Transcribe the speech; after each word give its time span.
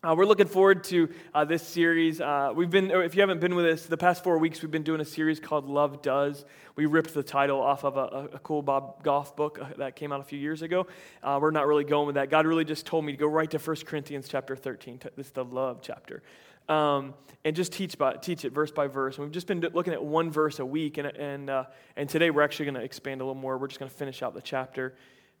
Uh, 0.00 0.14
we're 0.16 0.26
looking 0.26 0.46
forward 0.46 0.84
to 0.84 1.08
uh, 1.34 1.44
this 1.44 1.60
series. 1.60 2.20
Uh, 2.20 2.52
we've 2.54 2.70
been, 2.70 2.88
if 2.92 3.16
you 3.16 3.20
haven't 3.20 3.40
been 3.40 3.56
with 3.56 3.66
us, 3.66 3.86
the 3.86 3.96
past 3.96 4.22
four 4.22 4.38
weeks 4.38 4.62
we've 4.62 4.70
been 4.70 4.84
doing 4.84 5.00
a 5.00 5.04
series 5.04 5.40
called 5.40 5.68
Love 5.68 6.02
Does. 6.02 6.44
We 6.76 6.86
ripped 6.86 7.14
the 7.14 7.24
title 7.24 7.60
off 7.60 7.82
of 7.82 7.96
a, 7.96 8.28
a 8.34 8.38
cool 8.38 8.62
Bob 8.62 9.02
Goff 9.02 9.34
book 9.34 9.58
uh, 9.60 9.70
that 9.78 9.96
came 9.96 10.12
out 10.12 10.20
a 10.20 10.22
few 10.22 10.38
years 10.38 10.62
ago. 10.62 10.86
Uh, 11.20 11.40
we're 11.42 11.50
not 11.50 11.66
really 11.66 11.82
going 11.82 12.06
with 12.06 12.14
that. 12.14 12.30
God 12.30 12.46
really 12.46 12.64
just 12.64 12.86
told 12.86 13.04
me 13.04 13.10
to 13.10 13.18
go 13.18 13.26
right 13.26 13.50
to 13.50 13.58
1 13.58 13.76
Corinthians 13.86 14.28
chapter 14.28 14.54
13. 14.54 15.00
This 15.16 15.26
is 15.26 15.32
the 15.32 15.44
love 15.44 15.80
chapter. 15.82 16.22
Um, 16.68 17.14
and 17.44 17.56
just 17.56 17.72
teach, 17.72 17.98
by, 17.98 18.12
teach 18.12 18.44
it 18.44 18.52
verse 18.52 18.70
by 18.70 18.86
verse. 18.86 19.16
And 19.16 19.24
we've 19.24 19.34
just 19.34 19.48
been 19.48 19.58
looking 19.74 19.94
at 19.94 20.04
one 20.04 20.30
verse 20.30 20.60
a 20.60 20.64
week. 20.64 20.98
And, 20.98 21.08
and, 21.08 21.50
uh, 21.50 21.64
and 21.96 22.08
today 22.08 22.30
we're 22.30 22.42
actually 22.42 22.66
going 22.66 22.76
to 22.76 22.84
expand 22.84 23.20
a 23.20 23.24
little 23.24 23.34
more. 23.34 23.58
We're 23.58 23.66
just 23.66 23.80
going 23.80 23.90
to 23.90 23.96
finish 23.96 24.22
out 24.22 24.32
the 24.32 24.42
chapter. 24.42 24.94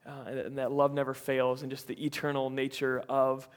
and, 0.04 0.36
and 0.36 0.58
that 0.58 0.72
love 0.72 0.92
never 0.92 1.14
fails 1.14 1.62
and 1.62 1.70
just 1.70 1.86
the 1.86 2.04
eternal 2.04 2.50
nature 2.50 3.04
of 3.08 3.48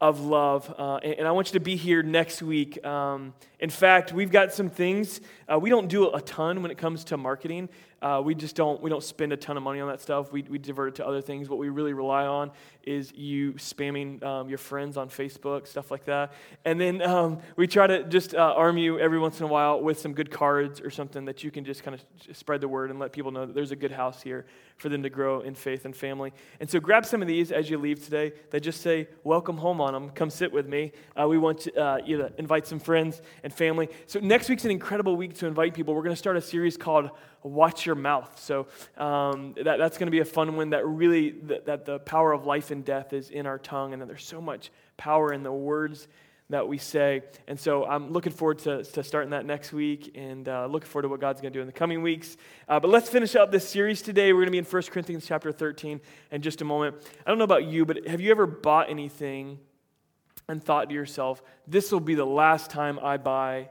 of 0.00 0.20
love. 0.20 0.72
Uh, 0.76 0.96
and, 0.96 1.14
and, 1.20 1.28
I 1.28 1.30
want 1.30 1.48
you 1.48 1.58
to 1.58 1.64
be 1.64 1.76
here 1.76 2.02
next 2.02 2.42
week. 2.42 2.84
Um, 2.84 3.32
in 3.58 3.70
fact, 3.70 4.12
we've 4.12 4.30
got 4.30 4.52
some 4.52 4.68
things. 4.68 5.20
Uh, 5.48 5.58
we 5.58 5.70
don't 5.70 5.88
do 5.88 6.12
a 6.12 6.20
ton 6.20 6.62
when 6.62 6.70
it 6.70 6.76
comes 6.76 7.04
to 7.04 7.16
marketing. 7.16 7.68
Uh, 8.02 8.20
we 8.22 8.34
just 8.34 8.54
don't, 8.54 8.82
we 8.82 8.90
don't 8.90 9.02
spend 9.02 9.32
a 9.32 9.36
ton 9.36 9.56
of 9.56 9.62
money 9.62 9.80
on 9.80 9.88
that 9.88 10.00
stuff. 10.00 10.30
We, 10.30 10.42
we 10.42 10.58
divert 10.58 10.90
it 10.90 10.94
to 10.96 11.06
other 11.06 11.22
things. 11.22 11.48
What 11.48 11.58
we 11.58 11.70
really 11.70 11.94
rely 11.94 12.26
on 12.26 12.50
is 12.82 13.12
you 13.14 13.54
spamming 13.54 14.22
um, 14.22 14.48
your 14.48 14.58
friends 14.58 14.96
on 14.98 15.08
Facebook, 15.08 15.66
stuff 15.66 15.90
like 15.90 16.04
that. 16.04 16.34
And 16.64 16.78
then 16.78 17.00
um, 17.00 17.38
we 17.56 17.66
try 17.66 17.86
to 17.86 18.04
just 18.04 18.34
uh, 18.34 18.54
arm 18.54 18.76
you 18.76 18.98
every 19.00 19.18
once 19.18 19.40
in 19.40 19.44
a 19.44 19.48
while 19.48 19.80
with 19.80 19.98
some 19.98 20.12
good 20.12 20.30
cards 20.30 20.80
or 20.80 20.90
something 20.90 21.24
that 21.24 21.42
you 21.42 21.50
can 21.50 21.64
just 21.64 21.82
kind 21.82 21.94
of 21.94 22.36
spread 22.36 22.60
the 22.60 22.68
word 22.68 22.90
and 22.90 23.00
let 23.00 23.12
people 23.12 23.30
know 23.30 23.46
that 23.46 23.54
there's 23.54 23.72
a 23.72 23.76
good 23.76 23.90
house 23.90 24.22
here 24.22 24.44
for 24.76 24.90
them 24.90 25.02
to 25.02 25.10
grow 25.10 25.40
in 25.40 25.54
faith 25.54 25.86
and 25.86 25.96
family. 25.96 26.32
And 26.60 26.70
so 26.70 26.78
grab 26.78 27.06
some 27.06 27.22
of 27.22 27.28
these 27.28 27.50
as 27.50 27.70
you 27.70 27.78
leave 27.78 28.04
today 28.04 28.32
They 28.50 28.60
just 28.60 28.82
say, 28.82 29.08
Welcome 29.24 29.56
home 29.56 29.80
on 29.80 29.94
them. 29.94 30.10
Come 30.10 30.28
sit 30.28 30.52
with 30.52 30.68
me. 30.68 30.92
Uh, 31.20 31.26
we 31.26 31.38
want 31.38 31.60
to, 31.60 31.74
uh, 31.74 31.98
you 32.04 32.18
to 32.18 32.30
invite 32.38 32.66
some 32.66 32.78
friends 32.78 33.22
and 33.46 33.54
family. 33.54 33.88
So 34.08 34.18
next 34.18 34.48
week's 34.48 34.64
an 34.64 34.72
incredible 34.72 35.14
week 35.14 35.34
to 35.34 35.46
invite 35.46 35.72
people. 35.72 35.94
We're 35.94 36.02
going 36.02 36.12
to 36.12 36.18
start 36.18 36.36
a 36.36 36.40
series 36.40 36.76
called 36.76 37.10
Watch 37.44 37.86
Your 37.86 37.94
Mouth. 37.94 38.40
So 38.40 38.66
um, 38.96 39.54
that, 39.54 39.78
that's 39.78 39.98
going 39.98 40.08
to 40.08 40.10
be 40.10 40.18
a 40.18 40.24
fun 40.24 40.56
one 40.56 40.70
that 40.70 40.84
really, 40.84 41.30
that, 41.44 41.66
that 41.66 41.84
the 41.84 42.00
power 42.00 42.32
of 42.32 42.44
life 42.44 42.72
and 42.72 42.84
death 42.84 43.12
is 43.12 43.30
in 43.30 43.46
our 43.46 43.56
tongue 43.56 43.92
and 43.92 44.02
that 44.02 44.06
there's 44.06 44.26
so 44.26 44.40
much 44.40 44.72
power 44.96 45.32
in 45.32 45.44
the 45.44 45.52
words 45.52 46.08
that 46.50 46.66
we 46.66 46.76
say. 46.76 47.22
And 47.46 47.58
so 47.58 47.84
I'm 47.86 48.10
looking 48.10 48.32
forward 48.32 48.58
to, 48.60 48.82
to 48.82 49.04
starting 49.04 49.30
that 49.30 49.46
next 49.46 49.72
week 49.72 50.16
and 50.16 50.48
uh, 50.48 50.66
looking 50.66 50.88
forward 50.88 51.02
to 51.02 51.08
what 51.08 51.20
God's 51.20 51.40
going 51.40 51.52
to 51.52 51.56
do 51.56 51.60
in 51.60 51.68
the 51.68 51.72
coming 51.72 52.02
weeks. 52.02 52.36
Uh, 52.68 52.80
but 52.80 52.90
let's 52.90 53.08
finish 53.08 53.36
up 53.36 53.52
this 53.52 53.68
series 53.68 54.02
today. 54.02 54.32
We're 54.32 54.40
going 54.40 54.46
to 54.46 54.50
be 54.50 54.58
in 54.58 54.64
1 54.64 54.82
Corinthians 54.90 55.24
chapter 55.24 55.52
13 55.52 56.00
in 56.32 56.42
just 56.42 56.62
a 56.62 56.64
moment. 56.64 56.96
I 57.24 57.30
don't 57.30 57.38
know 57.38 57.44
about 57.44 57.66
you, 57.66 57.86
but 57.86 58.08
have 58.08 58.20
you 58.20 58.32
ever 58.32 58.48
bought 58.48 58.90
anything 58.90 59.60
and 60.48 60.62
thought 60.62 60.88
to 60.88 60.94
yourself, 60.94 61.42
this 61.66 61.90
will 61.90 62.00
be 62.00 62.14
the 62.14 62.26
last 62.26 62.70
time 62.70 62.98
I 63.02 63.16
buy 63.16 63.70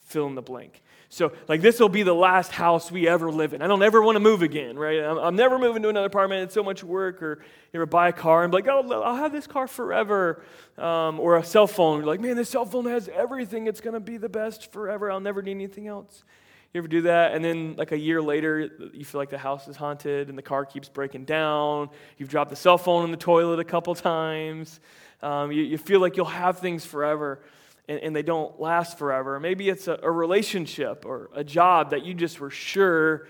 fill 0.00 0.26
in 0.26 0.34
the 0.34 0.42
blank? 0.42 0.82
So, 1.14 1.32
like, 1.46 1.60
this 1.60 1.78
will 1.78 1.88
be 1.88 2.02
the 2.02 2.12
last 2.12 2.50
house 2.50 2.90
we 2.90 3.06
ever 3.06 3.30
live 3.30 3.54
in. 3.54 3.62
I 3.62 3.68
don't 3.68 3.84
ever 3.84 4.02
want 4.02 4.16
to 4.16 4.20
move 4.20 4.42
again, 4.42 4.76
right? 4.76 4.98
I'm, 4.98 5.16
I'm, 5.16 5.36
never 5.36 5.60
moving 5.60 5.80
to 5.82 5.88
another 5.88 6.08
apartment. 6.08 6.42
It's 6.42 6.54
so 6.54 6.64
much 6.64 6.82
work. 6.82 7.22
Or 7.22 7.38
you 7.72 7.78
ever 7.78 7.86
buy 7.86 8.08
a 8.08 8.12
car 8.12 8.42
and 8.42 8.50
be 8.50 8.56
like, 8.56 8.66
oh, 8.66 9.00
I'll 9.00 9.14
have 9.14 9.30
this 9.30 9.46
car 9.46 9.68
forever. 9.68 10.42
Um, 10.76 11.20
or 11.20 11.36
a 11.36 11.44
cell 11.44 11.68
phone. 11.68 11.98
You're 11.98 12.06
like, 12.06 12.18
man, 12.18 12.34
this 12.34 12.48
cell 12.48 12.64
phone 12.64 12.86
has 12.86 13.08
everything. 13.08 13.68
It's 13.68 13.80
going 13.80 13.94
to 13.94 14.00
be 14.00 14.16
the 14.16 14.28
best 14.28 14.72
forever. 14.72 15.08
I'll 15.08 15.20
never 15.20 15.40
need 15.40 15.52
anything 15.52 15.86
else. 15.86 16.24
You 16.72 16.78
ever 16.78 16.88
do 16.88 17.02
that? 17.02 17.32
And 17.32 17.44
then, 17.44 17.76
like 17.76 17.92
a 17.92 17.98
year 17.98 18.20
later, 18.20 18.90
you 18.92 19.04
feel 19.04 19.20
like 19.20 19.30
the 19.30 19.38
house 19.38 19.68
is 19.68 19.76
haunted 19.76 20.28
and 20.28 20.36
the 20.36 20.42
car 20.42 20.64
keeps 20.64 20.88
breaking 20.88 21.26
down. 21.26 21.90
You've 22.18 22.28
dropped 22.28 22.50
the 22.50 22.56
cell 22.56 22.78
phone 22.78 23.04
in 23.04 23.12
the 23.12 23.16
toilet 23.16 23.60
a 23.60 23.64
couple 23.64 23.94
times. 23.94 24.80
Um, 25.24 25.52
you, 25.52 25.62
you 25.62 25.78
feel 25.78 26.00
like 26.00 26.16
you'll 26.18 26.26
have 26.26 26.58
things 26.58 26.84
forever 26.84 27.40
and, 27.88 27.98
and 28.00 28.14
they 28.16 28.22
don't 28.22 28.60
last 28.60 28.98
forever. 28.98 29.40
Maybe 29.40 29.68
it's 29.68 29.88
a, 29.88 29.98
a 30.02 30.10
relationship 30.10 31.04
or 31.06 31.30
a 31.34 31.42
job 31.42 31.90
that 31.90 32.04
you 32.04 32.12
just 32.12 32.40
were 32.40 32.50
sure 32.50 33.26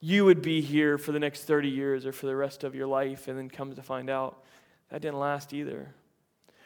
you 0.00 0.24
would 0.24 0.42
be 0.42 0.60
here 0.60 0.98
for 0.98 1.12
the 1.12 1.18
next 1.18 1.44
30 1.44 1.68
years 1.68 2.06
or 2.06 2.12
for 2.12 2.26
the 2.26 2.36
rest 2.36 2.64
of 2.64 2.74
your 2.74 2.86
life, 2.86 3.28
and 3.28 3.38
then 3.38 3.50
comes 3.50 3.76
to 3.76 3.82
find 3.82 4.08
out 4.08 4.42
that 4.90 5.02
didn't 5.02 5.18
last 5.18 5.52
either. 5.52 5.94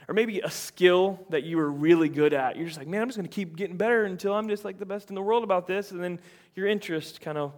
Or 0.06 0.14
maybe 0.14 0.40
a 0.40 0.50
skill 0.50 1.18
that 1.30 1.44
you 1.44 1.56
were 1.56 1.70
really 1.70 2.08
good 2.08 2.32
at. 2.34 2.56
You're 2.56 2.66
just 2.66 2.78
like, 2.78 2.86
man, 2.86 3.02
I'm 3.02 3.08
just 3.08 3.16
going 3.16 3.28
to 3.28 3.34
keep 3.34 3.56
getting 3.56 3.76
better 3.76 4.04
until 4.04 4.34
I'm 4.34 4.48
just 4.48 4.64
like 4.64 4.78
the 4.78 4.86
best 4.86 5.08
in 5.08 5.14
the 5.14 5.22
world 5.22 5.44
about 5.44 5.66
this. 5.66 5.92
And 5.92 6.02
then 6.02 6.20
your 6.54 6.66
interest 6.66 7.20
kind 7.20 7.38
of 7.38 7.52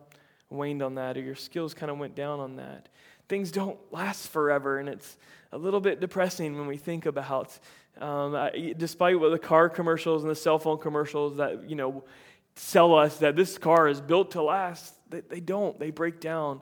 waned 0.48 0.82
on 0.82 0.94
that, 0.94 1.16
or 1.16 1.20
your 1.20 1.34
skills 1.34 1.74
kind 1.74 1.90
of 1.90 1.98
went 1.98 2.14
down 2.14 2.40
on 2.40 2.56
that. 2.56 2.88
Things 3.28 3.50
don't 3.50 3.78
last 3.92 4.28
forever, 4.28 4.78
and 4.78 4.88
it's 4.88 5.16
a 5.52 5.58
little 5.58 5.80
bit 5.80 6.00
depressing 6.00 6.58
when 6.58 6.66
we 6.66 6.76
think 6.76 7.06
about 7.06 7.58
um, 8.00 8.50
despite 8.76 9.18
what 9.18 9.30
the 9.30 9.38
car 9.38 9.68
commercials 9.68 10.22
and 10.22 10.30
the 10.30 10.36
cell 10.36 10.58
phone 10.58 10.78
commercials 10.78 11.38
that, 11.38 11.68
you 11.68 11.76
know, 11.76 12.04
sell 12.54 12.94
us 12.94 13.18
that 13.18 13.36
this 13.36 13.58
car 13.58 13.88
is 13.88 14.00
built 14.00 14.32
to 14.32 14.42
last, 14.42 14.94
they, 15.10 15.20
they 15.20 15.40
don't. 15.40 15.78
They 15.78 15.90
break 15.90 16.20
down. 16.20 16.60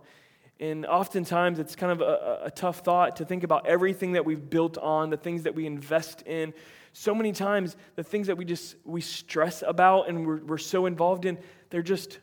And 0.60 0.86
oftentimes 0.86 1.58
it's 1.58 1.74
kind 1.74 1.92
of 1.92 2.00
a, 2.00 2.42
a 2.44 2.50
tough 2.50 2.80
thought 2.80 3.16
to 3.16 3.24
think 3.24 3.42
about 3.42 3.66
everything 3.66 4.12
that 4.12 4.24
we've 4.24 4.50
built 4.50 4.78
on, 4.78 5.10
the 5.10 5.16
things 5.16 5.42
that 5.42 5.54
we 5.54 5.66
invest 5.66 6.22
in. 6.22 6.54
So 6.92 7.14
many 7.14 7.32
times, 7.32 7.76
the 7.96 8.04
things 8.04 8.28
that 8.28 8.36
we 8.36 8.44
just 8.44 8.76
we 8.84 9.00
stress 9.00 9.64
about 9.66 10.08
and 10.08 10.24
we're, 10.24 10.44
we're 10.44 10.58
so 10.58 10.86
involved 10.86 11.24
in, 11.24 11.38
they're 11.70 11.82
just 11.82 12.20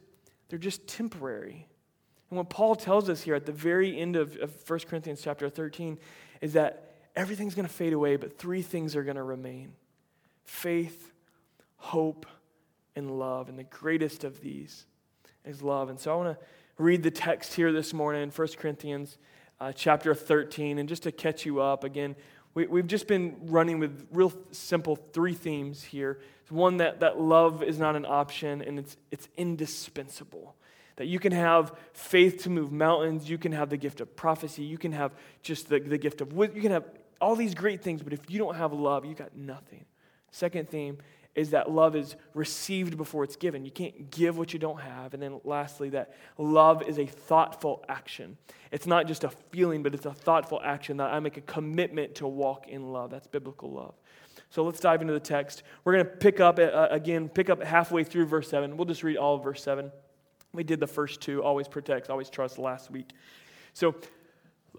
they're 0.47 0.59
just 0.59 0.87
temporary. 0.87 1.67
And 2.31 2.37
what 2.37 2.49
Paul 2.49 2.75
tells 2.75 3.09
us 3.09 3.21
here 3.21 3.35
at 3.35 3.45
the 3.45 3.51
very 3.51 3.99
end 3.99 4.15
of, 4.15 4.37
of 4.37 4.53
1 4.67 4.79
Corinthians 4.87 5.21
chapter 5.21 5.49
13 5.49 5.99
is 6.39 6.53
that 6.53 6.93
everything's 7.13 7.53
going 7.53 7.67
to 7.67 7.73
fade 7.73 7.91
away, 7.91 8.15
but 8.15 8.39
three 8.39 8.61
things 8.61 8.95
are 8.95 9.03
going 9.03 9.17
to 9.17 9.23
remain 9.23 9.73
faith, 10.45 11.11
hope, 11.77 12.25
and 12.95 13.19
love. 13.19 13.49
And 13.49 13.59
the 13.59 13.65
greatest 13.65 14.23
of 14.23 14.41
these 14.41 14.85
is 15.45 15.61
love. 15.61 15.89
And 15.89 15.99
so 15.99 16.13
I 16.13 16.15
want 16.15 16.39
to 16.39 16.45
read 16.77 17.03
the 17.03 17.11
text 17.11 17.53
here 17.53 17.71
this 17.71 17.93
morning, 17.93 18.31
1 18.33 18.47
Corinthians 18.57 19.17
uh, 19.59 19.73
chapter 19.73 20.15
13. 20.15 20.79
And 20.79 20.87
just 20.87 21.03
to 21.03 21.11
catch 21.11 21.45
you 21.45 21.59
up, 21.61 21.83
again, 21.83 22.15
we, 22.53 22.65
we've 22.65 22.87
just 22.87 23.07
been 23.07 23.35
running 23.43 23.77
with 23.77 24.07
real 24.11 24.33
simple 24.51 24.95
three 24.95 25.33
themes 25.33 25.83
here. 25.83 26.19
One, 26.49 26.77
that, 26.77 27.01
that 27.01 27.19
love 27.19 27.61
is 27.63 27.77
not 27.77 27.95
an 27.95 28.05
option 28.05 28.61
and 28.61 28.79
it's, 28.79 28.97
it's 29.09 29.27
indispensable. 29.37 30.55
That 31.01 31.07
you 31.07 31.17
can 31.17 31.31
have 31.31 31.73
faith 31.93 32.43
to 32.43 32.51
move 32.51 32.71
mountains, 32.71 33.27
you 33.27 33.39
can 33.39 33.53
have 33.53 33.71
the 33.71 33.77
gift 33.77 34.01
of 34.01 34.15
prophecy, 34.15 34.61
you 34.61 34.77
can 34.77 34.91
have 34.91 35.15
just 35.41 35.67
the, 35.67 35.79
the 35.79 35.97
gift 35.97 36.21
of 36.21 36.31
you 36.31 36.61
can 36.61 36.69
have 36.69 36.83
all 37.19 37.35
these 37.35 37.55
great 37.55 37.81
things, 37.81 38.03
but 38.03 38.13
if 38.13 38.29
you 38.29 38.37
don't 38.37 38.55
have 38.55 38.71
love, 38.71 39.03
you 39.03 39.15
got 39.15 39.35
nothing. 39.35 39.85
Second 40.29 40.69
theme 40.69 40.99
is 41.33 41.49
that 41.49 41.71
love 41.71 41.95
is 41.95 42.15
received 42.35 42.97
before 42.97 43.23
it's 43.23 43.35
given. 43.35 43.65
You 43.65 43.71
can't 43.71 44.11
give 44.11 44.37
what 44.37 44.53
you 44.53 44.59
don't 44.59 44.79
have. 44.79 45.15
And 45.15 45.23
then 45.23 45.41
lastly, 45.43 45.89
that 45.89 46.13
love 46.37 46.87
is 46.87 46.99
a 46.99 47.07
thoughtful 47.07 47.83
action. 47.89 48.37
It's 48.71 48.85
not 48.85 49.07
just 49.07 49.23
a 49.23 49.31
feeling, 49.49 49.81
but 49.81 49.95
it's 49.95 50.05
a 50.05 50.13
thoughtful 50.13 50.61
action 50.63 50.97
that 50.97 51.11
I 51.11 51.19
make 51.19 51.37
a 51.37 51.41
commitment 51.41 52.13
to 52.15 52.27
walk 52.27 52.67
in 52.67 52.93
love. 52.93 53.09
That's 53.09 53.25
biblical 53.25 53.71
love. 53.71 53.95
So 54.51 54.63
let's 54.63 54.79
dive 54.79 55.01
into 55.01 55.13
the 55.13 55.19
text. 55.19 55.63
We're 55.83 55.93
going 55.93 56.05
to 56.05 56.11
pick 56.11 56.39
up, 56.39 56.59
uh, 56.59 56.89
again, 56.91 57.27
pick 57.27 57.49
up 57.49 57.63
halfway 57.63 58.03
through 58.03 58.27
verse 58.27 58.49
7. 58.49 58.77
We'll 58.77 58.85
just 58.85 59.01
read 59.01 59.17
all 59.17 59.33
of 59.33 59.43
verse 59.43 59.63
7. 59.63 59.91
We 60.53 60.63
did 60.63 60.79
the 60.79 60.87
first 60.87 61.21
two, 61.21 61.43
always 61.43 61.67
protects, 61.67 62.09
always 62.09 62.29
trust 62.29 62.57
last 62.57 62.91
week. 62.91 63.09
So 63.73 63.95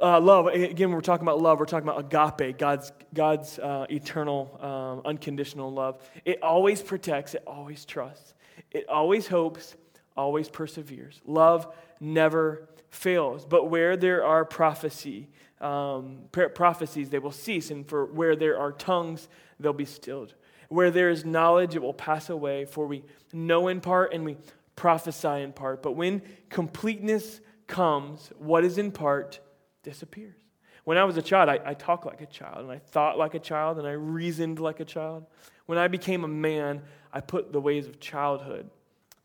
uh, 0.00 0.20
love, 0.20 0.46
again, 0.46 0.88
when 0.88 0.96
we're 0.96 1.00
talking 1.00 1.26
about 1.26 1.40
love, 1.40 1.58
we're 1.58 1.66
talking 1.66 1.88
about 1.88 2.12
agape, 2.12 2.58
God's, 2.58 2.92
God's 3.14 3.58
uh, 3.58 3.86
eternal, 3.90 4.58
um, 4.60 5.02
unconditional 5.04 5.72
love. 5.72 6.00
It 6.24 6.42
always 6.42 6.82
protects, 6.82 7.34
it 7.34 7.42
always 7.46 7.84
trusts, 7.84 8.34
it 8.70 8.88
always 8.88 9.26
hopes, 9.26 9.76
always 10.16 10.48
perseveres. 10.48 11.20
Love 11.26 11.74
never 12.00 12.68
fails. 12.90 13.44
But 13.44 13.70
where 13.70 13.96
there 13.96 14.24
are 14.24 14.44
prophecy, 14.44 15.28
um, 15.60 16.18
prophecies, 16.32 17.10
they 17.10 17.18
will 17.18 17.32
cease, 17.32 17.70
and 17.70 17.86
for 17.86 18.06
where 18.06 18.36
there 18.36 18.58
are 18.58 18.72
tongues, 18.72 19.28
they'll 19.60 19.72
be 19.72 19.84
stilled. 19.84 20.34
Where 20.68 20.90
there 20.90 21.10
is 21.10 21.24
knowledge, 21.24 21.74
it 21.74 21.82
will 21.82 21.94
pass 21.94 22.30
away, 22.30 22.64
for 22.64 22.86
we 22.86 23.04
know 23.32 23.68
in 23.68 23.80
part 23.80 24.12
and 24.14 24.24
we 24.24 24.36
prophesy 24.76 25.42
in 25.42 25.52
part. 25.52 25.82
But 25.82 25.92
when 25.92 26.22
completeness 26.48 27.40
comes, 27.66 28.32
what 28.38 28.64
is 28.64 28.78
in 28.78 28.92
part 28.92 29.40
disappears. 29.82 30.36
When 30.84 30.98
I 30.98 31.04
was 31.04 31.16
a 31.16 31.22
child, 31.22 31.48
I, 31.48 31.60
I 31.64 31.74
talked 31.74 32.06
like 32.06 32.20
a 32.20 32.26
child, 32.26 32.58
and 32.64 32.70
I 32.70 32.78
thought 32.78 33.16
like 33.16 33.34
a 33.34 33.38
child, 33.38 33.78
and 33.78 33.86
I 33.86 33.92
reasoned 33.92 34.58
like 34.58 34.80
a 34.80 34.84
child. 34.84 35.26
When 35.66 35.78
I 35.78 35.88
became 35.88 36.24
a 36.24 36.28
man, 36.28 36.82
I 37.12 37.20
put 37.20 37.52
the 37.52 37.60
ways 37.60 37.86
of 37.86 38.00
childhood 38.00 38.68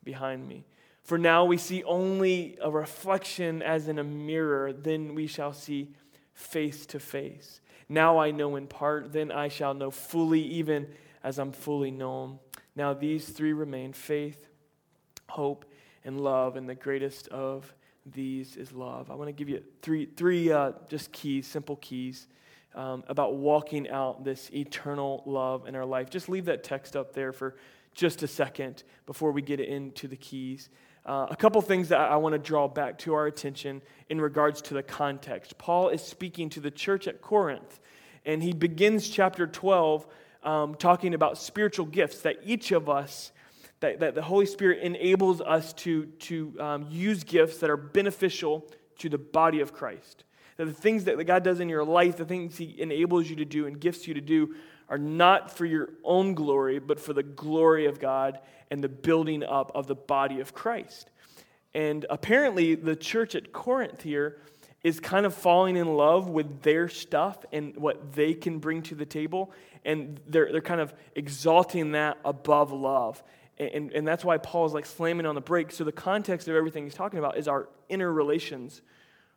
behind 0.04 0.48
me. 0.48 0.66
For 1.04 1.18
now 1.18 1.46
we 1.46 1.58
see 1.58 1.84
only 1.84 2.58
a 2.62 2.70
reflection 2.70 3.62
as 3.62 3.88
in 3.88 3.98
a 3.98 4.04
mirror, 4.04 4.74
then 4.74 5.16
we 5.16 5.26
shall 5.26 5.54
see 5.54 5.96
face 6.34 6.86
to 6.88 7.00
face. 7.00 7.62
Now 7.90 8.20
I 8.20 8.32
know 8.32 8.56
in 8.56 8.68
part, 8.68 9.14
then 9.14 9.32
I 9.32 9.48
shall 9.48 9.74
know 9.74 9.90
fully, 9.90 10.42
even 10.42 10.88
as 11.24 11.40
I'm 11.40 11.54
fully 11.54 11.92
known. 11.92 12.40
Now 12.76 12.94
these 12.94 13.30
three 13.30 13.54
remain 13.54 13.94
faith, 13.94 14.47
hope, 15.30 15.66
and 16.04 16.22
love, 16.22 16.56
and 16.56 16.68
the 16.68 16.76
greatest 16.76 17.28
of 17.30 17.74
these 18.06 18.56
is 18.56 18.72
love. 18.72 19.12
I 19.12 19.16
want 19.16 19.28
to 19.28 19.34
give 19.34 19.50
you 19.50 19.64
three, 19.82 20.06
three 20.06 20.52
uh, 20.52 20.74
just 20.88 21.12
keys, 21.12 21.48
simple 21.48 21.76
keys 21.78 22.28
um, 22.76 23.04
about 23.08 23.36
walking 23.36 23.90
out 23.90 24.24
this 24.24 24.50
eternal 24.54 25.24
love 25.26 25.68
in 25.68 25.76
our 25.76 25.86
life. 25.86 26.10
Just 26.10 26.30
leave 26.30 26.46
that 26.46 26.64
text 26.64 26.96
up 26.96 27.14
there 27.14 27.34
for 27.34 27.56
just 27.94 28.24
a 28.24 28.28
second 28.28 28.84
before 29.06 29.32
we 29.32 29.42
get 29.42 29.60
into 29.60 30.08
the 30.08 30.16
keys. 30.16 30.70
Uh, 31.06 31.26
a 31.30 31.36
couple 31.36 31.62
things 31.62 31.90
that 31.90 32.00
I 32.00 32.18
want 32.18 32.34
to 32.34 32.40
draw 32.40 32.68
back 32.68 32.98
to 33.00 33.14
our 33.14 33.28
attention 33.28 33.82
in 34.10 34.20
regards 34.22 34.62
to 34.64 34.74
the 34.74 34.84
context. 34.84 35.58
Paul 35.58 35.90
is 35.90 36.02
speaking 36.02 36.50
to 36.52 36.60
the 36.60 36.70
church 36.70 37.08
at 37.08 37.22
Corinth, 37.22 37.80
and 38.26 38.44
he 38.44 38.54
begins 38.54 39.10
chapter 39.10 39.48
12 39.48 40.06
um, 40.44 40.76
talking 40.76 41.14
about 41.14 41.38
spiritual 41.38 41.86
gifts 41.86 42.22
that 42.22 42.38
each 42.44 42.72
of 42.72 42.90
us, 42.90 43.32
that, 43.80 44.00
that 44.00 44.16
the 44.16 44.22
Holy 44.22 44.46
Spirit 44.46 44.80
enables 44.82 45.42
us 45.42 45.74
to, 45.74 46.06
to 46.06 46.54
um, 46.60 46.88
use 46.90 47.24
gifts 47.24 47.58
that 47.60 47.70
are 47.70 47.78
beneficial 47.78 48.70
to 49.00 49.10
the 49.10 49.18
body 49.18 49.60
of 49.60 49.74
Christ. 49.74 50.24
That 50.58 50.66
the 50.66 50.74
things 50.74 51.04
that 51.04 51.24
God 51.26 51.44
does 51.44 51.60
in 51.60 51.70
your 51.70 51.84
life, 51.84 52.18
the 52.18 52.26
things 52.26 52.58
He 52.58 52.76
enables 52.80 53.30
you 53.30 53.36
to 53.38 53.46
do 53.46 53.68
and 53.68 53.80
gifts 53.80 54.08
you 54.08 54.16
to 54.16 54.22
do, 54.22 54.56
are 54.90 54.98
not 54.98 55.52
for 55.52 55.66
your 55.66 55.90
own 56.04 56.34
glory, 56.34 56.80
but 56.80 57.00
for 57.00 57.14
the 57.14 57.24
glory 57.24 57.86
of 57.86 58.00
God 58.00 58.40
and 58.72 58.84
the 58.84 58.90
building 58.90 59.44
up 59.44 59.72
of 59.76 59.88
the 59.88 59.96
body 59.96 60.40
of 60.40 60.54
Christ. 60.54 61.12
And 61.74 62.06
apparently, 62.10 62.76
the 62.76 62.96
church 62.96 63.36
at 63.36 63.52
Corinth 63.52 64.02
here 64.02 64.42
is 64.84 65.00
kind 65.00 65.26
of 65.26 65.34
falling 65.34 65.76
in 65.76 65.96
love 65.96 66.30
with 66.30 66.62
their 66.62 66.88
stuff 66.88 67.46
and 67.52 67.76
what 67.76 68.14
they 68.14 68.34
can 68.34 68.60
bring 68.60 68.82
to 68.84 68.96
the 68.96 69.06
table. 69.06 69.52
And 69.84 70.20
they're, 70.28 70.52
they're 70.52 70.62
kind 70.62 70.82
of 70.82 70.94
exalting 71.16 71.92
that 71.92 72.18
above 72.24 72.72
love. 72.72 73.22
And, 73.60 73.92
and 73.92 74.08
that's 74.08 74.24
why 74.24 74.38
Paul 74.38 74.66
is 74.68 74.74
like 74.74 74.86
slamming 74.86 75.26
on 75.26 75.36
the 75.36 75.42
brakes. 75.42 75.78
So, 75.78 75.84
the 75.84 75.92
context 75.92 76.48
of 76.48 76.56
everything 76.56 76.84
he's 76.84 76.94
talking 76.94 77.20
about 77.20 77.38
is 77.38 77.48
our 77.48 77.70
inner 77.90 78.12
relations 78.12 78.82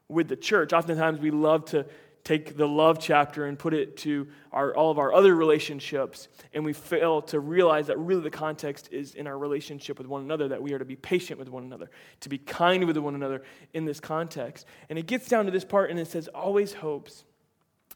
with 0.08 0.28
the 0.28 0.36
church. 0.36 0.72
Oftentimes, 0.72 1.20
we 1.20 1.30
love 1.30 1.64
to 1.66 1.86
take 2.24 2.56
the 2.56 2.68
love 2.68 2.98
chapter 3.00 3.46
and 3.46 3.58
put 3.58 3.72
it 3.72 3.96
to 3.96 4.28
our, 4.52 4.74
all 4.76 4.90
of 4.90 4.98
our 4.98 5.12
other 5.12 5.34
relationships, 5.34 6.28
and 6.52 6.64
we 6.64 6.72
fail 6.72 7.22
to 7.22 7.40
realize 7.40 7.86
that 7.86 7.98
really 7.98 8.20
the 8.20 8.30
context 8.30 8.88
is 8.92 9.14
in 9.14 9.26
our 9.26 9.38
relationship 9.38 9.98
with 9.98 10.06
one 10.06 10.22
another, 10.22 10.48
that 10.48 10.62
we 10.62 10.72
are 10.72 10.78
to 10.78 10.84
be 10.84 10.96
patient 10.96 11.38
with 11.38 11.48
one 11.48 11.64
another, 11.64 11.90
to 12.20 12.28
be 12.28 12.38
kind 12.38 12.84
with 12.84 12.96
one 12.98 13.14
another 13.14 13.42
in 13.72 13.84
this 13.84 14.00
context. 14.00 14.66
And 14.88 14.98
it 14.98 15.06
gets 15.06 15.28
down 15.28 15.46
to 15.46 15.50
this 15.50 15.64
part, 15.64 15.90
and 15.90 15.98
it 15.98 16.08
says, 16.08 16.28
always 16.28 16.74
hopes, 16.74 17.24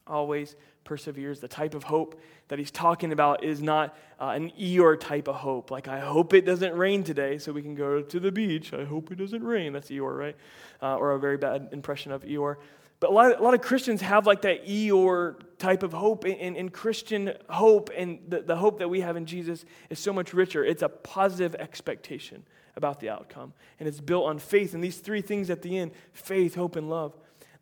always 0.06 0.56
perseveres. 0.84 1.40
The 1.40 1.48
type 1.48 1.74
of 1.74 1.84
hope 1.84 2.20
that 2.48 2.58
he's 2.58 2.70
talking 2.70 3.12
about 3.12 3.42
is 3.42 3.62
not 3.62 3.96
uh, 4.20 4.28
an 4.28 4.50
Eeyore 4.50 4.98
type 4.98 5.28
of 5.28 5.36
hope. 5.36 5.70
Like, 5.70 5.88
I 5.88 6.00
hope 6.00 6.34
it 6.34 6.44
doesn't 6.44 6.74
rain 6.74 7.02
today 7.02 7.38
so 7.38 7.52
we 7.52 7.62
can 7.62 7.74
go 7.74 8.02
to 8.02 8.20
the 8.20 8.30
beach. 8.30 8.72
I 8.72 8.84
hope 8.84 9.10
it 9.10 9.16
doesn't 9.16 9.42
rain. 9.42 9.72
That's 9.72 9.88
Eeyore, 9.90 10.16
right? 10.16 10.36
Uh, 10.82 10.96
or 10.96 11.12
a 11.12 11.18
very 11.18 11.36
bad 11.36 11.70
impression 11.72 12.12
of 12.12 12.22
Eeyore. 12.22 12.56
But 13.00 13.10
a 13.10 13.12
lot, 13.12 13.32
of, 13.32 13.40
a 13.40 13.42
lot 13.42 13.54
of 13.54 13.60
Christians 13.60 14.00
have 14.02 14.26
like 14.26 14.42
that 14.42 14.66
Eeyore 14.66 15.40
type 15.58 15.82
of 15.82 15.92
hope, 15.92 16.24
and, 16.24 16.56
and 16.56 16.72
Christian 16.72 17.34
hope 17.48 17.90
and 17.96 18.20
the, 18.28 18.42
the 18.42 18.56
hope 18.56 18.78
that 18.78 18.88
we 18.88 19.00
have 19.00 19.16
in 19.16 19.26
Jesus 19.26 19.64
is 19.90 19.98
so 19.98 20.12
much 20.12 20.32
richer. 20.32 20.64
It's 20.64 20.82
a 20.82 20.88
positive 20.88 21.54
expectation 21.56 22.44
about 22.76 23.00
the 23.00 23.10
outcome, 23.10 23.52
and 23.78 23.88
it's 23.88 24.00
built 24.00 24.26
on 24.26 24.38
faith. 24.38 24.74
And 24.74 24.82
these 24.82 24.98
three 24.98 25.20
things 25.20 25.50
at 25.50 25.62
the 25.62 25.76
end 25.76 25.92
faith, 26.12 26.54
hope, 26.54 26.76
and 26.76 26.88
love 26.88 27.14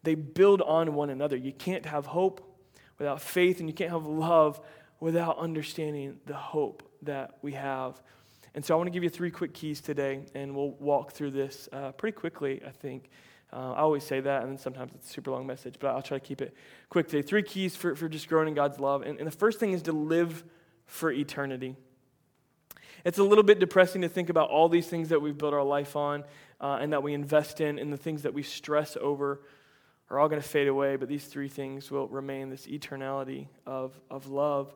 they 0.03 0.15
build 0.15 0.63
on 0.63 0.95
one 0.95 1.11
another. 1.11 1.37
You 1.37 1.53
can't 1.53 1.87
have 1.87 2.07
hope 2.07 2.52
without 3.03 3.21
faith, 3.21 3.59
and 3.59 3.69
you 3.69 3.75
can't 3.75 3.91
have 3.91 4.07
love 4.07 4.61
without 5.01 5.37
understanding 5.37 6.17
the 6.27 6.35
hope 6.35 6.85
that 7.03 7.37
we 7.43 7.53
have. 7.53 8.01
And 8.55 8.65
so 8.65 8.75
I 8.75 8.77
want 8.77 8.87
to 8.87 8.93
give 8.93 9.03
you 9.03 9.11
three 9.11 9.33
quick 9.33 9.53
keys 9.53 9.81
today, 9.81 10.21
and 10.37 10.55
we'll 10.55 10.71
walk 10.79 11.11
through 11.11 11.33
this 11.33 11.69
uh, 11.73 11.91
pretty 11.93 12.15
quickly, 12.17 12.63
I 12.65 12.71
think. 12.71 13.11
Uh, 13.53 13.73
I 13.73 13.79
always 13.81 14.05
say 14.05 14.21
that, 14.21 14.43
and 14.43 14.53
then 14.53 14.59
sometimes 14.59 14.95
it's 14.95 15.11
a 15.11 15.13
super 15.13 15.33
long 15.33 15.49
message, 15.49 15.75
but 15.81 15.89
I'll 15.89 16.01
try 16.01 16.19
to 16.19 16.25
keep 16.25 16.41
it 16.41 16.55
quick 16.91 17.09
today. 17.09 17.23
Three 17.23 17.43
keys 17.43 17.75
for, 17.75 17.97
for 17.97 18.09
just 18.09 18.29
growing 18.29 18.47
in 18.47 18.55
God's 18.55 18.79
love. 18.79 19.03
And, 19.03 19.19
and 19.19 19.27
the 19.27 19.37
first 19.37 19.59
thing 19.59 19.73
is 19.73 19.83
to 19.83 19.93
live 19.93 20.45
for 20.87 21.11
eternity. 21.11 21.75
It's 23.05 23.19
a 23.19 23.25
little 23.25 23.43
bit 23.43 23.59
depressing 23.59 24.03
to 24.03 24.09
think 24.09 24.31
about 24.31 24.49
all 24.49 24.69
these 24.69 24.87
things 24.87 25.09
that 25.09 25.21
we've 25.21 25.37
built 25.37 25.55
our 25.55 25.65
life 25.65 25.97
on 25.97 26.23
uh, 26.61 26.79
and 26.81 26.93
that 26.93 27.03
we 27.03 27.15
invest 27.15 27.61
in, 27.61 27.81
and 27.81 27.93
the 27.93 27.97
things 27.97 28.23
that 28.23 28.33
we 28.33 28.45
stress 28.45 28.97
over 29.01 29.41
are 30.13 30.21
all 30.21 30.29
going 30.29 30.41
to 30.41 30.47
fade 30.47 30.69
away, 30.69 30.97
but 30.97 31.09
these 31.09 31.25
three 31.25 31.49
things 31.49 31.91
will 31.91 32.07
remain 32.07 32.51
this 32.51 32.67
eternality 32.67 33.47
of, 33.67 33.99
of 34.11 34.27
love. 34.27 34.75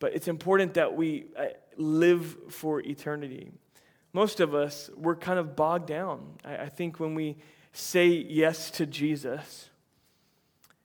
But 0.00 0.14
it's 0.14 0.26
important 0.26 0.74
that 0.74 0.96
we 0.96 1.26
uh, 1.38 1.44
live 1.76 2.36
for 2.48 2.80
eternity. 2.80 3.52
Most 4.12 4.40
of 4.40 4.56
us, 4.56 4.90
we're 4.96 5.14
kind 5.14 5.38
of 5.38 5.54
bogged 5.54 5.86
down. 5.86 6.34
I, 6.44 6.56
I 6.56 6.68
think 6.68 6.98
when 6.98 7.14
we 7.14 7.36
say 7.72 8.08
yes 8.08 8.72
to 8.72 8.86
Jesus, 8.86 9.70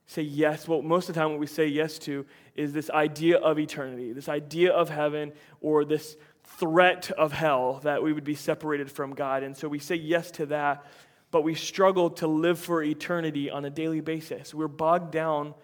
say 0.06 0.22
yes, 0.22 0.68
well, 0.68 0.80
most 0.80 1.08
of 1.08 1.14
the 1.14 1.20
time, 1.20 1.30
what 1.30 1.40
we 1.40 1.48
say 1.48 1.66
yes 1.66 1.98
to 2.00 2.24
is 2.54 2.72
this 2.72 2.88
idea 2.90 3.38
of 3.38 3.58
eternity, 3.58 4.12
this 4.12 4.28
idea 4.28 4.72
of 4.72 4.90
heaven, 4.90 5.32
or 5.60 5.84
this 5.84 6.16
threat 6.44 7.10
of 7.10 7.32
hell 7.32 7.80
that 7.82 8.02
we 8.02 8.12
would 8.12 8.24
be 8.24 8.36
separated 8.36 8.90
from 8.92 9.14
God. 9.14 9.42
And 9.42 9.56
so 9.56 9.66
we 9.66 9.80
say 9.80 9.96
yes 9.96 10.30
to 10.32 10.46
that, 10.46 10.84
but 11.32 11.42
we 11.42 11.54
struggle 11.54 12.10
to 12.10 12.28
live 12.28 12.60
for 12.60 12.82
eternity 12.82 13.50
on 13.50 13.64
a 13.64 13.70
daily 13.70 14.00
basis. 14.00 14.54
We're 14.54 14.68
bogged 14.68 15.10
down 15.10 15.54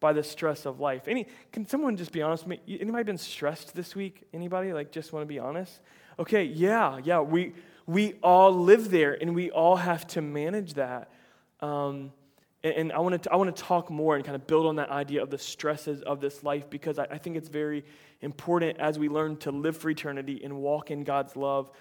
by 0.00 0.12
the 0.12 0.22
stress 0.22 0.64
of 0.64 0.78
life. 0.78 1.08
Any, 1.08 1.26
can 1.52 1.66
someone 1.66 1.96
just 1.96 2.12
be 2.12 2.22
honest 2.22 2.46
with 2.46 2.60
me? 2.66 2.78
Anybody 2.80 3.02
been 3.02 3.18
stressed 3.18 3.74
this 3.74 3.96
week? 3.96 4.22
Anybody 4.32 4.72
like 4.72 4.92
just 4.92 5.12
want 5.12 5.24
to 5.24 5.26
be 5.26 5.40
honest? 5.40 5.80
Okay, 6.20 6.44
yeah, 6.44 7.00
yeah. 7.02 7.20
We 7.20 7.52
we 7.86 8.14
all 8.22 8.52
live 8.52 8.90
there 8.90 9.16
and 9.20 9.34
we 9.34 9.50
all 9.50 9.76
have 9.76 10.06
to 10.08 10.22
manage 10.22 10.74
that. 10.74 11.10
Um, 11.60 12.12
and, 12.62 12.74
and, 12.74 12.92
I 12.92 12.98
want 13.00 13.22
to 13.22 13.32
I 13.32 13.36
want 13.36 13.54
to 13.54 13.62
talk 13.62 13.90
more 13.90 14.14
and 14.14 14.24
kind 14.24 14.36
of 14.36 14.46
build 14.46 14.66
on 14.66 14.76
that 14.76 14.90
idea 14.90 15.22
of 15.22 15.30
the 15.30 15.38
stresses 15.38 16.02
of 16.02 16.20
this 16.20 16.44
life 16.44 16.70
because 16.70 16.98
I, 16.98 17.04
I 17.10 17.18
think 17.18 17.36
it's 17.36 17.48
very 17.48 17.84
important 18.20 18.78
as 18.78 18.98
we 18.98 19.08
learn 19.08 19.36
to 19.38 19.50
live 19.50 19.76
for 19.76 19.90
eternity 19.90 20.42
and 20.44 20.58
walk 20.58 20.92
in 20.92 21.02
God's 21.02 21.34
love. 21.34 21.72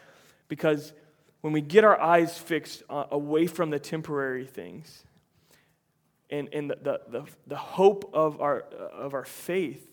Because 0.48 0.94
when 1.42 1.54
we 1.54 1.62
get 1.62 1.84
our 1.84 2.00
eyes 2.00 2.38
fixed 2.38 2.84
uh, 2.89 3.06
away 3.12 3.48
from 3.48 3.69
the 3.69 3.80
temporary 3.80 4.45
things 4.45 5.04
and, 6.30 6.50
and 6.54 6.69
the, 6.69 6.78
the, 6.81 7.01
the, 7.10 7.24
the 7.48 7.56
hope 7.56 8.10
of 8.13 8.42
our, 8.42 8.62
of 8.62 9.13
our 9.13 9.25
faith 9.25 9.88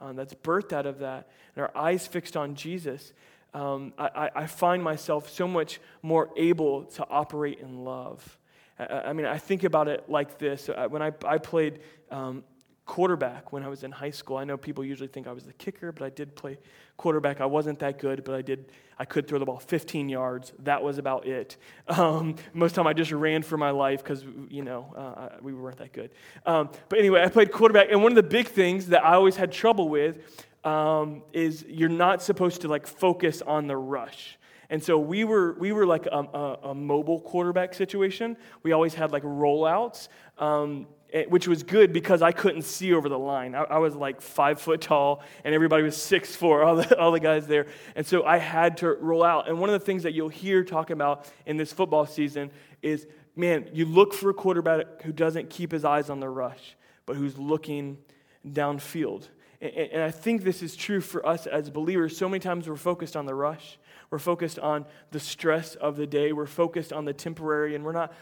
um, 0.00 0.16
that's 0.16 0.34
birthed 0.34 0.72
out 0.72 0.86
of 0.86 0.98
that, 1.00 1.28
and 1.54 1.62
our 1.62 1.76
eyes 1.76 2.06
fixed 2.06 2.36
on 2.36 2.54
Jesus, 2.54 3.12
um, 3.52 3.92
I, 3.96 4.30
I, 4.34 4.46
find 4.46 4.82
myself 4.82 5.30
so 5.30 5.46
much 5.46 5.80
more 6.02 6.30
able 6.36 6.84
to 6.84 7.06
operate 7.08 7.60
in 7.60 7.84
love. 7.84 8.36
I, 8.78 8.84
I 8.84 9.12
mean, 9.12 9.26
I 9.26 9.38
think 9.38 9.62
about 9.62 9.86
it 9.86 10.10
like 10.10 10.38
this. 10.38 10.68
Uh, 10.68 10.88
when 10.88 11.02
I, 11.02 11.12
I 11.24 11.38
played 11.38 11.78
um, 12.10 12.42
quarterback 12.86 13.52
when 13.52 13.62
I 13.62 13.68
was 13.68 13.82
in 13.82 13.92
high 13.92 14.10
school, 14.10 14.36
I 14.36 14.44
know 14.44 14.56
people 14.56 14.84
usually 14.84 15.08
think 15.08 15.26
I 15.26 15.32
was 15.32 15.44
the 15.44 15.52
kicker, 15.54 15.90
but 15.90 16.04
I 16.04 16.10
did 16.10 16.34
play 16.34 16.58
quarterback. 16.96 17.40
I 17.40 17.46
wasn't 17.46 17.78
that 17.78 17.98
good, 17.98 18.24
but 18.24 18.34
I 18.34 18.42
did. 18.42 18.72
I 18.98 19.04
could 19.04 19.26
throw 19.26 19.38
the 19.38 19.46
ball 19.46 19.58
15 19.58 20.08
yards. 20.08 20.52
That 20.60 20.82
was 20.82 20.98
about 20.98 21.26
it. 21.26 21.56
Um, 21.88 22.36
most 22.52 22.72
of 22.72 22.74
the 22.76 22.82
time, 22.82 22.86
I 22.88 22.92
just 22.92 23.12
ran 23.12 23.42
for 23.42 23.56
my 23.56 23.70
life 23.70 24.02
because 24.02 24.24
you 24.48 24.62
know 24.62 24.92
uh, 24.96 25.38
we 25.42 25.52
weren't 25.52 25.78
that 25.78 25.92
good. 25.92 26.10
Um, 26.44 26.70
but 26.88 26.98
anyway, 26.98 27.22
I 27.22 27.28
played 27.28 27.52
quarterback, 27.52 27.88
and 27.90 28.02
one 28.02 28.12
of 28.12 28.16
the 28.16 28.22
big 28.22 28.48
things 28.48 28.86
that 28.88 29.04
I 29.04 29.14
always 29.14 29.36
had 29.36 29.52
trouble 29.52 29.88
with 29.88 30.46
um, 30.64 31.22
is 31.32 31.64
you're 31.68 31.88
not 31.88 32.22
supposed 32.22 32.62
to 32.62 32.68
like 32.68 32.86
focus 32.86 33.42
on 33.42 33.66
the 33.66 33.76
rush. 33.76 34.38
And 34.70 34.82
so 34.82 34.98
we 34.98 35.24
were, 35.24 35.52
we 35.54 35.72
were 35.72 35.86
like 35.86 36.06
a, 36.06 36.18
a, 36.18 36.70
a 36.70 36.74
mobile 36.74 37.20
quarterback 37.20 37.74
situation. 37.74 38.36
We 38.62 38.72
always 38.72 38.94
had 38.94 39.12
like 39.12 39.22
rollouts, 39.22 40.08
um, 40.38 40.86
Eh, 41.14 41.26
which 41.28 41.46
was 41.46 41.62
good 41.62 41.92
because 41.92 42.22
I 42.22 42.32
couldn't 42.32 42.62
see 42.62 42.92
over 42.92 43.08
the 43.08 43.18
line. 43.18 43.54
I, 43.54 43.62
I, 43.62 43.78
was 43.78 43.94
like 43.94 44.20
five 44.20 44.60
foot 44.60 44.80
tall, 44.80 45.22
and 45.44 45.54
everybody 45.54 45.84
was 45.84 45.96
six 45.96 46.34
four, 46.34 46.64
all 46.64 46.74
the, 46.74 46.98
all 47.00 47.12
the 47.12 47.20
guys 47.20 47.46
there. 47.46 47.68
And 47.94 48.04
so 48.04 48.24
I 48.24 48.38
had 48.38 48.78
to 48.78 48.88
roll 48.94 49.22
out. 49.22 49.48
And 49.48 49.60
one 49.60 49.70
of 49.70 49.78
the 49.78 49.86
things 49.86 50.02
that 50.02 50.12
you'll 50.12 50.28
hear 50.28 50.64
talking 50.64 50.94
about 50.94 51.30
in 51.46 51.56
this 51.56 51.72
football 51.72 52.04
season 52.04 52.50
is 52.82 53.06
man, 53.36 53.68
you 53.72 53.84
look 53.84 54.12
for 54.12 54.30
a 54.30 54.34
quarterback 54.34 55.02
who 55.02 55.12
doesn't 55.12 55.50
keep 55.50 55.70
his 55.70 55.84
eyes 55.84 56.10
on 56.10 56.18
the 56.18 56.28
rush, 56.28 56.76
but 57.06 57.14
who's 57.14 57.38
looking 57.38 57.98
downfield. 58.44 59.28
And 59.60 60.02
I 60.02 60.10
think 60.10 60.42
this 60.42 60.62
is 60.62 60.74
true 60.74 61.00
for 61.00 61.26
us 61.26 61.46
as 61.46 61.70
believers. 61.70 62.16
So 62.16 62.28
many 62.28 62.40
times 62.40 62.68
we're 62.68 62.76
focused 62.76 63.16
on 63.16 63.24
the 63.24 63.34
rush, 63.36 63.78
we're 64.10 64.18
focused 64.18 64.58
on 64.58 64.84
the 65.12 65.20
stress 65.20 65.76
of 65.76 65.96
the 65.96 66.08
day, 66.08 66.32
we're 66.32 66.46
focused 66.46 66.92
on 66.92 67.04
the 67.04 67.12
temporary, 67.12 67.76
and 67.76 67.84
we're 67.84 67.92
not 67.92 68.12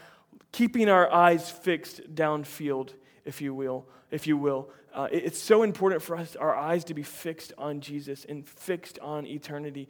keeping 0.53 0.87
our 0.87 1.11
eyes 1.11 1.49
fixed 1.51 2.15
downfield, 2.15 2.93
if 3.25 3.41
you 3.41 3.53
will. 3.53 3.85
If 4.09 4.27
you 4.27 4.37
will, 4.37 4.69
uh, 4.93 5.07
it's 5.11 5.39
so 5.39 5.63
important 5.63 6.03
for 6.03 6.15
us, 6.15 6.35
our 6.35 6.55
eyes 6.55 6.83
to 6.85 6.93
be 6.93 7.01
fixed 7.01 7.51
on 7.57 7.81
Jesus 7.81 8.25
and 8.29 8.47
fixed 8.47 8.99
on 8.99 9.25
eternity. 9.25 9.89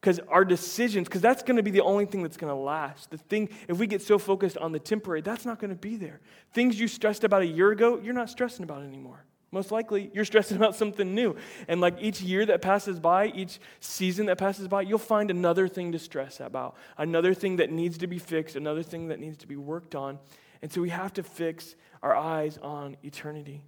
Because 0.00 0.20
our 0.28 0.44
decisions 0.44 1.08
because 1.08 1.22
that's 1.22 1.42
going 1.42 1.56
to 1.56 1.62
be 1.62 1.70
the 1.70 1.80
only 1.80 2.06
thing 2.06 2.22
that's 2.22 2.36
going 2.36 2.52
to 2.52 2.58
last. 2.58 3.10
The 3.10 3.18
thing 3.18 3.48
if 3.68 3.78
we 3.78 3.86
get 3.86 4.00
so 4.00 4.18
focused 4.18 4.56
on 4.58 4.70
the 4.70 4.78
temporary 4.78 5.22
that's 5.22 5.44
not 5.44 5.58
going 5.58 5.70
to 5.70 5.76
be 5.76 5.96
there. 5.96 6.20
Things 6.52 6.78
you 6.78 6.88
stressed 6.88 7.24
about 7.24 7.42
a 7.42 7.46
year 7.46 7.72
ago 7.72 7.98
you're 8.02 8.14
not 8.14 8.30
stressing 8.30 8.62
about 8.62 8.82
anymore 8.82 9.24
most 9.54 9.70
likely, 9.70 10.10
you're 10.12 10.24
stressing 10.24 10.56
about 10.58 10.74
something 10.74 11.14
new. 11.14 11.36
And 11.68 11.80
like 11.80 11.96
each 12.00 12.20
year 12.20 12.44
that 12.46 12.60
passes 12.60 13.00
by, 13.00 13.28
each 13.28 13.60
season 13.80 14.26
that 14.26 14.36
passes 14.36 14.68
by, 14.68 14.82
you'll 14.82 14.98
find 14.98 15.30
another 15.30 15.68
thing 15.68 15.92
to 15.92 15.98
stress 15.98 16.40
about, 16.40 16.76
another 16.98 17.32
thing 17.32 17.56
that 17.56 17.70
needs 17.70 17.96
to 17.98 18.06
be 18.06 18.18
fixed, 18.18 18.56
another 18.56 18.82
thing 18.82 19.08
that 19.08 19.20
needs 19.20 19.38
to 19.38 19.46
be 19.46 19.56
worked 19.56 19.94
on. 19.94 20.18
And 20.60 20.70
so 20.70 20.82
we 20.82 20.90
have 20.90 21.12
to 21.14 21.22
fix 21.22 21.76
our 22.02 22.14
eyes 22.14 22.58
on 22.58 22.96
eternity. 23.02 23.62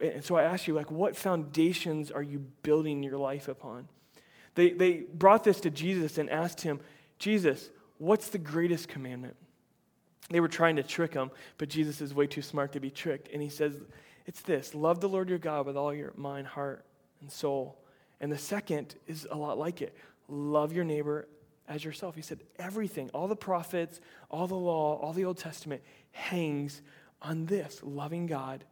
And 0.00 0.24
so 0.24 0.36
I 0.36 0.44
ask 0.44 0.66
you, 0.66 0.74
like, 0.74 0.90
what 0.90 1.14
foundations 1.14 2.10
are 2.10 2.22
you 2.22 2.40
building 2.62 3.02
your 3.02 3.18
life 3.18 3.48
upon? 3.48 3.88
They, 4.54 4.70
they 4.70 5.04
brought 5.12 5.44
this 5.44 5.60
to 5.60 5.70
Jesus 5.70 6.18
and 6.18 6.28
asked 6.30 6.62
him, 6.62 6.80
Jesus, 7.18 7.70
what's 7.98 8.30
the 8.30 8.38
greatest 8.38 8.88
commandment? 8.88 9.36
They 10.30 10.40
were 10.40 10.48
trying 10.48 10.76
to 10.76 10.82
trick 10.82 11.12
him, 11.12 11.30
but 11.58 11.68
Jesus 11.68 12.00
is 12.00 12.14
way 12.14 12.26
too 12.26 12.42
smart 12.42 12.72
to 12.72 12.80
be 12.80 12.90
tricked. 12.90 13.28
And 13.32 13.42
he 13.42 13.48
says, 13.48 13.80
It's 14.26 14.40
this 14.40 14.74
love 14.74 15.00
the 15.00 15.08
Lord 15.08 15.28
your 15.28 15.38
God 15.38 15.66
with 15.66 15.76
all 15.76 15.92
your 15.94 16.12
mind, 16.16 16.46
heart, 16.46 16.84
and 17.20 17.30
soul. 17.30 17.78
And 18.20 18.30
the 18.30 18.38
second 18.38 18.94
is 19.06 19.26
a 19.30 19.36
lot 19.36 19.58
like 19.58 19.82
it 19.82 19.96
love 20.28 20.72
your 20.72 20.84
neighbor 20.84 21.28
as 21.68 21.84
yourself. 21.84 22.14
He 22.14 22.22
said, 22.22 22.40
Everything, 22.58 23.10
all 23.12 23.28
the 23.28 23.36
prophets, 23.36 24.00
all 24.30 24.46
the 24.46 24.54
law, 24.54 24.96
all 24.96 25.12
the 25.12 25.24
Old 25.24 25.38
Testament 25.38 25.82
hangs 26.12 26.82
on 27.20 27.46
this 27.46 27.80
loving 27.82 28.26
God 28.26 28.64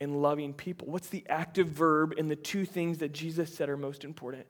and 0.00 0.20
loving 0.20 0.52
people. 0.52 0.88
What's 0.88 1.08
the 1.08 1.24
active 1.28 1.68
verb 1.68 2.14
in 2.16 2.28
the 2.28 2.36
two 2.36 2.64
things 2.64 2.98
that 2.98 3.12
Jesus 3.12 3.54
said 3.54 3.68
are 3.68 3.76
most 3.76 4.04
important? 4.04 4.46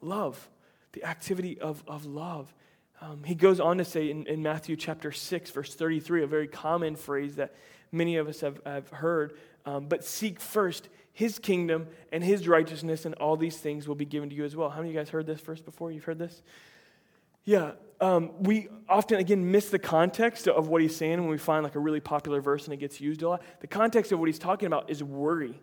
Love, 0.00 0.48
the 0.92 1.04
activity 1.04 1.58
of, 1.60 1.82
of 1.86 2.04
love. 2.04 2.52
Um, 3.00 3.22
he 3.24 3.34
goes 3.34 3.60
on 3.60 3.78
to 3.78 3.84
say 3.84 4.10
in, 4.10 4.26
in 4.26 4.42
Matthew 4.42 4.76
chapter 4.76 5.12
6, 5.12 5.50
verse 5.50 5.74
33, 5.74 6.22
a 6.22 6.26
very 6.26 6.48
common 6.48 6.96
phrase 6.96 7.36
that 7.36 7.54
many 7.92 8.16
of 8.16 8.28
us 8.28 8.40
have, 8.40 8.60
have 8.64 8.88
heard, 8.90 9.36
um, 9.66 9.86
but 9.86 10.04
seek 10.04 10.40
first 10.40 10.88
his 11.12 11.38
kingdom 11.38 11.86
and 12.12 12.24
his 12.24 12.48
righteousness, 12.48 13.04
and 13.04 13.14
all 13.16 13.36
these 13.36 13.56
things 13.56 13.86
will 13.86 13.94
be 13.94 14.04
given 14.04 14.28
to 14.30 14.34
you 14.34 14.44
as 14.44 14.56
well. 14.56 14.68
How 14.68 14.78
many 14.78 14.90
of 14.90 14.94
you 14.94 15.00
guys 15.00 15.10
heard 15.10 15.26
this 15.26 15.40
verse 15.40 15.60
before? 15.60 15.92
You've 15.92 16.04
heard 16.04 16.18
this? 16.18 16.42
Yeah, 17.44 17.72
um, 18.00 18.32
we 18.40 18.68
often, 18.88 19.18
again, 19.18 19.50
miss 19.50 19.70
the 19.70 19.78
context 19.78 20.48
of 20.48 20.68
what 20.68 20.82
he's 20.82 20.96
saying 20.96 21.20
when 21.20 21.28
we 21.28 21.38
find 21.38 21.62
like 21.62 21.74
a 21.74 21.78
really 21.78 22.00
popular 22.00 22.40
verse 22.40 22.64
and 22.64 22.74
it 22.74 22.78
gets 22.78 23.00
used 23.00 23.22
a 23.22 23.28
lot. 23.28 23.42
The 23.60 23.66
context 23.66 24.12
of 24.12 24.18
what 24.18 24.26
he's 24.26 24.38
talking 24.38 24.66
about 24.66 24.90
is 24.90 25.02
worry, 25.02 25.60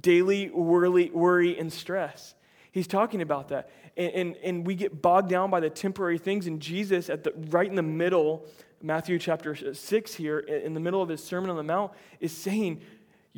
daily 0.00 0.50
worry, 0.50 1.10
worry 1.10 1.58
and 1.58 1.72
stress. 1.72 2.34
He's 2.72 2.86
talking 2.86 3.22
about 3.22 3.48
that. 3.48 3.70
And, 3.96 4.12
and, 4.12 4.36
and 4.42 4.66
we 4.66 4.74
get 4.74 5.00
bogged 5.00 5.30
down 5.30 5.50
by 5.50 5.60
the 5.60 5.70
temporary 5.70 6.18
things. 6.18 6.46
And 6.46 6.60
Jesus, 6.60 7.08
at 7.08 7.24
the, 7.24 7.32
right 7.48 7.68
in 7.68 7.76
the 7.76 7.82
middle, 7.82 8.44
Matthew 8.82 9.18
chapter 9.18 9.74
6 9.74 10.14
here, 10.14 10.40
in 10.40 10.74
the 10.74 10.80
middle 10.80 11.00
of 11.00 11.08
his 11.08 11.24
Sermon 11.24 11.48
on 11.48 11.56
the 11.56 11.62
Mount, 11.62 11.92
is 12.20 12.32
saying, 12.32 12.82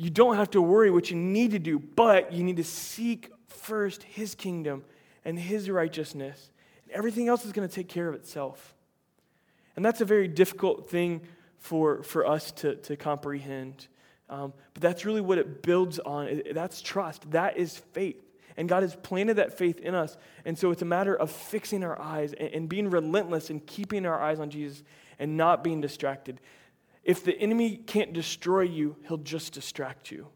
You 0.01 0.09
don't 0.09 0.37
have 0.37 0.51
to 0.51 0.61
worry 0.61 0.89
what 0.89 1.11
you 1.11 1.17
need 1.17 1.51
to 1.51 1.59
do, 1.59 1.77
but 1.77 2.31
you 2.31 2.41
need 2.41 2.55
to 2.55 2.63
seek 2.63 3.33
first 3.47 4.01
his 4.03 4.33
kingdom 4.33 4.85
and 5.25 5.37
his 5.37 5.69
righteousness 5.69 6.51
And 6.85 6.95
Everything 6.95 7.27
else 7.27 7.43
is 7.43 7.51
going 7.51 7.67
to 7.67 7.75
take 7.75 7.89
care 7.89 8.07
of 8.07 8.15
itself. 8.15 8.73
And 9.75 9.83
that's 9.83 9.99
a 9.99 10.05
very 10.05 10.29
difficult 10.29 10.89
thing 10.89 11.19
for, 11.57 12.01
for 12.03 12.25
us 12.25 12.53
to, 12.53 12.75
to 12.75 12.95
comprehend. 12.95 13.89
Um, 14.29 14.53
but 14.73 14.81
that's 14.81 15.03
really 15.03 15.19
what 15.19 15.37
it 15.37 15.61
builds 15.63 15.99
on. 15.99 16.43
That's 16.53 16.81
trust. 16.81 17.29
That 17.31 17.57
is 17.57 17.77
faith. 17.77 18.23
And 18.55 18.69
God 18.69 18.83
has 18.83 18.95
planted 18.95 19.33
that 19.33 19.57
faith 19.57 19.81
in 19.81 19.95
us. 19.95 20.15
And 20.45 20.57
so 20.57 20.71
it's 20.71 20.81
a 20.81 20.85
matter 20.85 21.13
of 21.13 21.29
fixing 21.29 21.83
our 21.83 21.99
eyes 22.01 22.31
and, 22.31 22.53
and 22.53 22.69
being 22.69 22.89
relentless 22.89 23.49
and 23.49 23.65
keeping 23.67 24.05
our 24.05 24.21
eyes 24.21 24.39
on 24.39 24.49
Jesus 24.49 24.81
and 25.19 25.35
not 25.35 25.61
being 25.61 25.81
distracted. 25.81 26.39
If 27.03 27.23
the 27.23 27.37
enemy 27.39 27.77
can't 27.77 28.13
destroy 28.13 28.61
you, 28.61 28.95
he'll 29.07 29.17
just 29.17 29.53
distract 29.53 30.11
you. 30.11 30.27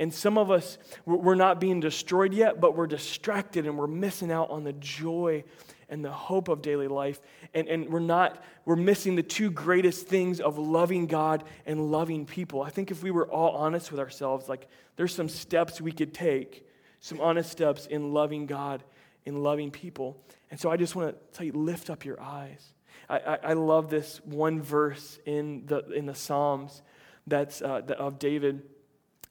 And 0.00 0.12
some 0.12 0.38
of 0.38 0.50
us, 0.50 0.76
we're 1.06 1.36
not 1.36 1.60
being 1.60 1.78
destroyed 1.78 2.34
yet, 2.34 2.60
but 2.60 2.76
we're 2.76 2.88
distracted 2.88 3.66
and 3.66 3.78
we're 3.78 3.86
missing 3.86 4.32
out 4.32 4.50
on 4.50 4.64
the 4.64 4.72
joy 4.74 5.44
and 5.88 6.04
the 6.04 6.10
hope 6.10 6.48
of 6.48 6.62
daily 6.62 6.88
life. 6.88 7.20
And, 7.54 7.68
and 7.68 7.88
we're 7.88 8.00
not, 8.00 8.42
we're 8.64 8.74
missing 8.74 9.14
the 9.14 9.22
two 9.22 9.50
greatest 9.50 10.08
things 10.08 10.40
of 10.40 10.58
loving 10.58 11.06
God 11.06 11.44
and 11.64 11.92
loving 11.92 12.26
people. 12.26 12.62
I 12.62 12.70
think 12.70 12.90
if 12.90 13.04
we 13.04 13.12
were 13.12 13.30
all 13.30 13.56
honest 13.56 13.92
with 13.92 14.00
ourselves, 14.00 14.48
like 14.48 14.66
there's 14.96 15.14
some 15.14 15.28
steps 15.28 15.80
we 15.80 15.92
could 15.92 16.12
take, 16.12 16.66
some 16.98 17.20
honest 17.20 17.50
steps 17.50 17.86
in 17.86 18.12
loving 18.12 18.46
God, 18.46 18.82
in 19.24 19.42
loving 19.42 19.70
people. 19.70 20.20
And 20.50 20.58
so 20.58 20.70
I 20.70 20.76
just 20.76 20.96
want 20.96 21.10
to 21.10 21.36
tell 21.36 21.46
you, 21.46 21.52
lift 21.52 21.88
up 21.88 22.04
your 22.04 22.20
eyes. 22.20 22.73
I, 23.08 23.38
I, 23.42 23.52
love 23.52 23.90
this 23.90 24.20
one 24.24 24.62
verse 24.62 25.18
in 25.26 25.66
the, 25.66 25.80
in 25.90 26.06
the 26.06 26.14
Psalms 26.14 26.82
that's 27.26 27.62
uh, 27.62 27.82
of 27.98 28.18
David. 28.18 28.62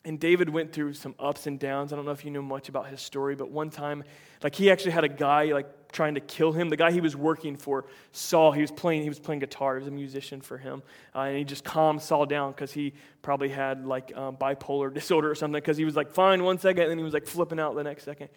And 0.05 0.19
David 0.19 0.49
went 0.49 0.73
through 0.73 0.93
some 0.93 1.15
ups 1.17 1.47
and 1.47 1.59
downs. 1.59 1.93
I 1.93 1.95
don't 1.95 2.05
know 2.05 2.11
if 2.11 2.25
you 2.25 2.31
know 2.31 2.41
much 2.41 2.67
about 2.69 2.87
his 2.87 3.01
story, 3.01 3.35
but 3.35 3.49
one 3.49 3.69
time, 3.69 4.03
like 4.43 4.53
he 4.53 4.69
actually 4.69 4.91
had 4.91 5.05
a 5.05 5.09
guy 5.09 5.45
like 5.45 5.91
trying 5.93 6.15
to 6.15 6.19
kill 6.19 6.51
him. 6.51 6.69
The 6.69 6.75
guy 6.75 6.91
he 6.91 6.99
was 6.99 7.15
working 7.15 7.55
for, 7.55 7.85
Saul, 8.11 8.51
he 8.51 8.61
was 8.61 8.71
playing, 8.71 9.03
he 9.03 9.09
was 9.09 9.19
playing 9.19 9.39
guitar. 9.39 9.75
He 9.75 9.79
was 9.79 9.87
a 9.87 9.91
musician 9.91 10.41
for 10.41 10.57
him. 10.57 10.83
Uh, 11.15 11.19
and 11.19 11.37
he 11.37 11.45
just 11.45 11.63
calmed 11.63 12.01
Saul 12.01 12.25
down 12.25 12.51
because 12.51 12.73
he 12.73 12.93
probably 13.21 13.49
had 13.49 13.85
like 13.85 14.15
um, 14.17 14.35
bipolar 14.35 14.93
disorder 14.93 15.31
or 15.31 15.35
something 15.35 15.61
because 15.61 15.77
he 15.77 15.85
was 15.85 15.95
like, 15.95 16.11
fine 16.11 16.43
one 16.43 16.57
second, 16.57 16.83
and 16.83 16.91
then 16.91 16.97
he 16.97 17.03
was 17.03 17.13
like 17.13 17.25
flipping 17.25 17.59
out 17.59 17.75
the 17.75 17.83
next 17.83 18.03
second. 18.03 18.29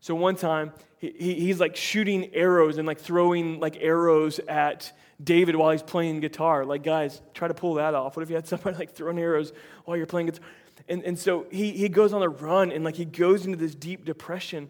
So 0.00 0.14
one 0.14 0.36
time, 0.36 0.72
he, 0.98 1.14
he, 1.18 1.34
he's 1.34 1.60
like 1.60 1.76
shooting 1.76 2.34
arrows 2.34 2.78
and 2.78 2.86
like 2.86 3.00
throwing 3.00 3.60
like 3.60 3.76
arrows 3.80 4.38
at 4.48 4.92
David 5.22 5.56
while 5.56 5.70
he's 5.70 5.82
playing 5.82 6.20
guitar. 6.20 6.64
Like, 6.64 6.82
guys, 6.82 7.20
try 7.34 7.48
to 7.48 7.54
pull 7.54 7.74
that 7.74 7.94
off. 7.94 8.16
What 8.16 8.22
if 8.22 8.30
you 8.30 8.36
had 8.36 8.46
somebody 8.46 8.76
like 8.76 8.92
throwing 8.92 9.18
arrows 9.18 9.52
while 9.84 9.96
you're 9.96 10.06
playing 10.06 10.26
guitar? 10.26 10.46
And, 10.88 11.02
and 11.02 11.18
so 11.18 11.46
he, 11.50 11.72
he 11.72 11.88
goes 11.88 12.12
on 12.12 12.22
a 12.22 12.28
run 12.28 12.70
and 12.70 12.84
like 12.84 12.96
he 12.96 13.04
goes 13.04 13.44
into 13.46 13.58
this 13.58 13.74
deep 13.74 14.04
depression. 14.04 14.68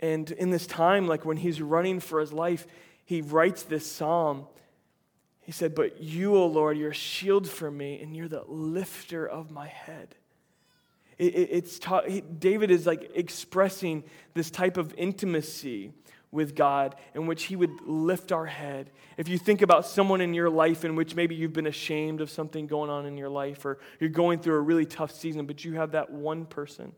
And 0.00 0.30
in 0.30 0.50
this 0.50 0.66
time, 0.66 1.06
like 1.06 1.24
when 1.24 1.38
he's 1.38 1.60
running 1.60 2.00
for 2.00 2.20
his 2.20 2.32
life, 2.32 2.66
he 3.04 3.22
writes 3.22 3.62
this 3.62 3.90
psalm. 3.90 4.46
He 5.40 5.52
said, 5.52 5.74
But 5.74 6.02
you, 6.02 6.36
O 6.36 6.46
Lord, 6.46 6.76
you're 6.76 6.90
a 6.90 6.94
shield 6.94 7.48
for 7.48 7.70
me, 7.70 8.00
and 8.02 8.14
you're 8.14 8.28
the 8.28 8.44
lifter 8.46 9.26
of 9.26 9.50
my 9.50 9.66
head. 9.66 10.14
It, 11.18 11.34
it, 11.34 11.48
it's 11.52 11.78
ta- 11.78 12.02
David 12.38 12.70
is 12.70 12.86
like 12.86 13.10
expressing 13.14 14.04
this 14.34 14.50
type 14.50 14.76
of 14.76 14.94
intimacy 14.96 15.92
with 16.30 16.54
God 16.54 16.94
in 17.14 17.26
which 17.26 17.44
He 17.44 17.56
would 17.56 17.80
lift 17.82 18.32
our 18.32 18.46
head. 18.46 18.90
If 19.16 19.28
you 19.28 19.38
think 19.38 19.62
about 19.62 19.86
someone 19.86 20.20
in 20.20 20.34
your 20.34 20.50
life 20.50 20.84
in 20.84 20.94
which 20.94 21.14
maybe 21.14 21.34
you've 21.34 21.52
been 21.52 21.66
ashamed 21.66 22.20
of 22.20 22.30
something 22.30 22.66
going 22.66 22.90
on 22.90 23.06
in 23.06 23.16
your 23.16 23.30
life, 23.30 23.64
or 23.64 23.78
you're 23.98 24.10
going 24.10 24.38
through 24.38 24.56
a 24.56 24.60
really 24.60 24.86
tough 24.86 25.10
season, 25.10 25.46
but 25.46 25.64
you 25.64 25.74
have 25.74 25.92
that 25.92 26.10
one 26.10 26.44
person 26.44 26.92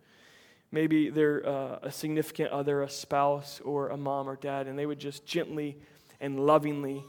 Maybe 0.73 1.11
they're 1.11 1.47
uh, 1.47 1.79
a 1.83 1.91
significant 1.91 2.51
other, 2.51 2.83
a 2.83 2.89
spouse, 2.89 3.61
or 3.65 3.89
a 3.89 3.97
mom 3.97 4.29
or 4.29 4.37
dad, 4.37 4.69
and 4.69 4.79
they 4.79 4.87
would 4.87 5.01
just 5.01 5.27
gently 5.27 5.77
and 6.21 6.47
lovingly 6.47 7.03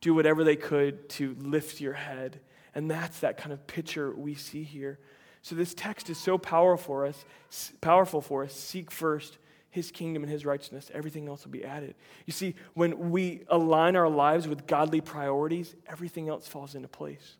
do 0.00 0.14
whatever 0.14 0.42
they 0.42 0.56
could 0.56 1.08
to 1.10 1.36
lift 1.38 1.80
your 1.80 1.92
head. 1.92 2.40
And 2.74 2.90
that's 2.90 3.20
that 3.20 3.38
kind 3.38 3.52
of 3.52 3.66
picture 3.66 4.12
we 4.12 4.34
see 4.34 4.64
here. 4.64 4.98
So 5.46 5.54
this 5.54 5.74
text 5.74 6.10
is 6.10 6.18
so 6.18 6.38
powerful 6.38 6.76
for 6.76 7.06
us, 7.06 7.24
powerful 7.80 8.20
for 8.20 8.42
us. 8.42 8.52
Seek 8.52 8.90
first 8.90 9.38
his 9.70 9.92
kingdom 9.92 10.24
and 10.24 10.32
his 10.32 10.44
righteousness. 10.44 10.90
Everything 10.92 11.28
else 11.28 11.44
will 11.44 11.52
be 11.52 11.64
added. 11.64 11.94
You 12.24 12.32
see, 12.32 12.56
when 12.74 13.10
we 13.10 13.44
align 13.46 13.94
our 13.94 14.08
lives 14.08 14.48
with 14.48 14.66
godly 14.66 15.00
priorities, 15.00 15.76
everything 15.86 16.28
else 16.28 16.48
falls 16.48 16.74
into 16.74 16.88
place. 16.88 17.36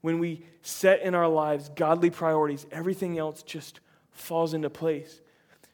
When 0.00 0.20
we 0.20 0.44
set 0.62 1.02
in 1.02 1.16
our 1.16 1.26
lives 1.26 1.68
godly 1.70 2.10
priorities, 2.10 2.66
everything 2.70 3.18
else 3.18 3.42
just 3.42 3.80
falls 4.12 4.54
into 4.54 4.70
place. 4.70 5.20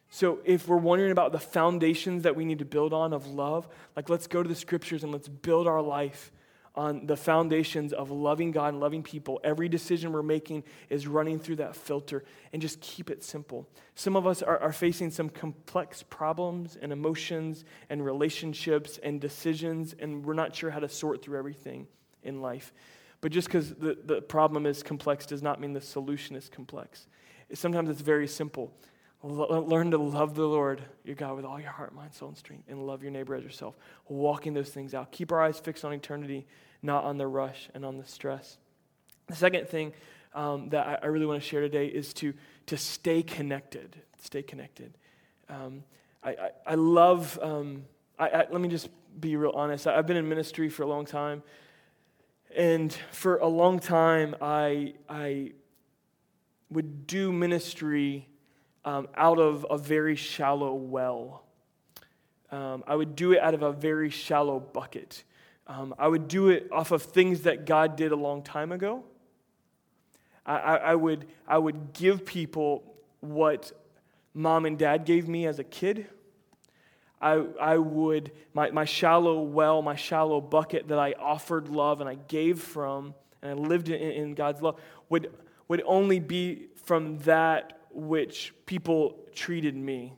So, 0.09 0.39
if 0.45 0.67
we're 0.67 0.77
wondering 0.77 1.11
about 1.11 1.31
the 1.31 1.39
foundations 1.39 2.23
that 2.23 2.35
we 2.35 2.43
need 2.43 2.57
to 2.57 2.65
build 2.65 2.91
on 2.91 3.13
of 3.13 3.27
love, 3.27 3.67
like 3.95 4.09
let's 4.09 4.25
go 4.25 4.41
to 4.41 4.49
the 4.49 4.55
scriptures 4.55 5.03
and 5.03 5.11
let's 5.11 5.27
build 5.27 5.67
our 5.67 5.83
life 5.83 6.31
on 6.75 7.05
the 7.05 7.15
foundations 7.15 7.93
of 7.93 8.11
loving 8.11 8.51
God 8.51 8.69
and 8.69 8.79
loving 8.79 9.01
people. 9.01 9.39
Every 9.43 9.69
decision 9.69 10.11
we're 10.11 10.21
making 10.21 10.63
is 10.89 11.07
running 11.07 11.39
through 11.39 11.57
that 11.57 11.75
filter 11.75 12.23
and 12.53 12.61
just 12.61 12.81
keep 12.81 13.09
it 13.09 13.23
simple. 13.23 13.67
Some 13.95 14.15
of 14.15 14.27
us 14.27 14.41
are, 14.41 14.59
are 14.59 14.73
facing 14.73 15.11
some 15.11 15.29
complex 15.29 16.03
problems 16.03 16.77
and 16.81 16.91
emotions 16.91 17.63
and 17.89 18.03
relationships 18.03 18.99
and 19.01 19.21
decisions, 19.21 19.95
and 19.99 20.25
we're 20.25 20.33
not 20.33 20.55
sure 20.55 20.69
how 20.69 20.79
to 20.79 20.89
sort 20.89 21.23
through 21.23 21.37
everything 21.37 21.87
in 22.23 22.41
life. 22.41 22.73
But 23.21 23.31
just 23.31 23.47
because 23.47 23.73
the, 23.73 23.97
the 24.03 24.21
problem 24.21 24.65
is 24.65 24.83
complex 24.83 25.25
does 25.25 25.41
not 25.41 25.59
mean 25.59 25.73
the 25.73 25.81
solution 25.81 26.35
is 26.35 26.49
complex. 26.49 27.07
Sometimes 27.53 27.89
it's 27.89 28.01
very 28.01 28.27
simple. 28.27 28.73
Learn 29.23 29.91
to 29.91 29.97
love 29.97 30.35
the 30.35 30.45
Lord, 30.45 30.83
your 31.03 31.15
God, 31.15 31.35
with 31.35 31.45
all 31.45 31.59
your 31.59 31.71
heart, 31.71 31.95
mind, 31.95 32.13
soul, 32.13 32.29
and 32.29 32.37
strength, 32.37 32.65
and 32.69 32.85
love 32.85 33.01
your 33.01 33.11
neighbor 33.11 33.33
as 33.33 33.43
yourself. 33.43 33.75
Walking 34.07 34.53
those 34.53 34.69
things 34.69 34.93
out. 34.93 35.11
Keep 35.11 35.31
our 35.31 35.41
eyes 35.41 35.57
fixed 35.59 35.83
on 35.83 35.93
eternity, 35.93 36.45
not 36.83 37.05
on 37.05 37.17
the 37.17 37.25
rush 37.25 37.69
and 37.73 37.83
on 37.83 37.97
the 37.97 38.05
stress. 38.05 38.57
The 39.27 39.35
second 39.35 39.67
thing 39.67 39.93
um, 40.35 40.69
that 40.69 40.99
I, 41.01 41.07
really 41.07 41.25
want 41.25 41.41
to 41.41 41.47
share 41.47 41.61
today 41.61 41.87
is 41.87 42.13
to, 42.15 42.33
to 42.67 42.77
stay 42.77 43.23
connected. 43.23 43.95
Stay 44.21 44.43
connected. 44.43 44.95
Um, 45.49 45.83
I, 46.21 46.29
I, 46.29 46.49
I, 46.67 46.75
love, 46.75 47.39
um, 47.41 47.85
I, 48.19 48.45
let 48.51 48.61
me 48.61 48.67
just 48.67 48.89
be 49.19 49.35
real 49.37 49.53
honest. 49.55 49.87
I've 49.87 50.05
been 50.05 50.17
in 50.17 50.27
ministry 50.27 50.69
for 50.69 50.83
a 50.83 50.87
long 50.87 51.05
time. 51.05 51.41
And 52.55 52.95
for 53.11 53.37
a 53.37 53.47
long 53.47 53.79
time, 53.79 54.35
I, 54.41 54.93
I 55.09 55.53
would 56.69 57.07
do 57.07 57.31
ministry 57.31 58.27
um, 58.85 59.07
out 59.15 59.39
of 59.39 59.65
a 59.69 59.77
very 59.77 60.15
shallow 60.15 60.73
well. 60.73 61.43
Um, 62.51 62.83
I 62.87 62.95
would 62.95 63.15
do 63.15 63.33
it 63.33 63.39
out 63.39 63.55
of 63.55 63.63
a 63.63 63.73
very 63.73 64.11
shallow 64.11 64.59
bucket. 64.59 65.23
Um, 65.67 65.95
I 65.97 66.07
would 66.07 66.27
do 66.27 66.49
it 66.49 66.69
off 66.71 66.91
of 66.91 67.01
things 67.01 67.41
that 67.41 67.65
God 67.65 67.95
did 67.95 68.11
a 68.11 68.15
long 68.15 68.43
time 68.43 68.71
ago. 68.71 69.03
I, 70.45 70.57
I, 70.57 70.75
I, 70.75 70.95
would, 70.95 71.25
I 71.47 71.57
would 71.57 71.93
give 71.93 72.23
people 72.23 72.95
what 73.19 73.71
mom 74.35 74.65
and 74.67 74.77
dad 74.77 75.03
gave 75.03 75.27
me 75.27 75.47
as 75.47 75.57
a 75.57 75.63
kid. 75.63 76.05
I, 77.19 77.43
I 77.59 77.77
would, 77.79 78.31
my, 78.53 78.69
my 78.69 78.85
shallow 78.85 79.41
well, 79.41 79.81
my 79.81 79.95
shallow 79.95 80.39
bucket 80.39 80.89
that 80.89 80.99
I 80.99 81.13
offered 81.13 81.69
love 81.69 82.01
and 82.01 82.09
I 82.09 82.15
gave 82.15 82.59
from, 82.59 83.15
and 83.41 83.51
I 83.51 83.53
lived 83.55 83.89
in, 83.89 83.99
in 83.99 84.35
God's 84.35 84.61
love, 84.61 84.79
would, 85.09 85.31
would 85.67 85.81
only 85.87 86.19
be 86.19 86.67
from 86.83 87.17
that 87.19 87.79
which 87.95 88.53
people 88.65 89.17
treated 89.33 89.75
me. 89.75 90.13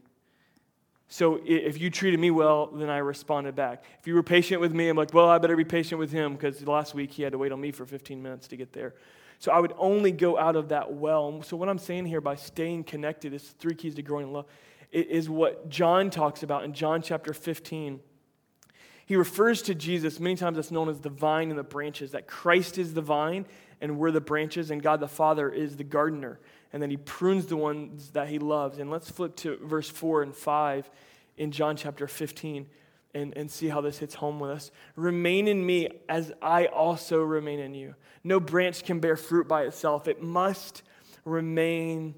So 1.10 1.40
if 1.46 1.80
you 1.80 1.90
treated 1.90 2.20
me 2.20 2.32
well, 2.32 2.68
then 2.68 2.90
I 2.90 2.98
responded 2.98 3.56
back. 3.56 3.84
If 4.00 4.08
you 4.08 4.16
were 4.16 4.24
patient 4.24 4.60
with 4.60 4.74
me, 4.74 4.90
I'm 4.90 4.98
like, 4.98 5.14
well, 5.14 5.30
I 5.30 5.38
better 5.38 5.56
be 5.56 5.64
patient 5.64 6.00
with 6.00 6.12
him 6.12 6.34
because 6.34 6.66
last 6.68 6.94
week 6.94 7.12
he 7.12 7.24
had 7.24 7.32
to 7.32 7.38
wait 7.38 7.52
on 7.52 7.62
me 7.62 7.72
for 7.72 7.86
15 7.86 8.22
minutes 8.22 8.48
to 8.50 8.58
get 8.58 8.74
there. 8.74 8.96
So 9.40 9.52
I 9.52 9.60
would 9.60 9.74
only 9.78 10.12
go 10.12 10.38
out 10.38 10.56
of 10.56 10.70
that 10.70 10.94
well. 10.94 11.42
So 11.44 11.56
what 11.56 11.70
I'm 11.70 11.78
saying 11.78 12.08
here 12.08 12.20
by 12.20 12.36
staying 12.36 12.86
connected 12.86 13.34
is 13.34 13.44
three 13.60 13.76
keys 13.76 13.96
to 13.96 14.02
growing 14.02 14.28
in 14.28 14.34
love. 14.34 14.48
It 14.92 15.08
is 15.08 15.30
what 15.30 15.70
John 15.70 16.10
talks 16.10 16.44
about 16.44 16.66
in 16.66 16.74
John 16.74 17.02
chapter 17.02 17.34
15. 17.34 18.00
He 19.06 19.16
refers 19.16 19.62
to 19.64 19.76
Jesus, 19.76 20.20
many 20.20 20.36
times 20.36 20.58
it's 20.58 20.72
known 20.72 20.90
as 20.90 21.00
the 21.00 21.10
vine 21.10 21.50
and 21.50 21.58
the 21.58 21.64
branches, 21.64 22.12
that 22.12 22.28
Christ 22.28 22.78
is 22.78 22.94
the 22.94 23.02
vine 23.02 23.46
and 23.80 23.98
we're 23.98 24.12
the 24.12 24.20
branches, 24.20 24.72
and 24.72 24.82
God 24.82 25.00
the 25.00 25.08
Father 25.08 25.50
is 25.50 25.78
the 25.78 25.84
gardener 25.84 26.40
and 26.74 26.82
then 26.82 26.90
he 26.90 26.98
prunes 26.98 27.48
the 27.48 27.58
ones 27.58 28.12
that 28.12 28.28
he 28.28 28.40
loves. 28.40 28.80
And 28.80 28.90
let's 28.90 29.10
flip 29.10 29.36
to 29.38 29.58
verse 29.64 29.90
4 29.90 30.24
and 30.24 30.36
5 30.36 30.90
in 31.38 31.52
John 31.52 31.76
chapter 31.76 32.08
15 32.08 32.68
and, 33.14 33.36
and 33.38 33.50
see 33.50 33.68
how 33.68 33.82
this 33.82 33.98
hits 33.98 34.16
home 34.16 34.40
with 34.40 34.52
us. 34.52 34.72
Remain 34.96 35.48
in 35.48 35.66
me 35.66 35.90
as 36.10 36.34
I 36.42 36.66
also 36.66 37.22
remain 37.22 37.60
in 37.60 37.74
you. 37.74 37.96
No 38.24 38.40
branch 38.40 38.84
can 38.84 39.00
bear 39.00 39.16
fruit 39.16 39.48
by 39.48 39.64
itself, 39.64 40.08
it 40.08 40.22
must 40.22 40.84
remain 41.26 42.16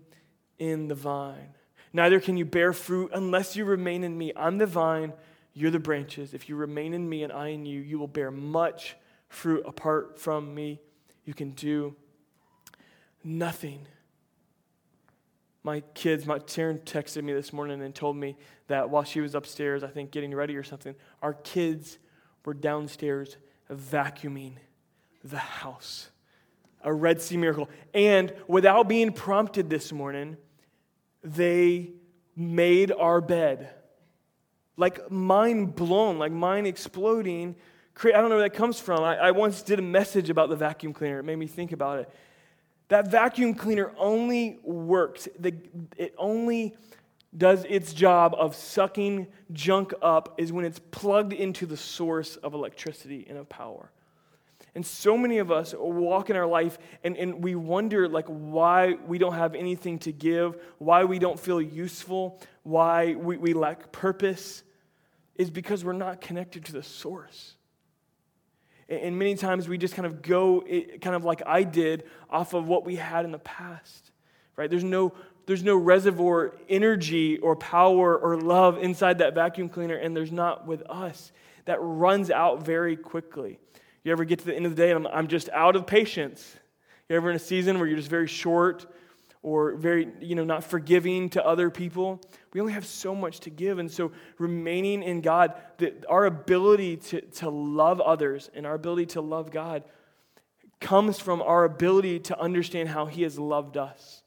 in 0.58 0.88
the 0.88 0.96
vine. 0.96 1.56
Neither 1.94 2.20
can 2.20 2.38
you 2.38 2.46
bear 2.46 2.74
fruit 2.74 3.12
unless 3.14 3.56
you 3.56 3.66
remain 3.66 4.04
in 4.04 4.18
me. 4.18 4.32
I'm 4.36 4.58
the 4.58 4.68
vine, 4.68 5.14
you're 5.54 5.72
the 5.72 5.80
branches. 5.80 6.34
If 6.34 6.48
you 6.48 6.56
remain 6.56 6.94
in 6.94 7.08
me 7.10 7.24
and 7.24 7.34
I 7.34 7.48
in 7.50 7.66
you, 7.66 7.82
you 7.82 7.98
will 7.98 8.08
bear 8.08 8.30
much 8.30 8.96
fruit 9.28 9.64
apart 9.66 10.20
from 10.20 10.54
me. 10.54 10.80
You 11.26 11.34
can 11.34 11.52
do 11.52 11.96
nothing 13.24 13.88
my 15.64 15.82
kids, 15.94 16.26
my 16.26 16.40
Taryn 16.40 16.80
texted 16.84 17.24
me 17.24 17.34
this 17.34 17.52
morning 17.52 17.82
and 17.82 17.94
told 17.94 18.16
me 18.16 18.38
that 18.68 18.90
while 18.90 19.04
she 19.04 19.20
was 19.20 19.36
upstairs, 19.36 19.84
I 19.84 19.88
think 19.88 20.12
getting 20.12 20.34
ready 20.34 20.56
or 20.56 20.64
something, 20.64 20.96
our 21.22 21.34
kids 21.34 21.98
were 22.46 22.54
downstairs 22.54 23.38
vacuuming 23.70 24.54
the 25.24 25.38
house. 25.38 26.10
A 26.82 26.94
Red 26.94 27.22
Sea 27.22 27.36
miracle. 27.36 27.70
And 27.94 28.34
without 28.48 28.88
being 28.88 29.12
prompted 29.12 29.70
this 29.70 29.92
morning, 29.92 30.38
they 31.24 31.92
made 32.38 32.92
our 32.94 33.20
bed. 33.20 33.70
Like 34.78 35.12
mind 35.12 35.76
blown, 35.76 36.20
like 36.20 36.32
mind 36.32 36.68
exploding. 36.68 37.58
I 38.02 38.12
don't 38.12 38.30
know 38.30 38.38
where 38.38 38.50
that 38.50 38.54
comes 38.54 38.80
from. 38.80 39.04
I, 39.04 39.18
I 39.18 39.32
once 39.32 39.62
did 39.62 39.78
a 39.78 39.82
message 39.82 40.30
about 40.30 40.48
the 40.48 40.56
vacuum 40.56 40.94
cleaner. 40.94 41.20
It 41.20 41.24
made 41.24 41.36
me 41.36 41.48
think 41.48 41.74
about 41.74 42.00
it. 42.00 42.10
That 42.90 43.10
vacuum 43.10 43.54
cleaner 43.54 43.92
only 43.98 44.60
works, 44.64 45.28
the, 45.40 45.54
it 45.96 46.14
only 46.18 46.76
does 47.38 47.64
its 47.66 47.94
job 47.94 48.36
of 48.38 48.56
sucking 48.56 49.28
junk 49.54 49.94
up 50.02 50.36
is 50.40 50.52
when 50.52 50.66
it's 50.66 50.80
plugged 50.80 51.32
into 51.32 51.66
the 51.66 51.78
source 51.78 52.36
of 52.38 52.54
electricity 52.54 53.26
and 53.30 53.38
of 53.38 53.48
power. 53.48 53.92
And 54.76 54.86
so 54.86 55.18
many 55.18 55.38
of 55.38 55.52
us 55.52 55.76
walk 55.78 56.30
in 56.30 56.36
our 56.36 56.46
life 56.48 56.78
and, 57.04 57.16
and 57.18 57.44
we 57.44 57.56
wonder 57.56 58.08
like 58.08 58.28
why 58.28 58.98
we 59.06 59.18
don't 59.18 59.34
have 59.34 59.56
anything 59.56 60.00
to 60.00 60.12
give, 60.12 60.60
why 60.80 61.04
we 61.04 61.20
don't 61.20 61.40
feel 61.40 61.62
useful, 61.62 62.40
why 62.64 63.14
we, 63.14 63.38
we 63.38 63.54
lack 63.54 63.92
purpose, 63.92 64.64
is 65.36 65.50
because 65.50 65.86
we're 65.86 65.94
not 65.94 66.22
connected 66.22 66.66
to 66.66 66.74
the 66.74 66.84
source. 66.84 67.56
And 68.90 69.20
many 69.20 69.36
times 69.36 69.70
we 69.70 69.78
just 69.78 69.94
kind 69.94 70.08
of 70.08 70.22
go, 70.22 70.62
kind 71.02 71.16
of 71.16 71.24
like 71.24 71.44
I 71.46 71.64
did, 71.64 72.04
off 72.30 72.54
of 72.54 72.68
what 72.68 72.86
we 72.86 72.96
had 72.96 73.24
in 73.24 73.32
the 73.32 73.40
past, 73.40 74.12
right? 74.56 74.70
There's 74.70 74.84
no, 74.84 75.14
there's 75.46 75.64
no 75.64 75.76
reservoir 75.76 76.56
energy 76.68 77.38
or 77.38 77.56
power 77.56 78.18
or 78.18 78.38
love 78.38 78.80
inside 78.80 79.20
that 79.20 79.36
vacuum 79.36 79.70
cleaner, 79.70 79.96
and 79.96 80.16
there's 80.16 80.32
not 80.32 80.66
with 80.66 80.82
us. 80.90 81.32
That 81.66 81.78
runs 81.82 82.32
out 82.32 82.66
very 82.66 82.96
quickly. 82.96 83.60
You 84.04 84.12
ever 84.12 84.26
get 84.26 84.40
to 84.40 84.46
the 84.46 84.56
end 84.56 84.66
of 84.66 84.76
the 84.76 84.82
day 84.82 84.92
and 84.92 85.06
I'm, 85.06 85.14
I'm 85.14 85.28
just 85.28 85.50
out 85.50 85.76
of 85.76 85.86
patience? 85.86 86.56
You 87.10 87.16
ever 87.16 87.30
in 87.30 87.36
a 87.36 87.40
season 87.40 87.78
where 87.78 87.88
you're 87.88 87.98
just 87.98 88.10
very 88.10 88.28
short 88.28 88.86
or 89.42 89.76
very, 89.76 90.10
you 90.20 90.36
know, 90.36 90.44
not 90.44 90.64
forgiving 90.64 91.30
to 91.30 91.46
other 91.46 91.70
people. 91.70 92.22
We 92.54 92.60
only 92.60 92.74
have 92.74 92.86
so 92.86 93.16
much 93.16 93.40
to 93.42 93.50
give. 93.50 93.80
And 93.80 93.90
so 93.90 94.12
remaining 94.38 95.02
in 95.02 95.22
God, 95.22 95.54
the, 95.78 95.94
our 96.10 96.26
ability 96.26 96.98
to, 96.98 97.22
to 97.22 97.50
love 97.50 98.02
others 98.02 98.50
and 98.54 98.66
our 98.66 98.74
ability 98.74 99.08
to 99.08 99.22
love 99.22 99.52
God 99.52 99.84
comes 100.82 101.20
from 101.20 101.42
our 101.42 101.64
ability 101.64 102.20
to 102.20 102.40
understand 102.40 102.90
how 102.90 103.06
He 103.06 103.24
has 103.24 103.40
loved 103.40 103.78
us 103.78 104.24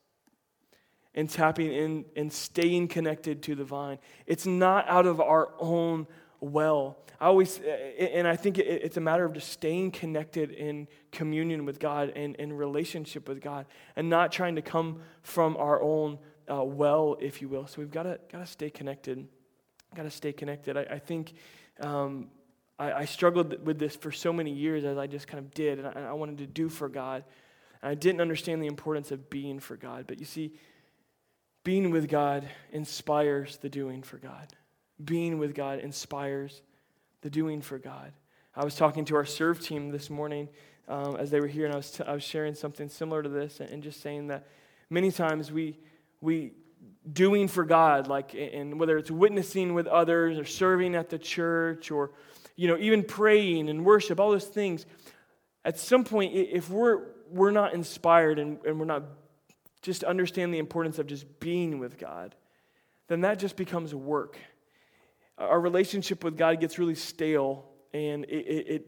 and 1.15 1.29
tapping 1.29 1.73
in 1.73 2.05
and 2.17 2.33
staying 2.33 2.89
connected 2.89 3.43
to 3.43 3.55
the 3.55 3.65
vine. 3.65 3.99
It's 4.27 4.47
not 4.47 4.89
out 4.89 5.07
of 5.07 5.21
our 5.21 5.51
own 5.59 6.07
well. 6.43 6.99
I 7.21 7.27
always, 7.27 7.61
and 7.61 8.27
I 8.27 8.35
think 8.35 8.59
it's 8.59 8.97
a 8.97 9.01
matter 9.01 9.25
of 9.25 9.33
just 9.33 9.51
staying 9.51 9.93
connected 9.93 10.51
in 10.51 10.89
communion 11.13 11.65
with 11.65 11.79
God 11.79 12.13
and 12.17 12.35
in 12.35 12.53
relationship 12.53 13.29
with 13.29 13.41
God 13.41 13.67
and 13.95 14.11
not 14.11 14.33
trying 14.33 14.57
to 14.57 14.63
come 14.63 15.03
from 15.23 15.57
our 15.57 15.81
own 15.81 16.19
uh, 16.51 16.65
well, 16.65 17.17
if 17.21 17.41
you 17.41 17.49
will. 17.49 17.69
So 17.69 17.81
we've 17.81 17.93
got 17.93 18.03
to, 18.03 18.19
got 18.31 18.41
to 18.41 18.47
stay 18.47 18.71
connected. 18.71 19.29
Got 19.95 20.03
to 20.03 20.11
stay 20.11 20.33
connected. 20.33 20.77
I, 20.77 20.83
I 20.83 20.99
think 20.99 21.35
um, 21.81 22.27
I, 22.77 22.93
I, 22.93 23.05
struggled 23.05 23.65
with 23.65 23.79
this 23.79 23.95
for 23.95 24.11
so 24.11 24.33
many 24.33 24.51
years 24.51 24.85
as 24.85 24.99
I 24.99 25.07
just 25.07 25.29
kind 25.29 25.39
of 25.39 25.55
did, 25.55 25.79
and 25.79 25.87
I, 25.87 26.09
I 26.09 26.13
wanted 26.13 26.39
to 26.39 26.47
do 26.47 26.69
for 26.69 26.89
God. 26.89 27.25
And 27.83 27.91
I 27.91 27.95
didn't 27.95 28.21
understand 28.21 28.61
the 28.61 28.67
importance 28.67 29.13
of 29.13 29.31
being 29.31 29.61
for 29.61 29.77
God. 29.77 30.07
But 30.09 30.19
you 30.19 30.27
see, 30.27 30.55
being 31.63 31.91
with 31.91 32.09
God 32.09 32.49
inspires 32.73 33.59
the 33.59 33.69
doing 33.69 34.03
for 34.03 34.19
God 34.19 34.49
being 35.03 35.39
with 35.39 35.55
God 35.55 35.81
inspires 35.81 36.63
the 37.23 37.31
doing 37.31 37.61
for 37.61 37.79
God. 37.79 38.13
I 38.55 38.65
was 38.65 38.75
talking 38.75 39.05
to 39.07 39.17
our 39.17 39.25
serve 39.25 39.61
team 39.61 39.91
this 39.91 40.11
morning 40.11 40.49
um, 40.89 41.17
as 41.17 41.31
they 41.31 41.41
were 41.41 41.47
here, 41.47 41.65
and 41.65 41.73
I 41.73 41.77
was, 41.77 41.91
t- 41.91 42.05
I 42.05 42.13
was 42.13 42.23
sharing 42.23 42.55
something 42.55 42.89
similar 42.89 43.23
to 43.23 43.29
this, 43.29 43.61
and, 43.61 43.71
and, 43.71 43.83
just 43.83 44.03
saying 44.03 44.27
that 44.27 44.47
many 44.91 45.11
times 45.11 45.51
we, 45.51 45.79
we 46.21 46.53
doing 47.11 47.49
for 47.49 47.65
God, 47.65 48.09
like, 48.09 48.35
and 48.35 48.79
whether 48.79 48.99
it's 48.99 49.11
witnessing 49.11 49.75
with 49.75 49.87
others 49.87 50.39
or 50.39 50.45
serving 50.45 50.95
at 50.95 51.09
the 51.09 51.19
church 51.19 51.91
or, 51.91 52.11
you 52.57 52.69
know, 52.69 52.77
even 52.79 53.05
praying 53.05 53.71
and 53.71 53.85
worship, 53.85 54.21
all 54.21 54.31
those 54.31 54.45
things, 54.45 54.85
at 55.65 55.79
some 55.79 56.05
point, 56.05 56.35
if 56.35 56.69
we're, 56.69 57.05
we're 57.31 57.53
not 57.53 57.73
inspired 57.73 58.39
and, 58.39 58.59
and 58.67 58.79
we're 58.79 58.85
not 58.85 59.05
just 59.81 60.05
understand 60.05 60.53
the 60.53 60.59
importance 60.59 60.99
of 60.99 61.07
just 61.07 61.41
being 61.41 61.79
with 61.79 61.99
God, 61.99 62.35
then 63.09 63.23
that 63.23 63.39
just 63.39 63.57
becomes 63.57 63.95
work 63.95 64.39
our 65.39 65.61
relationship 65.61 66.25
with 66.25 66.37
God 66.37 66.61
gets 66.61 66.79
really 66.79 66.95
stale 66.95 67.67
and 67.93 68.25
it, 68.25 68.47
it, 68.47 68.67
it, 68.69 68.87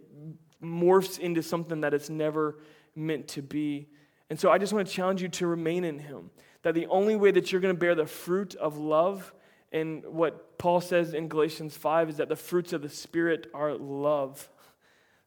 morphs 0.62 1.18
into 1.18 1.42
something 1.42 1.82
that 1.82 1.92
it's 1.92 2.08
never 2.08 2.58
meant 2.96 3.28
to 3.28 3.42
be. 3.42 3.86
And 4.30 4.40
so 4.40 4.50
I 4.50 4.56
just 4.56 4.72
want 4.72 4.88
to 4.88 4.92
challenge 4.92 5.20
you 5.20 5.28
to 5.28 5.46
remain 5.46 5.84
in 5.84 5.98
Him. 5.98 6.30
That 6.62 6.74
the 6.74 6.86
only 6.86 7.16
way 7.16 7.30
that 7.32 7.52
you're 7.52 7.60
going 7.60 7.74
to 7.74 7.78
bear 7.78 7.94
the 7.94 8.06
fruit 8.06 8.54
of 8.54 8.78
love, 8.78 9.34
and 9.72 10.02
what 10.06 10.56
Paul 10.56 10.80
says 10.80 11.12
in 11.12 11.28
Galatians 11.28 11.76
5 11.76 12.08
is 12.08 12.16
that 12.16 12.30
the 12.30 12.36
fruits 12.36 12.72
of 12.72 12.80
the 12.80 12.88
Spirit 12.88 13.50
are 13.52 13.74
love. 13.74 14.48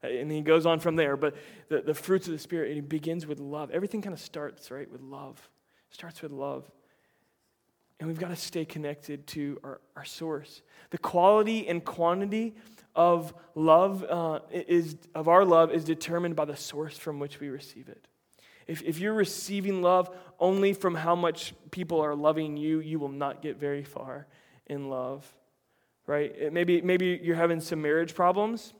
And 0.02 0.30
he 0.30 0.40
goes 0.40 0.66
on 0.66 0.80
from 0.80 0.96
there, 0.96 1.16
but 1.16 1.36
the, 1.68 1.80
the 1.82 1.94
fruits 1.94 2.26
of 2.26 2.32
the 2.32 2.38
Spirit, 2.38 2.76
it 2.76 2.88
begins 2.88 3.26
with 3.26 3.38
love. 3.38 3.70
Everything 3.70 4.02
kind 4.02 4.12
of 4.12 4.20
starts, 4.20 4.70
right, 4.70 4.90
with 4.90 5.02
love. 5.02 5.48
Starts 5.90 6.22
with 6.22 6.32
love. 6.32 6.68
And 8.00 8.08
we've 8.08 8.18
got 8.18 8.28
to 8.28 8.36
stay 8.36 8.64
connected 8.64 9.26
to 9.28 9.58
our, 9.64 9.80
our 9.96 10.04
source. 10.04 10.62
The 10.90 10.98
quality 10.98 11.66
and 11.66 11.84
quantity 11.84 12.54
of 12.94 13.34
love 13.54 14.04
uh, 14.04 14.40
is 14.50 14.96
of 15.14 15.28
our 15.28 15.44
love 15.44 15.72
is 15.72 15.84
determined 15.84 16.36
by 16.36 16.44
the 16.44 16.56
source 16.56 16.96
from 16.96 17.18
which 17.18 17.40
we 17.40 17.48
receive 17.48 17.88
it. 17.88 18.06
If, 18.66 18.82
if 18.82 18.98
you're 18.98 19.14
receiving 19.14 19.82
love 19.82 20.14
only 20.38 20.74
from 20.74 20.94
how 20.94 21.16
much 21.16 21.54
people 21.70 22.00
are 22.00 22.14
loving 22.14 22.56
you, 22.56 22.80
you 22.80 22.98
will 22.98 23.08
not 23.08 23.42
get 23.42 23.56
very 23.56 23.82
far 23.82 24.26
in 24.66 24.90
love. 24.90 25.26
Right? 26.06 26.52
Maybe, 26.52 26.80
maybe 26.80 27.20
you're 27.22 27.36
having 27.36 27.60
some 27.60 27.82
marriage 27.82 28.14
problems 28.14 28.74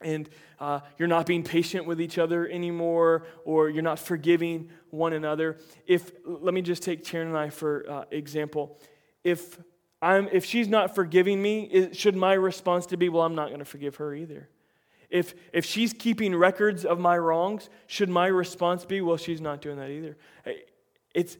and 0.00 0.28
uh, 0.58 0.80
you're 0.98 1.08
not 1.08 1.26
being 1.26 1.42
patient 1.42 1.86
with 1.86 2.00
each 2.00 2.18
other 2.18 2.48
anymore, 2.48 3.26
or 3.44 3.68
you're 3.68 3.82
not 3.82 3.98
forgiving 3.98 4.70
one 4.90 5.12
another. 5.12 5.58
If 5.86 6.10
let 6.24 6.54
me 6.54 6.62
just 6.62 6.82
take 6.82 7.04
Taryn 7.04 7.26
and 7.26 7.36
I 7.36 7.50
for 7.50 7.84
uh, 7.88 8.04
example, 8.10 8.78
if 9.24 9.58
I'm 10.02 10.28
if 10.32 10.44
she's 10.44 10.68
not 10.68 10.94
forgiving 10.94 11.40
me, 11.42 11.62
is, 11.64 11.96
should 11.96 12.16
my 12.16 12.32
response 12.32 12.86
to 12.86 12.96
be, 12.96 13.08
well, 13.08 13.22
I'm 13.22 13.34
not 13.34 13.48
going 13.48 13.58
to 13.60 13.64
forgive 13.64 13.96
her 13.96 14.14
either. 14.14 14.48
If, 15.10 15.34
if 15.52 15.64
she's 15.64 15.92
keeping 15.92 16.34
records 16.34 16.84
of 16.84 17.00
my 17.00 17.18
wrongs, 17.18 17.68
should 17.88 18.08
my 18.08 18.28
response 18.28 18.84
be, 18.84 19.00
well, 19.00 19.16
she's 19.16 19.40
not 19.40 19.60
doing 19.60 19.76
that 19.78 19.90
either? 19.90 20.16
It's, 21.12 21.36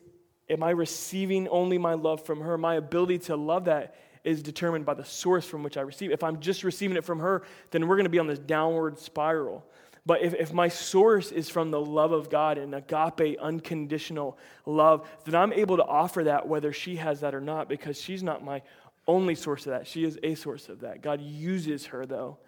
am 0.48 0.64
I 0.64 0.70
receiving 0.70 1.46
only 1.48 1.78
my 1.78 1.94
love 1.94 2.26
from 2.26 2.40
her? 2.40 2.58
My 2.58 2.74
ability 2.74 3.18
to 3.20 3.36
love 3.36 3.66
that 3.66 3.94
is 4.24 4.42
determined 4.42 4.84
by 4.84 4.94
the 4.94 5.04
source 5.04 5.46
from 5.46 5.62
which 5.62 5.76
I 5.76 5.82
receive. 5.82 6.10
If 6.10 6.22
I'm 6.22 6.40
just 6.40 6.64
receiving 6.64 6.96
it 6.96 7.04
from 7.04 7.20
her, 7.20 7.42
then 7.70 7.88
we're 7.88 7.96
going 7.96 8.04
to 8.04 8.10
be 8.10 8.18
on 8.18 8.26
this 8.26 8.38
downward 8.38 8.98
spiral. 8.98 9.64
But 10.06 10.22
if, 10.22 10.34
if 10.34 10.52
my 10.52 10.68
source 10.68 11.30
is 11.30 11.48
from 11.48 11.70
the 11.70 11.80
love 11.80 12.12
of 12.12 12.30
God 12.30 12.58
and 12.58 12.74
agape, 12.74 13.38
unconditional 13.40 14.38
love, 14.66 15.08
then 15.24 15.34
I'm 15.34 15.52
able 15.52 15.76
to 15.76 15.84
offer 15.84 16.24
that 16.24 16.48
whether 16.48 16.72
she 16.72 16.96
has 16.96 17.20
that 17.20 17.34
or 17.34 17.40
not 17.40 17.68
because 17.68 18.00
she's 18.00 18.22
not 18.22 18.44
my 18.44 18.62
only 19.06 19.34
source 19.34 19.66
of 19.66 19.72
that. 19.72 19.86
She 19.86 20.04
is 20.04 20.18
a 20.22 20.34
source 20.34 20.68
of 20.68 20.80
that. 20.80 21.02
God 21.02 21.20
uses 21.20 21.86
her, 21.86 22.06
though. 22.06 22.38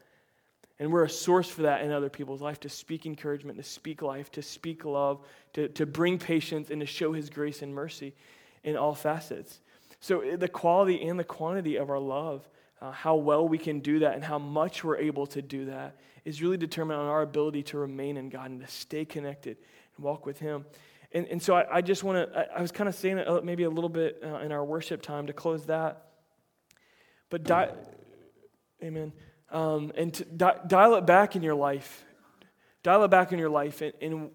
And 0.78 0.90
we're 0.90 1.04
a 1.04 1.11
source 1.11 1.48
for 1.48 1.62
that 1.62 1.82
in 1.82 1.92
other 1.92 2.08
people's 2.08 2.40
life 2.40 2.61
to 2.61 2.68
speak 2.68 3.06
encouragement, 3.06 3.58
to 3.58 3.64
speak 3.64 4.02
life, 4.02 4.30
to 4.32 4.42
speak 4.42 4.85
love, 4.85 5.20
to, 5.52 5.68
to 5.68 5.87
bring 5.87 6.18
patience, 6.18 6.70
and 6.70 6.80
to 6.80 6.87
show 6.87 7.12
His 7.12 7.30
grace 7.30 7.62
and 7.62 7.74
mercy 7.74 8.14
in 8.64 8.76
all 8.76 8.94
facets. 8.94 9.61
So, 10.02 10.20
eh, 10.20 10.34
the 10.34 10.48
quality 10.48 11.00
and 11.06 11.18
the 11.18 11.24
quantity 11.24 11.76
of 11.76 11.88
our 11.88 12.00
love, 12.00 12.46
uh, 12.80 12.90
how 12.90 13.14
well 13.14 13.48
we 13.48 13.56
can 13.56 13.78
do 13.78 14.00
that, 14.00 14.14
and 14.14 14.24
how 14.24 14.38
much 14.38 14.82
we're 14.82 14.96
able 14.96 15.28
to 15.28 15.40
do 15.40 15.66
that, 15.66 15.96
is 16.24 16.42
really 16.42 16.56
determined 16.56 16.98
on 16.98 17.06
our 17.06 17.22
ability 17.22 17.62
to 17.62 17.78
remain 17.78 18.16
in 18.16 18.28
God 18.28 18.50
and 18.50 18.60
to 18.60 18.66
stay 18.66 19.04
connected 19.04 19.56
and 19.96 20.04
walk 20.04 20.26
with 20.26 20.40
Him. 20.40 20.66
And, 21.12 21.28
and 21.28 21.40
so, 21.40 21.54
I, 21.54 21.76
I 21.76 21.80
just 21.82 22.02
want 22.02 22.32
to, 22.32 22.36
I, 22.36 22.58
I, 22.58 22.60
was 22.60 22.72
kind 22.72 22.88
of 22.88 22.96
saying 22.96 23.18
it 23.18 23.28
uh, 23.28 23.42
maybe 23.44 23.62
a 23.62 23.70
little 23.70 23.88
bit 23.88 24.20
uh, 24.24 24.38
in 24.38 24.50
our 24.50 24.64
worship 24.64 25.02
time 25.02 25.28
to 25.28 25.32
close 25.32 25.66
that. 25.66 26.04
But, 27.30 27.44
di- 27.44 27.70
amen. 28.82 29.12
Um, 29.52 29.92
and 29.96 30.12
to 30.14 30.24
di- 30.24 30.58
dial 30.66 30.96
it 30.96 31.06
back 31.06 31.36
in 31.36 31.44
your 31.44 31.54
life. 31.54 32.04
Dial 32.82 33.04
it 33.04 33.08
back 33.12 33.32
in 33.32 33.38
your 33.38 33.50
life. 33.50 33.80
And, 33.80 33.92
and 34.00 34.30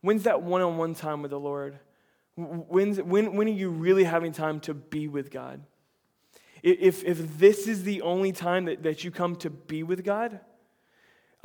when's 0.00 0.24
that 0.24 0.42
one 0.42 0.60
on 0.60 0.76
one 0.76 0.96
time 0.96 1.22
with 1.22 1.30
the 1.30 1.38
Lord? 1.38 1.78
When's, 2.36 3.00
when, 3.00 3.36
when 3.36 3.46
are 3.46 3.52
you 3.52 3.70
really 3.70 4.04
having 4.04 4.32
time 4.32 4.60
to 4.60 4.74
be 4.74 5.06
with 5.08 5.30
God? 5.30 5.60
If, 6.62 7.04
if 7.04 7.38
this 7.38 7.68
is 7.68 7.84
the 7.84 8.02
only 8.02 8.32
time 8.32 8.64
that, 8.64 8.82
that 8.82 9.04
you 9.04 9.10
come 9.10 9.36
to 9.36 9.50
be 9.50 9.82
with 9.82 10.04
God, 10.04 10.40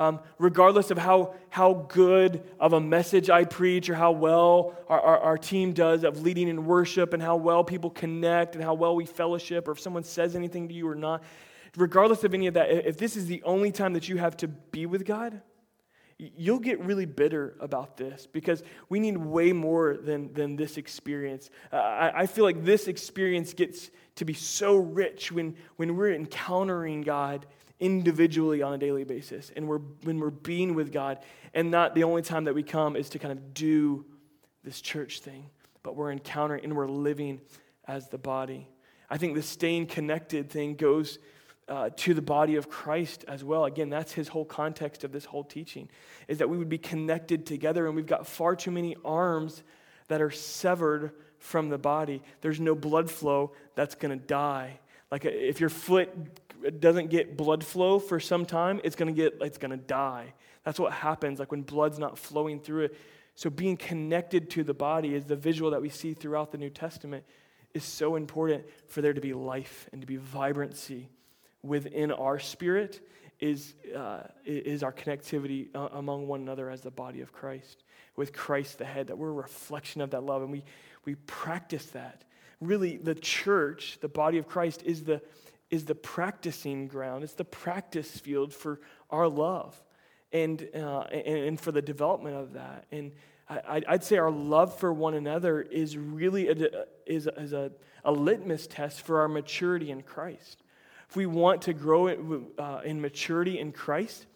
um, 0.00 0.20
regardless 0.38 0.90
of 0.90 0.96
how, 0.96 1.34
how 1.50 1.74
good 1.88 2.42
of 2.58 2.72
a 2.72 2.80
message 2.80 3.28
I 3.28 3.44
preach 3.44 3.90
or 3.90 3.94
how 3.94 4.12
well 4.12 4.74
our, 4.88 4.98
our, 4.98 5.18
our, 5.18 5.38
team 5.38 5.74
does 5.74 6.04
of 6.04 6.22
leading 6.22 6.48
in 6.48 6.64
worship 6.64 7.12
and 7.12 7.22
how 7.22 7.36
well 7.36 7.62
people 7.62 7.90
connect 7.90 8.54
and 8.54 8.64
how 8.64 8.72
well 8.72 8.96
we 8.96 9.04
fellowship 9.04 9.68
or 9.68 9.72
if 9.72 9.80
someone 9.80 10.02
says 10.02 10.34
anything 10.34 10.68
to 10.68 10.74
you 10.74 10.88
or 10.88 10.94
not, 10.94 11.22
regardless 11.76 12.24
of 12.24 12.32
any 12.32 12.46
of 12.46 12.54
that, 12.54 12.70
if 12.70 12.96
this 12.96 13.14
is 13.14 13.26
the 13.26 13.42
only 13.42 13.70
time 13.70 13.92
that 13.92 14.08
you 14.08 14.16
have 14.16 14.38
to 14.38 14.48
be 14.48 14.86
with 14.86 15.04
God, 15.04 15.42
you'll 16.36 16.58
get 16.58 16.80
really 16.80 17.06
bitter 17.06 17.56
about 17.60 17.96
this 17.96 18.26
because 18.26 18.62
we 18.88 19.00
need 19.00 19.16
way 19.16 19.52
more 19.52 19.96
than, 19.96 20.32
than 20.34 20.56
this 20.56 20.76
experience. 20.76 21.50
Uh, 21.72 21.76
I, 21.76 22.20
I, 22.22 22.26
feel 22.26 22.44
like 22.44 22.64
this 22.64 22.88
experience 22.88 23.54
gets 23.54 23.90
to 24.16 24.24
be 24.24 24.34
so 24.34 24.76
rich 24.76 25.32
when, 25.32 25.56
when 25.76 25.96
we're 25.96 26.12
encountering 26.12 27.00
God 27.00 27.46
individually 27.78 28.60
on 28.60 28.74
a 28.74 28.78
daily 28.78 29.04
basis 29.04 29.50
and 29.56 29.66
we're, 29.66 29.78
when 30.02 30.20
we're 30.20 30.30
being 30.30 30.74
with 30.74 30.92
God, 30.92 31.18
and 31.54 31.70
not 31.70 31.94
the 31.94 32.04
only 32.04 32.22
time 32.22 32.44
that 32.44 32.54
we 32.54 32.62
come 32.62 32.96
is 32.96 33.08
to 33.10 33.18
kind 33.18 33.32
of 33.32 33.54
do 33.54 34.04
this 34.62 34.80
church 34.80 35.20
thing, 35.20 35.48
but 35.82 35.96
we're 35.96 36.12
encountering 36.12 36.62
and 36.64 36.76
we're 36.76 36.88
living 36.88 37.40
as 37.88 38.08
the 38.08 38.18
body. 38.18 38.68
I 39.08 39.16
think 39.16 39.34
the 39.34 39.42
staying 39.42 39.86
connected 39.86 40.50
thing 40.50 40.74
goes 40.74 41.18
uh, 41.70 41.88
to 41.96 42.12
the 42.12 42.22
body 42.22 42.56
of 42.56 42.68
Christ 42.68 43.24
as 43.28 43.44
well. 43.44 43.64
Again, 43.64 43.88
that's 43.88 44.12
his 44.12 44.28
whole 44.28 44.44
context 44.44 45.04
of 45.04 45.12
this 45.12 45.24
whole 45.24 45.44
teaching, 45.44 45.88
is 46.26 46.38
that 46.38 46.50
we 46.50 46.58
would 46.58 46.68
be 46.68 46.78
connected 46.78 47.46
together, 47.46 47.86
and 47.86 47.94
we've 47.94 48.06
got 48.06 48.26
far 48.26 48.56
too 48.56 48.72
many 48.72 48.96
arms 49.04 49.62
that 50.08 50.20
are 50.20 50.32
severed 50.32 51.12
from 51.38 51.68
the 51.68 51.78
body. 51.78 52.22
There's 52.40 52.60
no 52.60 52.74
blood 52.74 53.08
flow 53.08 53.52
that's 53.76 53.94
going 53.94 54.18
to 54.18 54.26
die. 54.26 54.80
Like 55.12 55.24
if 55.24 55.60
your 55.60 55.70
foot 55.70 56.10
doesn't 56.80 57.08
get 57.08 57.36
blood 57.36 57.64
flow 57.64 57.98
for 58.00 58.18
some 58.18 58.44
time, 58.44 58.80
it's 58.82 58.96
going 58.96 59.14
to 59.14 59.18
get 59.18 59.38
it's 59.40 59.56
going 59.56 59.70
to 59.70 59.76
die. 59.76 60.34
That's 60.64 60.78
what 60.78 60.92
happens 60.92 61.38
like 61.38 61.50
when 61.50 61.62
blood's 61.62 61.98
not 61.98 62.18
flowing 62.18 62.60
through 62.60 62.86
it. 62.86 62.96
So 63.36 63.48
being 63.48 63.76
connected 63.76 64.50
to 64.50 64.64
the 64.64 64.74
body 64.74 65.14
is 65.14 65.24
the 65.24 65.36
visual 65.36 65.70
that 65.70 65.80
we 65.80 65.88
see 65.88 66.12
throughout 66.12 66.52
the 66.52 66.58
New 66.58 66.68
Testament 66.68 67.24
is 67.72 67.84
so 67.84 68.16
important 68.16 68.64
for 68.88 69.00
there 69.00 69.14
to 69.14 69.20
be 69.20 69.32
life 69.32 69.88
and 69.92 70.00
to 70.02 70.06
be 70.06 70.16
vibrancy 70.16 71.08
within 71.62 72.10
our 72.12 72.38
spirit 72.38 73.00
is, 73.40 73.74
uh, 73.96 74.20
is 74.44 74.82
our 74.82 74.92
connectivity 74.92 75.68
uh, 75.74 75.88
among 75.92 76.26
one 76.26 76.42
another 76.42 76.70
as 76.70 76.82
the 76.82 76.90
body 76.90 77.20
of 77.20 77.32
Christ, 77.32 77.84
with 78.16 78.32
Christ 78.32 78.78
the 78.78 78.84
head, 78.84 79.06
that 79.08 79.16
we're 79.16 79.30
a 79.30 79.32
reflection 79.32 80.00
of 80.00 80.10
that 80.10 80.22
love, 80.22 80.42
and 80.42 80.52
we, 80.52 80.64
we 81.04 81.14
practice 81.14 81.86
that. 81.86 82.24
Really, 82.60 82.98
the 82.98 83.14
church, 83.14 83.98
the 84.02 84.08
body 84.08 84.36
of 84.36 84.46
Christ, 84.46 84.82
is 84.84 85.04
the, 85.04 85.22
is 85.70 85.86
the 85.86 85.94
practicing 85.94 86.86
ground, 86.86 87.24
it's 87.24 87.34
the 87.34 87.44
practice 87.44 88.10
field 88.10 88.52
for 88.52 88.80
our 89.08 89.28
love 89.28 89.80
and, 90.32 90.68
uh, 90.74 91.00
and, 91.00 91.38
and, 91.38 91.60
for 91.60 91.72
the 91.72 91.82
development 91.82 92.36
of 92.36 92.52
that. 92.52 92.84
And 92.92 93.12
I, 93.48 93.82
would 93.90 94.04
say 94.04 94.18
our 94.18 94.30
love 94.30 94.78
for 94.78 94.92
one 94.92 95.14
another 95.14 95.60
is 95.60 95.96
really 95.96 96.48
a, 96.48 96.84
is, 97.04 97.26
is 97.36 97.52
a, 97.52 97.72
a 98.04 98.12
litmus 98.12 98.68
test 98.68 99.00
for 99.00 99.20
our 99.20 99.28
maturity 99.28 99.90
in 99.90 100.02
Christ 100.02 100.59
if 101.10 101.16
we 101.16 101.26
want 101.26 101.62
to 101.62 101.72
grow 101.72 102.06
uh, 102.56 102.82
in 102.84 103.00
maturity 103.00 103.58
in 103.58 103.72
Christ, 103.72 104.26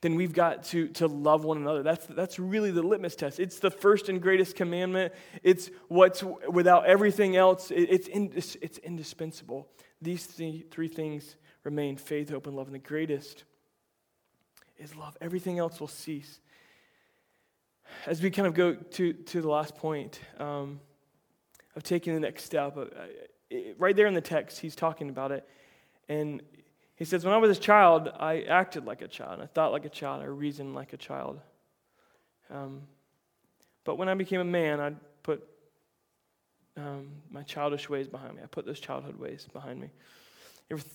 then 0.00 0.14
we've 0.14 0.32
got 0.32 0.64
to, 0.64 0.88
to 0.88 1.06
love 1.06 1.44
one 1.44 1.58
another. 1.58 1.82
That's, 1.82 2.06
that's 2.06 2.38
really 2.38 2.70
the 2.70 2.82
litmus 2.82 3.14
test. 3.14 3.38
It's 3.38 3.58
the 3.58 3.70
first 3.70 4.08
and 4.08 4.22
greatest 4.22 4.56
commandment. 4.56 5.12
It's 5.42 5.70
what's 5.88 6.22
without 6.48 6.86
everything 6.86 7.36
else, 7.36 7.70
it, 7.70 7.88
it's, 7.90 8.08
in, 8.08 8.32
it's, 8.34 8.56
it's 8.62 8.78
indispensable. 8.78 9.68
These 10.00 10.24
three, 10.24 10.64
three 10.70 10.88
things 10.88 11.36
remain 11.62 11.98
faith, 11.98 12.30
hope, 12.30 12.46
and 12.46 12.56
love. 12.56 12.68
And 12.68 12.74
the 12.74 12.78
greatest 12.78 13.44
is 14.78 14.96
love. 14.96 15.14
Everything 15.20 15.58
else 15.58 15.78
will 15.78 15.88
cease. 15.88 16.40
As 18.06 18.22
we 18.22 18.30
kind 18.30 18.48
of 18.48 18.54
go 18.54 18.74
to, 18.74 19.12
to 19.12 19.42
the 19.42 19.48
last 19.48 19.76
point 19.76 20.20
um, 20.38 20.80
of 21.74 21.82
taking 21.82 22.14
the 22.14 22.20
next 22.20 22.44
step, 22.44 22.78
uh, 22.78 22.84
right 23.76 23.94
there 23.94 24.06
in 24.06 24.14
the 24.14 24.22
text, 24.22 24.58
he's 24.60 24.74
talking 24.74 25.10
about 25.10 25.32
it. 25.32 25.46
And 26.08 26.42
he 26.96 27.04
says, 27.04 27.24
When 27.24 27.34
I 27.34 27.38
was 27.38 27.56
a 27.56 27.60
child, 27.60 28.10
I 28.18 28.42
acted 28.42 28.86
like 28.86 29.02
a 29.02 29.08
child. 29.08 29.40
I 29.40 29.46
thought 29.46 29.72
like 29.72 29.84
a 29.84 29.90
child. 29.90 30.22
I 30.22 30.26
reasoned 30.26 30.74
like 30.74 30.92
a 30.92 30.96
child. 30.96 31.40
Um, 32.50 32.82
but 33.84 33.96
when 33.96 34.08
I 34.08 34.14
became 34.14 34.40
a 34.40 34.44
man, 34.44 34.80
I 34.80 34.92
put 35.22 35.46
um, 36.76 37.08
my 37.30 37.42
childish 37.42 37.88
ways 37.88 38.08
behind 38.08 38.36
me. 38.36 38.42
I 38.42 38.46
put 38.46 38.66
those 38.66 38.80
childhood 38.80 39.18
ways 39.18 39.46
behind 39.52 39.80
me. 39.80 39.90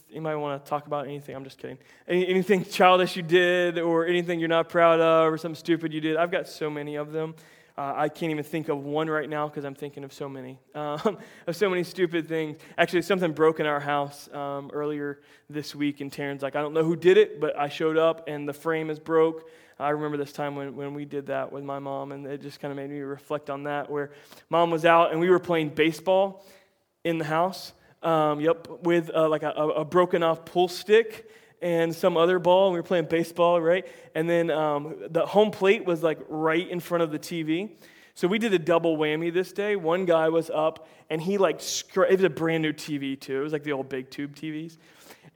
You 0.10 0.20
might 0.20 0.36
want 0.36 0.64
to 0.64 0.70
talk 0.70 0.86
about 0.86 1.06
anything, 1.06 1.34
I'm 1.34 1.46
just 1.46 1.58
kidding. 1.58 1.78
Any, 2.06 2.28
anything 2.28 2.66
childish 2.66 3.16
you 3.16 3.24
did, 3.24 3.80
or 3.80 4.06
anything 4.06 4.40
you're 4.40 4.50
not 4.50 4.68
proud 4.68 5.00
of, 5.00 5.32
or 5.32 5.38
something 5.38 5.56
stupid 5.58 5.94
you 5.94 6.02
did, 6.02 6.18
I've 6.18 6.32
got 6.32 6.50
so 6.50 6.70
many 6.70 6.96
of 6.96 7.14
them. 7.14 7.36
Uh, 7.82 7.96
I 7.98 8.10
can't 8.10 8.30
even 8.32 8.44
think 8.44 8.70
of 8.70 8.84
one 8.84 9.10
right 9.10 9.28
now 9.28 9.48
because 9.48 9.66
I'm 9.66 9.74
thinking 9.74 10.04
of 10.04 10.14
so 10.14 10.30
many, 10.30 10.60
um, 10.76 11.18
of 11.48 11.56
so 11.56 11.68
many 11.68 11.84
stupid 11.84 12.28
things. 12.28 12.60
Actually, 12.78 13.02
something 13.02 13.32
broke 13.32 13.60
in 13.60 13.66
our 13.66 13.80
house 13.80 14.30
um, 14.32 14.70
earlier 14.72 15.20
this 15.50 15.74
week, 15.74 16.00
and 16.00 16.12
Taryn's 16.12 16.44
like, 16.44 16.56
I 16.56 16.62
don't 16.62 16.76
know 16.76 16.84
who 16.84 16.96
did 16.96 17.18
it, 17.18 17.42
but 17.42 17.58
I 17.58 17.70
showed 17.70 17.98
up 17.98 18.28
and 18.28 18.48
the 18.48 18.54
frame 18.54 18.92
is 18.92 19.00
broke. 19.00 19.50
I 19.80 19.90
remember 19.90 20.18
this 20.18 20.32
time 20.32 20.56
when, 20.56 20.76
when 20.76 20.94
we 20.94 21.06
did 21.06 21.26
that 21.28 21.52
with 21.52 21.64
my 21.64 21.80
mom, 21.80 22.12
and 22.12 22.28
it 22.28 22.44
just 22.44 22.60
kind 22.60 22.72
of 22.72 22.76
made 22.76 22.92
me 22.92 23.00
reflect 23.00 23.50
on 23.50 23.64
that, 23.64 23.90
where 23.90 24.12
mom 24.52 24.70
was 24.70 24.86
out 24.86 25.10
and 25.10 25.20
we 25.20 25.32
were 25.32 25.40
playing 25.40 25.70
baseball 25.70 26.46
in 27.04 27.18
the 27.18 27.26
house. 27.26 27.74
Um, 28.04 28.42
yep, 28.42 28.68
with 28.84 29.10
uh, 29.12 29.28
like 29.28 29.42
a, 29.42 29.50
a 29.50 29.86
broken 29.86 30.22
off 30.22 30.46
pull 30.46 30.68
stick 30.68 31.28
and 31.62 31.96
some 31.96 32.18
other 32.18 32.40
ball, 32.40 32.68
and 32.68 32.74
we 32.74 32.80
were 32.80 32.84
playing 32.84 33.06
baseball, 33.06 33.62
right? 33.62 33.86
And 34.16 34.30
then 34.30 34.50
um, 34.50 34.96
the 35.10 35.26
home 35.26 35.52
plate 35.52 35.86
was 35.86 36.02
like 36.02 36.20
right 36.28 36.68
in 36.68 36.80
front 36.80 37.04
of 37.04 37.12
the 37.12 37.20
TV. 37.20 37.72
So 38.16 38.28
we 38.28 38.40
did 38.40 38.54
a 38.54 38.60
double 38.60 38.98
whammy 38.98 39.34
this 39.34 39.52
day. 39.52 39.76
One 39.76 40.06
guy 40.06 40.30
was 40.30 40.50
up, 40.50 40.88
and 41.10 41.22
he 41.22 41.38
like, 41.38 41.62
scr- 41.62 42.04
it 42.04 42.18
was 42.18 42.24
a 42.24 42.30
brand 42.30 42.64
new 42.64 42.74
TV 42.74 43.20
too. 43.20 43.40
It 43.40 43.44
was 43.44 43.54
like 43.54 43.64
the 43.64 43.72
old 43.74 43.90
big 43.90 44.10
tube 44.10 44.36
TVs. 44.36 44.78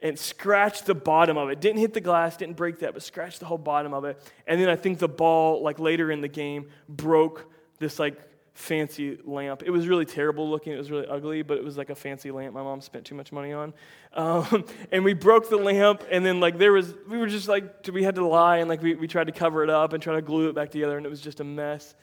And 0.02 0.18
scratched 0.18 0.84
the 0.84 0.94
bottom 0.94 1.38
of 1.38 1.48
it. 1.48 1.60
Didn't 1.60 1.78
hit 1.78 1.94
the 1.94 2.02
glass, 2.02 2.36
didn't 2.36 2.56
break 2.56 2.80
that, 2.80 2.92
but 2.92 3.02
scratched 3.02 3.40
the 3.40 3.46
whole 3.46 3.58
bottom 3.58 3.94
of 3.94 4.04
it. 4.04 4.20
And 4.46 4.60
then 4.60 4.68
I 4.68 4.76
think 4.76 4.98
the 4.98 5.08
ball, 5.08 5.62
like 5.62 5.78
later 5.78 6.10
in 6.10 6.20
the 6.20 6.28
game, 6.28 6.66
broke 6.88 7.50
this 7.78 7.98
like 7.98 8.20
fancy 8.56 9.18
lamp. 9.24 9.62
It 9.64 9.70
was 9.70 9.86
really 9.86 10.06
terrible 10.06 10.48
looking. 10.48 10.72
It 10.72 10.78
was 10.78 10.90
really 10.90 11.06
ugly, 11.06 11.42
but 11.42 11.58
it 11.58 11.64
was 11.64 11.76
like 11.76 11.90
a 11.90 11.94
fancy 11.94 12.30
lamp 12.30 12.54
my 12.54 12.62
mom 12.62 12.80
spent 12.80 13.04
too 13.04 13.14
much 13.14 13.30
money 13.30 13.52
on. 13.52 13.74
Um, 14.14 14.64
and 14.92 15.04
we 15.04 15.12
broke 15.12 15.50
the 15.50 15.58
lamp, 15.58 16.02
and 16.10 16.24
then 16.24 16.40
like 16.40 16.56
there 16.58 16.72
was, 16.72 16.94
we 17.08 17.18
were 17.18 17.26
just 17.26 17.48
like, 17.48 17.86
we 17.92 18.02
had 18.02 18.14
to 18.14 18.26
lie, 18.26 18.58
and 18.58 18.68
like 18.68 18.82
we, 18.82 18.94
we 18.94 19.06
tried 19.06 19.26
to 19.26 19.32
cover 19.32 19.62
it 19.62 19.70
up 19.70 19.92
and 19.92 20.02
try 20.02 20.14
to 20.14 20.22
glue 20.22 20.48
it 20.48 20.54
back 20.54 20.70
together, 20.70 20.96
and 20.96 21.04
it 21.04 21.10
was 21.10 21.20
just 21.20 21.40
a 21.40 21.44
mess. 21.44 21.94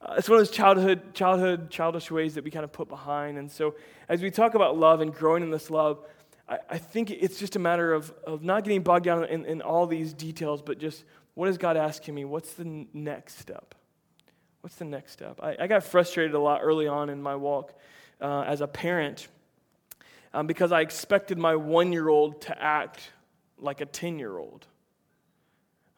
Uh, 0.00 0.14
it's 0.16 0.28
one 0.28 0.40
of 0.40 0.46
those 0.46 0.54
childhood, 0.54 1.12
childhood, 1.12 1.70
childish 1.70 2.10
ways 2.10 2.34
that 2.34 2.44
we 2.44 2.50
kind 2.50 2.64
of 2.64 2.72
put 2.72 2.88
behind. 2.88 3.36
And 3.36 3.52
so 3.52 3.74
as 4.08 4.22
we 4.22 4.30
talk 4.30 4.54
about 4.54 4.78
love 4.78 5.02
and 5.02 5.12
growing 5.12 5.42
in 5.42 5.50
this 5.50 5.70
love, 5.70 6.00
I, 6.48 6.58
I 6.70 6.78
think 6.78 7.10
it's 7.10 7.38
just 7.38 7.56
a 7.56 7.58
matter 7.58 7.92
of, 7.92 8.10
of 8.26 8.42
not 8.42 8.64
getting 8.64 8.82
bogged 8.82 9.04
down 9.04 9.24
in, 9.24 9.44
in 9.44 9.60
all 9.60 9.86
these 9.86 10.14
details, 10.14 10.62
but 10.62 10.78
just 10.78 11.04
what 11.34 11.50
is 11.50 11.58
God 11.58 11.76
asking 11.76 12.14
me? 12.14 12.24
What's 12.24 12.54
the 12.54 12.86
next 12.94 13.38
step? 13.38 13.74
What's 14.60 14.76
the 14.76 14.84
next 14.84 15.12
step? 15.12 15.38
I, 15.42 15.56
I 15.60 15.66
got 15.66 15.84
frustrated 15.84 16.34
a 16.34 16.38
lot 16.38 16.60
early 16.62 16.86
on 16.86 17.08
in 17.08 17.22
my 17.22 17.34
walk 17.34 17.72
uh, 18.20 18.42
as 18.42 18.60
a 18.60 18.66
parent 18.66 19.28
um, 20.34 20.46
because 20.46 20.70
I 20.70 20.80
expected 20.80 21.38
my 21.38 21.56
one 21.56 21.92
year 21.92 22.08
old 22.08 22.42
to 22.42 22.62
act 22.62 23.10
like 23.58 23.80
a 23.80 23.86
10 23.86 24.18
year 24.18 24.36
old. 24.36 24.66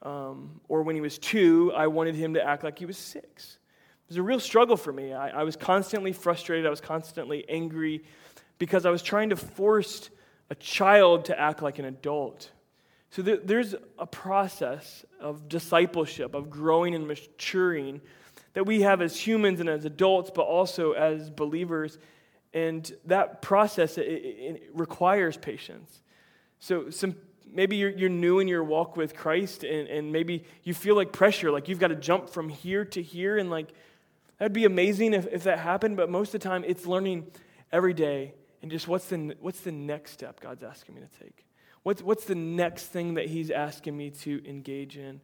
Um, 0.03 0.61
or 0.69 0.83
when 0.83 0.95
he 0.95 1.01
was 1.01 1.19
two, 1.19 1.73
I 1.75 1.87
wanted 1.89 2.15
him 2.15 2.35
to 2.35 2.45
act 2.45 2.65
like 2.65 2.79
he 2.79 2.87
was 2.87 2.99
six. 2.99 3.59
It 4.07 4.11
was 4.11 4.17
a 4.17 4.23
real 4.23 4.41
struggle 4.41 4.77
for 4.77 4.93
me. 4.93 5.13
I, 5.13 5.41
I 5.41 5.43
was 5.45 5.57
constantly 5.57 6.13
frustrated, 6.13 6.67
I 6.67 6.71
was 6.71 6.81
constantly 6.81 7.49
angry 7.49 8.05
because 8.59 8.85
I 8.87 8.91
was 8.91 9.03
trying 9.03 9.31
to 9.31 9.37
force 9.37 10.11
a 10.51 10.55
child 10.55 11.27
to 11.27 11.39
act 11.39 11.63
like 11.63 11.79
an 11.79 11.85
adult. 11.85 12.51
So 13.11 13.23
there, 13.23 13.39
there's 13.39 13.75
a 13.99 14.07
process 14.07 15.05
of 15.21 15.49
discipleship, 15.49 16.35
of 16.35 16.51
growing 16.51 16.95
and 16.95 17.07
maturing 17.07 18.01
that 18.55 18.65
we 18.65 18.83
have 18.83 19.01
as 19.01 19.17
humans 19.17 19.61
and 19.61 19.69
as 19.69 19.85
adults, 19.85 20.31
but 20.35 20.43
also 20.43 20.93
as 20.93 21.31
believers. 21.31 21.99
And 22.53 22.91
that 23.07 23.41
process 23.43 23.97
it, 23.99 24.03
it 24.03 24.71
requires 24.75 25.37
patience. 25.37 26.03
So 26.59 26.91
some 26.91 27.17
maybe 27.53 27.77
you're, 27.77 27.91
you're 27.91 28.11
new 28.11 28.39
in 28.39 28.49
your 28.49 28.65
walk 28.65 28.97
with 28.97 29.15
Christ, 29.15 29.65
and, 29.65 29.89
and 29.89 30.13
maybe 30.13 30.45
you 30.65 30.75
feel 30.75 30.97
like 30.97 31.13
pressure, 31.13 31.51
like 31.51 31.69
you've 31.69 31.79
got 31.79 31.89
to 31.89 31.97
jump 31.97 32.31
from 32.31 32.49
here 32.49 32.85
to 32.87 33.03
here, 33.03 33.39
and 33.39 33.51
like 33.51 33.69
that'd 34.39 34.53
be 34.53 34.65
amazing 34.65 35.15
if, 35.15 35.27
if 35.27 35.45
that 35.45 35.59
happened. 35.59 35.97
But 35.97 36.11
most 36.11 36.35
of 36.35 36.41
the 36.41 36.49
time, 36.49 36.65
it's 36.67 36.87
learning 36.87 37.27
every 37.71 37.95
day, 37.95 38.35
and 38.63 38.71
just 38.71 38.89
what's 38.89 39.07
the 39.07 39.37
what's 39.41 39.61
the 39.61 39.73
next 39.73 40.13
step 40.13 40.41
God's 40.41 40.63
asking 40.63 40.95
me 40.95 41.03
to 41.03 41.25
take. 41.25 41.45
What's 41.83 42.03
what's 42.03 42.25
the 42.25 42.35
next 42.35 42.87
thing 42.87 43.15
that 43.15 43.27
He's 43.27 43.51
asking 43.51 43.97
me 43.97 44.11
to 44.11 44.43
engage 44.49 44.97
in. 44.97 45.21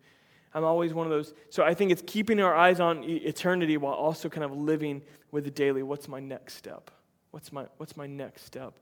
I'm 0.54 0.64
always 0.64 0.94
one 0.94 1.06
of 1.06 1.10
those. 1.10 1.34
So 1.50 1.62
I 1.62 1.74
think 1.74 1.92
it's 1.92 2.02
keeping 2.06 2.40
our 2.40 2.54
eyes 2.54 2.80
on 2.80 3.04
eternity 3.04 3.76
while 3.76 3.94
also 3.94 4.28
kind 4.28 4.44
of 4.44 4.52
living 4.52 5.02
with 5.30 5.44
the 5.44 5.50
daily. 5.50 5.82
What's 5.82 6.08
my 6.08 6.20
next 6.20 6.54
step? 6.54 6.90
What's 7.30 7.52
my, 7.52 7.66
what's 7.76 7.96
my 7.96 8.06
next 8.06 8.44
step? 8.44 8.74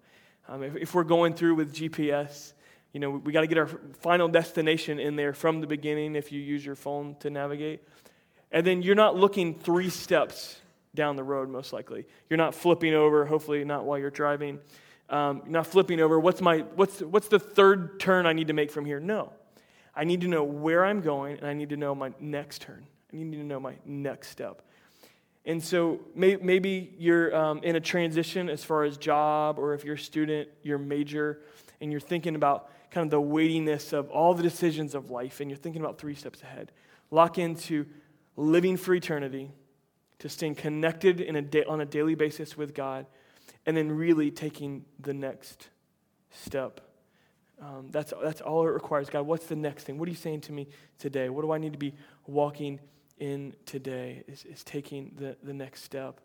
Um, 0.48 0.62
if, 0.62 0.76
if, 0.76 0.94
we're 0.94 1.04
going 1.04 1.34
through 1.34 1.56
with 1.56 1.74
GPS, 1.74 2.52
you 2.92 3.00
know, 3.00 3.10
we, 3.10 3.18
we 3.18 3.32
got 3.32 3.40
to 3.40 3.48
get 3.48 3.58
our 3.58 3.66
final 4.00 4.28
destination 4.28 5.00
in 5.00 5.16
there 5.16 5.32
from 5.32 5.60
the 5.60 5.66
beginning 5.66 6.14
if 6.14 6.30
you 6.30 6.40
use 6.40 6.64
your 6.64 6.76
phone 6.76 7.16
to 7.20 7.30
navigate. 7.30 7.82
And 8.52 8.64
then 8.64 8.82
you're 8.82 8.94
not 8.94 9.16
looking 9.16 9.58
three 9.58 9.90
steps 9.90 10.60
down 10.94 11.16
the 11.16 11.24
road, 11.24 11.48
most 11.48 11.72
likely. 11.72 12.06
You're 12.30 12.36
not 12.36 12.54
flipping 12.54 12.94
over, 12.94 13.26
hopefully 13.26 13.64
not 13.64 13.84
while 13.84 13.98
you're 13.98 14.10
driving. 14.10 14.60
Um, 15.08 15.42
you're 15.44 15.52
not 15.52 15.66
flipping 15.66 16.00
over. 16.00 16.18
What's, 16.18 16.40
my, 16.40 16.60
what's, 16.76 17.00
what's 17.00 17.28
the 17.28 17.38
third 17.38 17.98
turn 17.98 18.24
I 18.24 18.32
need 18.32 18.46
to 18.46 18.52
make 18.52 18.70
from 18.70 18.84
here? 18.84 19.00
No. 19.00 19.32
I 19.96 20.04
need 20.04 20.20
to 20.20 20.28
know 20.28 20.44
where 20.44 20.84
I'm 20.84 21.00
going, 21.00 21.38
and 21.38 21.46
I 21.46 21.54
need 21.54 21.70
to 21.70 21.76
know 21.76 21.94
my 21.94 22.12
next 22.20 22.60
turn. 22.60 22.86
I 23.12 23.16
need 23.16 23.32
to 23.32 23.42
know 23.42 23.58
my 23.58 23.76
next 23.86 24.28
step. 24.28 24.60
And 25.46 25.62
so 25.62 26.00
may, 26.14 26.36
maybe 26.36 26.94
you're 26.98 27.34
um, 27.34 27.60
in 27.62 27.76
a 27.76 27.80
transition 27.80 28.50
as 28.50 28.62
far 28.62 28.84
as 28.84 28.98
job, 28.98 29.58
or 29.58 29.72
if 29.72 29.84
you're 29.84 29.94
a 29.94 29.98
student, 29.98 30.48
your 30.62 30.76
major, 30.76 31.40
and 31.80 31.90
you're 31.90 32.00
thinking 32.00 32.34
about 32.34 32.70
kind 32.90 33.06
of 33.06 33.10
the 33.10 33.20
weightiness 33.20 33.92
of 33.92 34.10
all 34.10 34.34
the 34.34 34.42
decisions 34.42 34.94
of 34.94 35.10
life, 35.10 35.40
and 35.40 35.50
you're 35.50 35.56
thinking 35.56 35.80
about 35.80 35.98
three 35.98 36.14
steps 36.14 36.42
ahead. 36.42 36.72
Lock 37.10 37.38
into 37.38 37.86
living 38.36 38.76
for 38.76 38.94
eternity, 38.94 39.50
to 40.18 40.28
staying 40.28 40.56
connected 40.56 41.20
a 41.20 41.42
da- 41.42 41.64
on 41.64 41.80
a 41.80 41.86
daily 41.86 42.14
basis 42.14 42.56
with 42.56 42.74
God, 42.74 43.06
and 43.64 43.76
then 43.76 43.90
really 43.90 44.30
taking 44.30 44.84
the 44.98 45.14
next 45.14 45.68
step 46.30 46.85
um, 47.60 47.88
that's, 47.90 48.12
that's 48.22 48.40
all 48.40 48.66
it 48.66 48.70
requires. 48.70 49.08
God, 49.08 49.26
what's 49.26 49.46
the 49.46 49.56
next 49.56 49.84
thing? 49.84 49.98
What 49.98 50.08
are 50.08 50.10
you 50.10 50.16
saying 50.16 50.42
to 50.42 50.52
me 50.52 50.68
today? 50.98 51.28
What 51.28 51.42
do 51.42 51.52
I 51.52 51.58
need 51.58 51.72
to 51.72 51.78
be 51.78 51.94
walking 52.26 52.80
in 53.18 53.54
today? 53.64 54.24
Is, 54.28 54.44
is 54.44 54.62
taking 54.62 55.12
the, 55.16 55.36
the 55.42 55.54
next 55.54 55.82
step. 55.82 56.20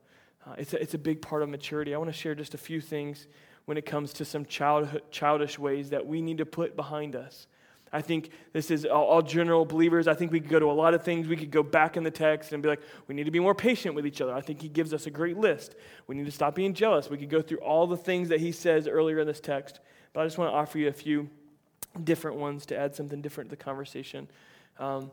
Uh, 0.45 0.55
it's, 0.57 0.73
a, 0.73 0.81
it's 0.81 0.93
a 0.93 0.97
big 0.97 1.21
part 1.21 1.41
of 1.41 1.49
maturity. 1.49 1.93
I 1.93 1.97
want 1.97 2.09
to 2.09 2.17
share 2.17 2.35
just 2.35 2.53
a 2.53 2.57
few 2.57 2.81
things 2.81 3.27
when 3.65 3.77
it 3.77 3.85
comes 3.85 4.11
to 4.13 4.25
some 4.25 4.45
child, 4.45 5.01
childish 5.11 5.57
ways 5.57 5.91
that 5.91 6.05
we 6.05 6.21
need 6.21 6.39
to 6.39 6.45
put 6.45 6.75
behind 6.75 7.15
us. 7.15 7.47
I 7.93 8.01
think 8.01 8.31
this 8.53 8.71
is 8.71 8.85
all, 8.85 9.05
all, 9.05 9.21
general 9.21 9.65
believers. 9.65 10.07
I 10.07 10.13
think 10.13 10.31
we 10.31 10.39
could 10.39 10.49
go 10.49 10.59
to 10.59 10.71
a 10.71 10.73
lot 10.73 10.93
of 10.93 11.03
things. 11.03 11.27
We 11.27 11.35
could 11.35 11.51
go 11.51 11.61
back 11.61 11.97
in 11.97 12.03
the 12.03 12.11
text 12.11 12.53
and 12.53 12.63
be 12.63 12.69
like, 12.69 12.81
we 13.07 13.15
need 13.15 13.25
to 13.25 13.31
be 13.31 13.39
more 13.39 13.53
patient 13.53 13.95
with 13.95 14.05
each 14.05 14.21
other. 14.21 14.33
I 14.33 14.39
think 14.39 14.61
he 14.61 14.69
gives 14.69 14.93
us 14.93 15.07
a 15.07 15.09
great 15.09 15.37
list. 15.37 15.75
We 16.07 16.15
need 16.15 16.25
to 16.25 16.31
stop 16.31 16.55
being 16.55 16.73
jealous. 16.73 17.09
We 17.09 17.17
could 17.17 17.29
go 17.29 17.41
through 17.41 17.57
all 17.57 17.87
the 17.87 17.97
things 17.97 18.29
that 18.29 18.39
he 18.39 18.53
says 18.53 18.87
earlier 18.87 19.19
in 19.19 19.27
this 19.27 19.41
text. 19.41 19.81
But 20.13 20.21
I 20.21 20.25
just 20.25 20.37
want 20.37 20.51
to 20.51 20.55
offer 20.55 20.77
you 20.77 20.87
a 20.87 20.93
few 20.93 21.29
different 22.03 22.37
ones 22.37 22.65
to 22.67 22.77
add 22.77 22.95
something 22.95 23.21
different 23.21 23.49
to 23.49 23.55
the 23.55 23.63
conversation. 23.63 24.27
Um, 24.79 25.11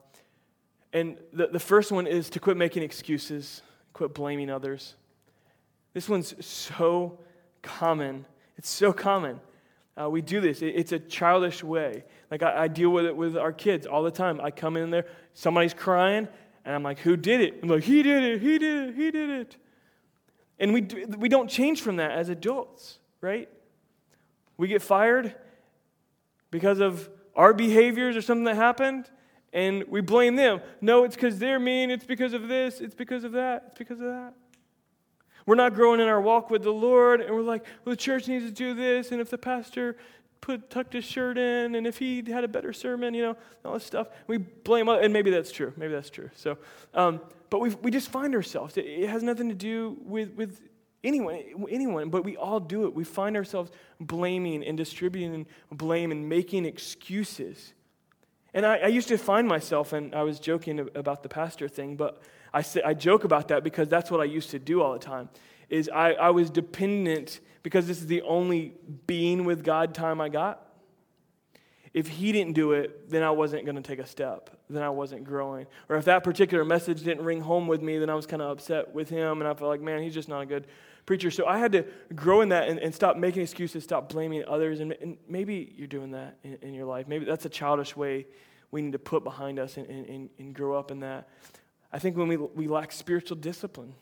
and 0.93 1.19
the, 1.33 1.49
the 1.49 1.61
first 1.61 1.93
one 1.93 2.07
is 2.07 2.31
to 2.31 2.41
quit 2.41 2.57
making 2.57 2.83
excuses, 2.83 3.63
quit 3.93 4.15
blaming 4.15 4.51
others. 4.51 4.95
This 5.95 6.09
one's 6.09 6.35
so 6.45 7.19
common. 7.63 8.25
It's 8.57 8.71
so 8.71 8.93
common. 8.93 9.41
Uh, 10.01 10.09
we 10.09 10.23
do 10.23 10.41
this. 10.41 10.63
It, 10.63 10.75
it's 10.77 10.93
a 10.93 10.99
childish 10.99 11.63
way. 11.63 12.05
Like 12.31 12.43
I, 12.43 12.65
I, 12.65 12.69
deal 12.69 12.91
with 12.91 13.05
it 13.05 13.17
with 13.17 13.37
our 13.37 13.53
kids 13.53 13.87
all 13.87 14.03
the 14.03 14.11
time. 14.11 14.41
I 14.41 14.51
come 14.51 14.77
in 14.77 14.91
there, 14.91 15.07
somebody's 15.35 15.75
crying, 15.75 16.29
and 16.65 16.75
I'm 16.75 16.83
like, 16.83 17.01
"Who 17.01 17.17
did 17.17 17.41
it?" 17.41 17.59
I'm 17.63 17.69
like, 17.69 17.83
"He 17.83 18.03
did 18.03 18.23
it. 18.23 18.41
He 18.41 18.59
did 18.59 18.89
it. 18.91 18.95
He 18.95 19.11
did 19.11 19.31
it." 19.31 19.57
And 20.61 20.73
we 20.73 20.83
do, 20.83 21.07
we 21.19 21.29
don't 21.29 21.49
change 21.49 21.81
from 21.83 21.97
that 21.97 22.13
as 22.13 22.29
adults, 22.29 22.99
right? 23.21 23.49
We 24.59 24.69
get 24.69 24.83
fired 24.83 25.35
because 26.51 26.81
of 26.81 27.09
our 27.35 27.55
behaviors 27.55 28.17
or 28.17 28.21
something 28.21 28.45
that 28.45 28.57
happened, 28.57 29.09
and 29.53 29.85
we 29.89 30.03
blame 30.03 30.37
them. 30.37 30.61
No, 30.81 31.05
it's 31.05 31.15
because 31.15 31.39
they're 31.39 31.61
mean. 31.61 31.91
It's 31.91 32.05
because 32.05 32.35
of 32.35 32.49
this. 32.49 32.81
It's 32.81 32.95
because 32.95 33.25
of 33.25 33.33
that. 33.33 33.65
It's 33.69 33.79
because 33.79 34.01
of 34.01 34.07
that. 34.07 34.35
We're 35.47 35.55
not 35.55 35.75
growing 35.75 36.01
in 36.01 36.09
our 36.09 36.21
walk 36.21 36.51
with 36.51 36.63
the 36.63 36.73
Lord, 36.73 37.23
and 37.23 37.35
we're 37.35 37.41
like, 37.41 37.65
well, 37.85 37.95
the 37.95 37.97
church 37.97 38.29
needs 38.29 38.45
to 38.45 38.51
do 38.51 38.75
this, 38.75 39.13
and 39.13 39.21
if 39.21 39.31
the 39.31 39.39
pastor 39.39 39.97
put 40.41 40.69
tucked 40.69 40.93
his 40.93 41.05
shirt 41.05 41.39
in, 41.39 41.75
and 41.75 41.87
if 41.87 41.99
he 41.99 42.23
had 42.31 42.45
a 42.45 42.49
better 42.49 42.73
sermon, 42.73 43.15
you 43.15 43.23
know, 43.23 43.37
all 43.65 43.75
this 43.75 43.85
stuff, 43.85 44.09
we 44.27 44.37
blame, 44.39 44.89
and 44.89 45.13
maybe 45.13 45.31
that's 45.31 45.51
true. 45.51 45.73
Maybe 45.77 45.93
that's 45.93 46.11
true. 46.11 46.31
So, 46.35 46.59
um, 46.93 47.21
but 47.49 47.61
we 47.61 47.71
we 47.77 47.91
just 47.91 48.11
find 48.11 48.35
ourselves. 48.35 48.77
It, 48.77 48.85
it 48.85 49.09
has 49.09 49.23
nothing 49.23 49.49
to 49.49 49.55
do 49.55 49.97
with 50.05 50.35
with 50.35 50.61
Anyone, 51.05 51.41
anyone, 51.71 52.11
but 52.11 52.25
we 52.25 52.37
all 52.37 52.59
do 52.59 52.85
it. 52.87 52.95
We 52.95 53.05
find 53.05 53.37
ourselves 53.37 53.71
blaming 54.01 54.65
and 54.65 54.77
distributing 54.77 55.47
blame 55.71 56.11
and 56.11 56.29
making 56.29 56.65
excuses. 56.65 57.73
And 58.53 58.67
I, 58.67 58.79
I, 58.79 58.87
used 58.87 59.09
to 59.09 59.19
find 59.19 59.47
myself, 59.47 59.93
and 59.93 60.15
I 60.15 60.23
was 60.23 60.41
joking 60.41 60.89
about 60.97 61.23
the 61.23 61.29
pastor 61.29 61.69
thing, 61.69 61.97
but 61.97 62.23
I, 62.53 62.63
say, 62.63 62.83
I 62.83 62.95
joke 62.95 63.25
about 63.25 63.49
that 63.49 63.63
because 63.63 63.89
that's 63.89 64.11
what 64.11 64.21
I 64.21 64.25
used 64.25 64.51
to 64.51 64.59
do 64.59 64.83
all 64.83 64.93
the 64.93 64.99
time. 64.99 65.29
Is 65.69 65.89
I, 65.89 66.13
I 66.13 66.31
was 66.31 66.51
dependent 66.51 67.41
because 67.63 67.87
this 67.87 67.99
is 68.01 68.07
the 68.07 68.23
only 68.23 68.75
being 69.07 69.45
with 69.45 69.63
God 69.63 69.95
time 69.95 70.21
I 70.21 70.31
got. 70.31 70.68
If 71.95 72.09
He 72.09 72.33
didn't 72.33 72.55
do 72.55 72.73
it, 72.73 73.11
then 73.11 73.23
I 73.23 73.31
wasn't 73.31 73.65
going 73.65 73.77
to 73.77 73.83
take 73.83 73.99
a 73.99 74.07
step. 74.07 74.51
Then 74.69 74.83
I 74.83 74.91
wasn't 74.91 75.25
growing. 75.25 75.67
Or 75.89 75.97
if 75.97 76.05
that 76.07 76.25
particular 76.25 76.65
message 76.65 77.03
didn't 77.03 77.25
ring 77.25 77.41
home 77.41 77.67
with 77.67 77.83
me, 77.83 77.99
then 77.99 78.11
I 78.11 78.15
was 78.15 78.27
kind 78.27 78.43
of 78.43 78.51
upset 78.51 78.95
with 78.95 79.09
Him, 79.09 79.41
and 79.41 79.49
I 79.49 79.55
felt 79.55 79.69
like, 79.69 79.81
man, 79.81 80.03
He's 80.03 80.15
just 80.15 80.29
not 80.29 80.43
a 80.43 80.47
good 80.47 80.67
preacher. 81.09 81.31
So 81.31 81.47
I 81.47 81.59
had 81.59 81.73
to 81.73 81.85
grow 82.15 82.43
in 82.43 82.51
that 82.51 82.69
and, 82.69 82.79
and 82.79 82.95
stop 82.95 83.17
making 83.17 83.43
excuses, 83.43 83.83
stop 83.83 84.11
blaming 84.11 84.45
others. 84.47 84.81
And, 84.81 84.93
and 85.01 85.17
maybe 85.27 85.73
you're 85.77 85.87
doing 85.87 86.11
that 86.11 86.37
in, 86.45 86.59
in, 86.61 86.75
your 86.75 86.85
life. 86.85 87.09
Maybe 87.09 87.25
that's 87.25 87.47
a 87.47 87.49
childish 87.49 87.97
way 87.97 88.27
we 88.71 88.83
need 88.83 88.93
to 88.93 88.99
put 88.99 89.25
behind 89.25 89.59
us 89.59 89.79
and, 89.79 89.89
and, 89.89 90.29
and 90.39 90.55
grow 90.55 90.79
up 90.79 90.91
in 90.91 91.01
that. 91.01 91.31
I 91.91 91.99
think 91.99 92.19
when 92.19 92.29
we, 92.29 92.37
we 92.37 92.69
lack 92.69 92.93
spiritual 92.93 93.39
discipline, 93.39 93.95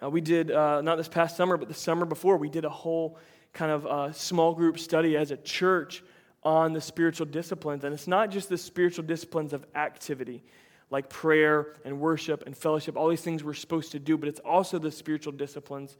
uh, 0.00 0.08
we 0.08 0.20
did, 0.20 0.52
uh, 0.52 0.80
not 0.80 0.96
this 0.96 1.08
past 1.08 1.36
summer, 1.36 1.56
but 1.56 1.66
the 1.66 1.74
summer 1.74 2.06
before, 2.06 2.36
we 2.36 2.48
did 2.48 2.64
a 2.64 2.70
whole 2.70 3.18
kind 3.52 3.72
of 3.72 3.86
uh, 3.86 4.12
small 4.12 4.54
group 4.54 4.78
study 4.78 5.16
as 5.16 5.32
a 5.32 5.36
church 5.38 6.04
on 6.42 6.72
the 6.72 6.80
spiritual 6.80 7.26
disciplines. 7.26 7.84
And 7.84 7.92
it's 7.92 8.06
not 8.06 8.30
just 8.30 8.48
the 8.48 8.58
spiritual 8.58 9.04
disciplines 9.04 9.52
of 9.52 9.66
activity, 9.74 10.42
like 10.90 11.08
prayer 11.08 11.74
and 11.84 12.00
worship 12.00 12.44
and 12.46 12.56
fellowship, 12.56 12.96
all 12.96 13.08
these 13.08 13.20
things 13.20 13.44
we're 13.44 13.54
supposed 13.54 13.92
to 13.92 13.98
do, 13.98 14.16
but 14.16 14.28
it's 14.28 14.40
also 14.40 14.78
the 14.78 14.90
spiritual 14.90 15.32
disciplines 15.32 15.96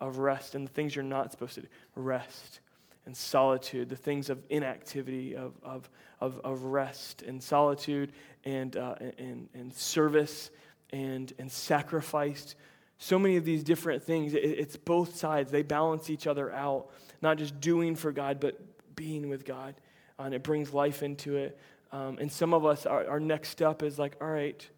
of 0.00 0.18
rest 0.18 0.54
and 0.54 0.66
the 0.66 0.72
things 0.72 0.96
you're 0.96 1.04
not 1.04 1.30
supposed 1.30 1.54
to 1.54 1.62
do 1.62 1.68
rest 1.94 2.60
and 3.06 3.16
solitude, 3.16 3.88
the 3.88 3.96
things 3.96 4.30
of 4.30 4.42
inactivity, 4.48 5.36
of, 5.36 5.52
of, 5.62 5.88
of, 6.20 6.40
of 6.42 6.64
rest 6.64 7.22
and 7.22 7.42
solitude 7.42 8.12
and, 8.44 8.76
uh, 8.76 8.94
and, 9.18 9.48
and 9.54 9.72
service 9.74 10.50
and, 10.90 11.32
and 11.38 11.52
sacrifice. 11.52 12.54
So 12.98 13.18
many 13.18 13.36
of 13.36 13.44
these 13.44 13.62
different 13.62 14.02
things, 14.02 14.32
it, 14.32 14.38
it's 14.38 14.76
both 14.76 15.16
sides. 15.16 15.50
They 15.50 15.62
balance 15.62 16.08
each 16.08 16.26
other 16.26 16.50
out, 16.52 16.86
not 17.20 17.36
just 17.36 17.60
doing 17.60 17.94
for 17.94 18.10
God, 18.10 18.40
but 18.40 18.58
being 18.96 19.28
with 19.28 19.44
God. 19.44 19.74
Uh, 20.18 20.24
and 20.24 20.34
it 20.34 20.42
brings 20.42 20.72
life 20.72 21.02
into 21.02 21.36
it. 21.36 21.58
Um, 21.92 22.18
and 22.18 22.30
some 22.30 22.54
of 22.54 22.64
us, 22.66 22.86
our, 22.86 23.06
our 23.08 23.20
next 23.20 23.50
step 23.50 23.82
is 23.82 23.98
like, 23.98 24.16
all 24.20 24.28
right, 24.28 24.68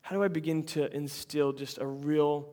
how 0.00 0.16
do 0.16 0.22
I 0.22 0.28
begin 0.28 0.64
to 0.64 0.94
instill 0.94 1.52
just 1.52 1.78
a 1.78 1.86
real, 1.86 2.48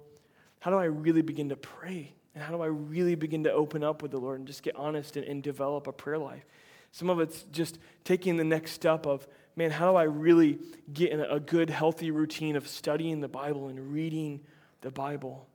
how 0.60 0.72
do 0.72 0.78
I 0.78 0.86
really 0.86 1.22
begin 1.22 1.50
to 1.50 1.56
pray 1.56 2.14
And 2.38 2.46
how 2.46 2.56
do 2.56 2.62
I 2.62 2.68
really 2.68 3.16
begin 3.16 3.46
to 3.46 3.52
open 3.52 3.84
up 3.84 4.04
with 4.04 4.12
the 4.12 4.20
Lord 4.20 4.38
and 4.38 4.48
just 4.48 4.62
get 4.62 4.76
honest 4.76 5.18
and, 5.18 5.26
and 5.26 5.42
develop 5.42 5.88
a 5.88 5.92
prayer 5.92 6.20
life? 6.20 6.46
Some 6.92 7.10
of 7.10 7.20
it's 7.20 7.42
just 7.52 7.80
taking 8.04 8.38
the 8.38 8.44
next 8.44 8.74
step 8.74 9.08
of, 9.08 9.28
man, 9.56 9.72
how 9.72 9.90
do 9.90 9.98
I 9.98 10.04
really 10.04 10.60
get 10.94 11.10
in 11.10 11.20
a 11.20 11.40
good, 11.40 11.72
healthy 11.72 12.12
routine 12.12 12.56
of 12.56 12.68
studying 12.68 13.22
the 13.22 13.28
Bible 13.28 13.70
and 13.70 13.92
reading 13.92 14.42
the 14.82 14.92
Bible? 14.92 15.48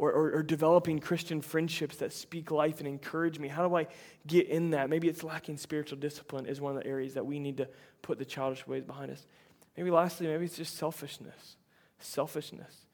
Or, 0.00 0.10
or, 0.10 0.32
or, 0.36 0.42
developing 0.42 0.98
Christian 0.98 1.42
friendships 1.42 1.98
that 1.98 2.14
speak 2.14 2.50
life 2.50 2.78
and 2.78 2.88
encourage 2.88 3.38
me? 3.38 3.48
How 3.48 3.68
do 3.68 3.76
I 3.76 3.86
get 4.26 4.48
in 4.48 4.70
that? 4.70 4.88
Maybe 4.88 5.08
it's 5.08 5.22
lacking 5.22 5.58
spiritual 5.58 5.98
discipline, 5.98 6.46
is 6.46 6.58
one 6.58 6.74
of 6.74 6.82
the 6.82 6.88
areas 6.88 7.12
that 7.12 7.26
we 7.26 7.38
need 7.38 7.58
to 7.58 7.68
put 8.00 8.16
the 8.16 8.24
childish 8.24 8.66
ways 8.66 8.82
behind 8.82 9.10
us. 9.10 9.26
Maybe 9.76 9.90
lastly, 9.90 10.26
maybe 10.26 10.46
it's 10.46 10.56
just 10.56 10.78
selfishness. 10.78 11.56
Selfishness. 11.98 12.86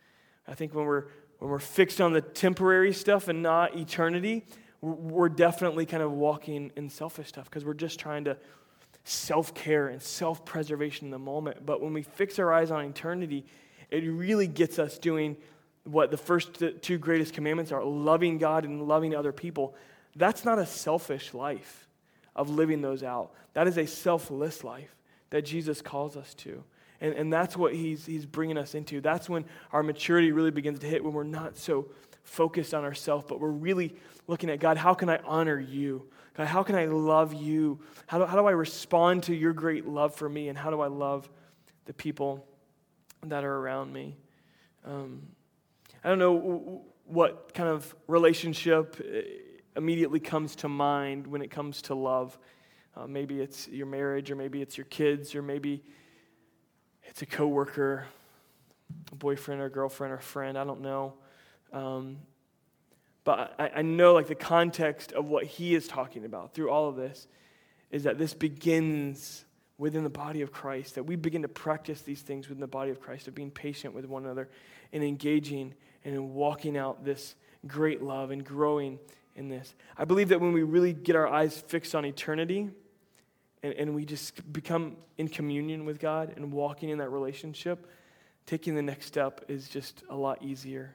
I 0.49 0.55
think 0.55 0.75
when 0.75 0.85
we're, 0.85 1.05
when 1.39 1.49
we're 1.49 1.61
fixed 1.61 2.01
on 2.01 2.13
the 2.13 2.21
temporary 2.21 2.93
stuff 2.93 3.29
and 3.29 3.41
not 3.41 3.77
eternity, 3.77 4.45
we're 4.81 5.29
definitely 5.29 5.87
kind 5.87 6.03
of 6.03 6.11
walking 6.11 6.73
in 6.75 6.91
selfish 6.91 7.29
stuff 7.29 7.45
because 7.45 7.65
we're 7.65 7.75
just 7.75 8.01
trying 8.01 8.25
to 8.25 8.37
self 9.05 9.55
care 9.55 9.87
and 9.87 10.03
self 10.03 10.45
preservation 10.45 11.07
in 11.07 11.13
the 11.13 11.21
moment. 11.21 11.65
But 11.65 11.81
when 11.81 11.93
we 11.93 12.03
fix 12.03 12.41
our 12.41 12.53
eyes 12.53 12.73
on 12.73 12.85
eternity, 12.85 13.47
it 13.93 14.01
really 14.01 14.49
gets 14.49 14.81
us 14.81 14.99
doing 14.99 15.37
what 15.87 16.11
the 16.11 16.17
first 16.17 16.63
two 16.83 16.99
greatest 16.99 17.33
commandments 17.33 17.73
are 17.73 17.85
loving 17.85 18.39
God 18.39 18.65
and 18.65 18.87
loving 18.87 19.15
other 19.15 19.33
people. 19.33 19.75
That's 20.15 20.45
not 20.45 20.59
a 20.59 20.67
selfish 20.67 21.33
life 21.33 21.89
of 22.35 22.51
living 22.51 22.83
those 22.83 23.03
out. 23.03 23.33
That 23.55 23.67
is 23.67 23.79
a 23.79 23.87
selfless 23.87 24.65
life 24.65 24.95
that 25.31 25.45
Jesus 25.45 25.81
calls 25.81 26.17
us 26.17 26.35
to. 26.35 26.63
And, 27.01 27.15
and 27.15 27.33
that's 27.33 27.57
what 27.57 27.75
he's, 27.75 28.07
he's 28.07 28.27
bringing 28.27 28.59
us 28.59 28.75
into. 28.75 29.01
That's 29.01 29.29
when 29.29 29.45
our 29.73 29.83
maturity 29.83 30.33
really 30.33 30.51
begins 30.51 30.79
to 30.81 30.87
hit, 30.87 31.05
when 31.05 31.13
we're 31.13 31.25
not 31.25 31.57
so 31.57 31.89
focused 32.23 32.75
on 32.75 32.85
ourselves, 32.85 33.25
but 33.29 33.41
we're 33.41 33.49
really 33.49 33.95
looking 34.27 34.51
at 34.51 34.61
God, 34.61 34.77
how 34.77 34.95
can 34.95 35.09
I 35.09 35.19
honor 35.25 35.59
you? 35.59 36.09
God, 36.35 36.47
how 36.47 36.63
can 36.63 36.75
I 36.75 36.87
love 36.87 37.33
you? 37.33 37.81
How 38.07 38.19
do, 38.19 38.25
how 38.27 38.37
do 38.37 38.47
I 38.47 38.51
respond 38.51 39.25
to 39.25 39.35
your 39.35 39.53
great 39.53 39.87
love 39.87 40.15
for 40.15 40.29
me? 40.29 40.49
And 40.49 40.59
how 40.59 40.71
do 40.71 40.81
I 40.81 40.89
love 40.89 41.29
the 41.85 41.95
people 41.95 42.47
that 43.25 43.45
are 43.45 43.57
around 43.57 43.93
me? 43.93 44.17
Um, 44.85 45.23
I 46.07 46.11
don't 46.11 46.21
know 46.21 46.83
what 47.05 47.53
kind 47.53 47.69
of 47.69 47.93
relationship 48.07 48.95
uh, 49.01 49.23
immediately 49.75 50.21
comes 50.21 50.55
to 50.57 50.69
mind 50.69 51.27
when 51.27 51.43
it 51.43 51.51
comes 51.51 51.83
to 51.83 51.97
love. 51.97 52.39
Uh, 52.97 53.09
maybe 53.09 53.41
it's 53.41 53.67
your 53.67 53.87
marriage, 53.89 54.31
or 54.31 54.37
maybe 54.37 54.63
it's 54.63 54.79
your 54.79 54.85
kids, 54.85 55.35
or 55.35 55.43
maybe 55.43 55.83
it's 57.03 57.23
a 57.23 57.27
coworker, 57.27 58.07
a 59.11 59.15
boyfriend 59.17 59.61
or 59.61 59.69
girlfriend 59.69 60.13
or 60.15 60.19
friend. 60.19 60.57
I 60.57 60.63
don't 60.63 60.81
know. 60.81 61.15
Um, 61.73 62.19
but 63.25 63.57
I, 63.59 63.71
I 63.79 63.83
know, 63.83 64.15
like, 64.15 64.29
the 64.29 64.37
context 64.37 65.11
of 65.11 65.25
what 65.25 65.45
he 65.45 65.75
is 65.75 65.89
talking 65.89 66.25
about 66.25 66.55
through 66.55 66.71
all 66.71 66.89
of 66.89 66.95
this 66.95 67.27
is 67.91 68.05
that 68.05 68.17
this 68.17 68.33
begins 68.33 69.45
within 69.77 70.05
the 70.05 70.11
body 70.11 70.43
of 70.43 70.53
Christ, 70.53 70.95
that 70.95 71.03
we 71.03 71.17
begin 71.17 71.43
to 71.43 71.49
practice 71.49 72.03
these 72.03 72.23
things 72.23 72.49
within 72.49 72.61
the 72.61 72.69
body 72.69 72.93
of 72.93 73.01
Christ, 73.01 73.27
of 73.27 73.35
being 73.35 73.51
patient 73.51 73.93
with 73.93 74.05
one 74.07 74.25
another 74.25 74.49
and 74.93 75.03
engaging 75.03 75.75
and 76.07 76.15
in 76.15 76.33
walking 76.35 76.79
out 76.79 77.05
this 77.05 77.35
great 77.67 78.01
love 78.01 78.31
and 78.31 78.45
growing 78.45 78.99
in 79.35 79.49
this. 79.49 79.75
I 79.99 80.05
believe 80.05 80.29
that 80.29 80.41
when 80.41 80.53
we 80.53 80.63
really 80.63 80.93
get 80.93 81.17
our 81.17 81.27
eyes 81.27 81.59
fixed 81.59 81.97
on 81.97 82.05
eternity 82.05 82.71
and, 83.63 83.75
and 83.75 83.95
we 83.95 84.05
just 84.05 84.51
become 84.53 84.97
in 85.19 85.27
communion 85.29 85.85
with 85.85 85.99
God 85.99 86.33
and 86.37 86.53
walking 86.53 86.91
in 86.91 86.99
that 86.99 87.11
relationship, 87.11 87.91
taking 88.47 88.77
the 88.77 88.83
next 88.83 89.07
step 89.07 89.45
is 89.49 89.69
just 89.69 90.05
a 90.09 90.15
lot 90.15 90.41
easier. 90.43 90.95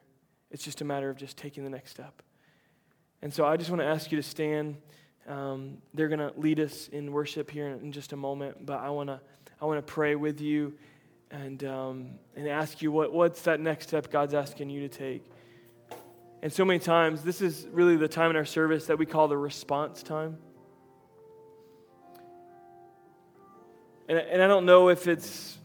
It's 0.50 0.64
just 0.64 0.80
a 0.80 0.86
matter 0.86 1.10
of 1.10 1.18
just 1.18 1.36
taking 1.36 1.66
the 1.66 1.70
next 1.70 1.92
step. 1.92 2.24
And 3.22 3.34
so 3.34 3.46
I 3.46 3.58
just 3.58 3.70
want 3.70 3.82
to 3.82 3.88
ask 3.88 4.12
you 4.14 4.18
to 4.18 4.24
stand. 4.24 4.78
Um, 5.28 5.80
they're 5.94 6.08
going 6.08 6.20
to 6.20 6.32
lead 6.38 6.62
us 6.62 6.88
in 6.88 7.12
worship 7.12 7.52
here 7.52 7.68
in, 7.68 7.82
in 7.82 7.92
just 7.92 8.14
a 8.14 8.18
moment, 8.18 8.66
but 8.66 8.80
I 8.80 8.90
want 8.90 9.10
to 9.10 9.20
I 9.62 9.66
want 9.66 9.86
to 9.86 9.94
pray 9.94 10.16
with 10.16 10.42
you 10.42 10.74
and, 11.32 11.64
um, 11.64 12.10
and 12.36 12.48
ask 12.48 12.82
you 12.82 12.92
what, 12.92 13.14
what's 13.14 13.44
that 13.44 13.60
next 13.60 13.88
step 13.88 14.12
God's 14.12 14.34
asking 14.34 14.70
you 14.70 14.88
to 14.88 14.90
take. 14.90 15.24
And 16.42 16.52
so 16.52 16.66
many 16.66 16.80
times, 16.80 17.24
this 17.24 17.42
is 17.42 17.68
really 17.72 17.96
the 17.96 18.08
time 18.08 18.32
in 18.32 18.36
our 18.36 18.46
service 18.46 18.88
that 18.88 18.98
we 18.98 19.06
call 19.06 19.28
the 19.28 19.38
response 19.38 20.04
time. 20.04 20.38
And, 24.10 24.18
and 24.18 24.42
I 24.42 24.48
don't 24.48 24.66
know 24.66 24.90
if 24.90 25.08
it's 25.08 25.58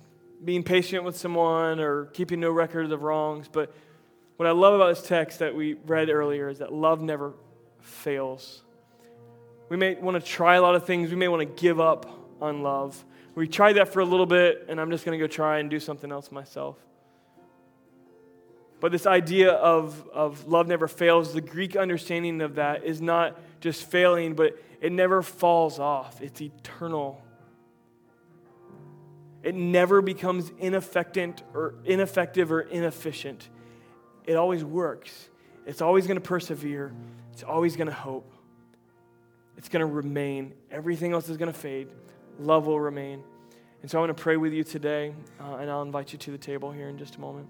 being 0.45 0.63
patient 0.63 1.03
with 1.03 1.17
someone 1.17 1.81
or 1.81 2.07
keeping 2.07 2.41
no 2.41 2.51
record 2.51 2.93
of 2.93 3.03
wrongs, 3.03 3.49
but 3.49 3.75
what 4.37 4.47
I 4.47 4.53
love 4.53 4.75
about 4.75 4.95
this 4.95 5.07
text 5.07 5.39
that 5.39 5.55
we 5.55 5.75
read 5.87 6.11
earlier 6.11 6.49
is 6.51 6.59
that 6.59 6.73
love 6.73 7.01
never 7.01 7.33
fails. 7.81 8.63
We 9.71 9.79
may 9.79 9.95
want 9.95 10.23
to 10.23 10.31
try 10.31 10.57
a 10.57 10.63
lot 10.63 10.75
of 10.75 10.85
things, 10.85 11.11
we 11.11 11.17
may 11.17 11.29
want 11.29 11.41
to 11.41 11.61
give 11.61 11.81
up 11.81 12.07
on 12.41 12.63
love. 12.63 13.03
We 13.37 13.47
tried 13.47 13.75
that 13.75 13.89
for 13.89 14.01
a 14.01 14.05
little 14.05 14.25
bit, 14.25 14.65
and 14.67 14.81
I'm 14.81 14.91
just 14.91 15.05
going 15.05 15.17
to 15.17 15.23
go 15.23 15.29
try 15.29 15.59
and 15.59 15.69
do 15.69 15.79
something 15.79 16.11
else 16.11 16.33
myself. 16.33 16.79
But 18.81 18.93
this 18.93 19.07
idea 19.07 19.53
of, 19.53 20.09
of 20.13 20.49
love 20.49 20.67
never 20.69 20.89
fails, 20.89 21.35
the 21.35 21.43
Greek 21.43 21.77
understanding 21.77 22.41
of 22.41 22.55
that 22.55 22.85
is 22.85 23.03
not 23.03 23.39
just 23.61 23.85
failing, 23.91 24.35
but 24.35 24.59
it 24.81 24.91
never 24.91 25.23
falls 25.23 25.79
off. 25.79 26.23
It's 26.23 26.41
eternal. 26.41 27.23
It 29.43 29.55
never 29.55 30.01
becomes 30.01 30.51
ineffective 30.59 31.35
or 31.53 31.75
ineffective 31.85 32.51
or 32.51 32.63
inefficient. 32.63 33.51
It 34.25 34.37
always 34.37 34.65
works. 34.65 35.29
It's 35.67 35.83
always 35.83 36.07
going 36.07 36.17
to 36.17 36.27
persevere. 36.27 36.95
It's 37.35 37.43
always 37.43 37.77
going 37.77 37.89
to 37.89 37.95
hope. 37.95 38.33
It's 39.59 39.69
going 39.69 39.81
to 39.81 39.93
remain. 39.93 40.55
Everything 40.71 41.13
else 41.13 41.29
is 41.29 41.37
going 41.37 41.53
to 41.53 41.59
fade 41.59 41.89
love 42.39 42.67
will 42.67 42.81
remain. 42.81 43.23
And 43.83 43.91
so 43.91 43.99
I 43.99 44.01
want 44.01 44.17
to 44.17 44.23
pray 44.23 44.37
with 44.37 44.53
you 44.53 44.65
today, 44.65 45.15
uh, 45.41 45.57
and 45.57 45.71
I'll 45.71 45.83
invite 45.83 46.13
you 46.13 46.19
to 46.21 46.31
the 46.31 46.39
table 46.39 46.73
here 46.73 46.89
in 46.89 46.99
just 46.99 47.17
a 47.17 47.21
moment. 47.21 47.49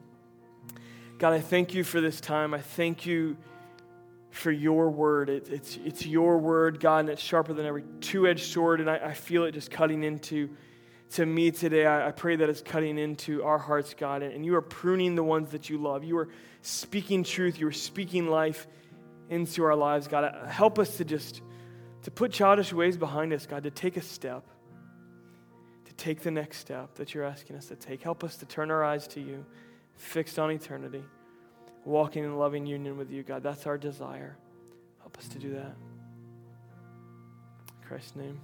God, 1.19 1.33
I 1.33 1.41
thank 1.41 1.73
you 1.73 1.83
for 1.83 2.01
this 2.01 2.21
time. 2.21 2.53
I 2.53 2.61
thank 2.61 3.07
you 3.07 3.37
for 4.31 4.51
your 4.51 4.91
word. 4.91 5.31
It, 5.31 5.49
it's, 5.49 5.79
it's 5.83 6.05
your 6.05 6.37
word, 6.37 6.79
God, 6.79 7.01
and 7.01 7.09
it's 7.09 7.23
sharper 7.23 7.55
than 7.55 7.65
every 7.65 7.85
two 8.01 8.27
edged 8.27 8.45
sword, 8.45 8.81
and 8.81 8.91
I, 8.91 8.97
I, 8.97 9.15
feel 9.15 9.45
it 9.45 9.53
just 9.53 9.71
cutting 9.71 10.03
into 10.03 10.51
to 11.13 11.25
me 11.25 11.51
today. 11.51 11.87
I, 11.87 12.11
pray 12.11 12.37
that 12.37 12.51
it's 12.51 12.61
cutting 12.61 12.99
into 12.99 13.43
our 13.45 13.57
hearts, 13.57 13.95
God, 13.95 14.23
and, 14.23 14.35
and 14.35 14.45
you 14.45 14.57
are 14.57 14.63
pruning 14.63 15.15
the 15.15 15.23
ones 15.23 15.53
that 15.53 15.71
you 15.71 15.79
love. 15.79 16.05
You 16.05 16.19
are 16.19 16.29
speaking 16.61 17.25
truth, 17.25 17.59
you 17.59 17.67
are 17.67 17.73
speaking 17.73 18.29
life 18.29 18.67
into 19.31 19.65
our 19.65 19.75
lives, 19.75 20.07
God. 20.07 20.49
Help 20.49 20.79
us 20.79 20.99
to 20.99 21.05
just 21.05 21.41
to 22.03 22.11
put 22.11 22.31
childish 22.31 22.73
ways 22.73 22.97
behind 22.99 23.33
us, 23.33 23.47
God, 23.47 23.65
to 23.65 23.71
take 23.71 23.97
a 23.97 24.03
step 24.03 24.45
take 25.97 26.21
the 26.21 26.31
next 26.31 26.59
step 26.59 26.95
that 26.97 27.15
you're 27.15 27.25
asking 27.25 27.57
us 27.57 27.67
to 27.67 27.77
take. 27.77 28.03
Help 28.03 28.23
us 28.25 28.37
to 28.37 28.47
turn 28.47 28.71
our 28.71 28.85
eyes 28.85 29.07
to 29.09 29.21
you, 29.21 29.45
fixed 29.97 30.39
on 30.39 30.51
eternity, 30.51 31.03
walking 31.85 32.25
in 32.25 32.37
loving 32.37 32.67
union 32.67 32.97
with 32.97 33.11
you, 33.11 33.23
God. 33.23 33.43
That's 33.43 33.67
our 33.67 33.79
desire. 33.79 34.37
Help 35.01 35.17
us 35.19 35.29
to 35.29 35.39
do 35.39 35.55
that. 35.55 35.75
In 37.69 37.89
Christ's 37.89 38.17
name. 38.17 38.41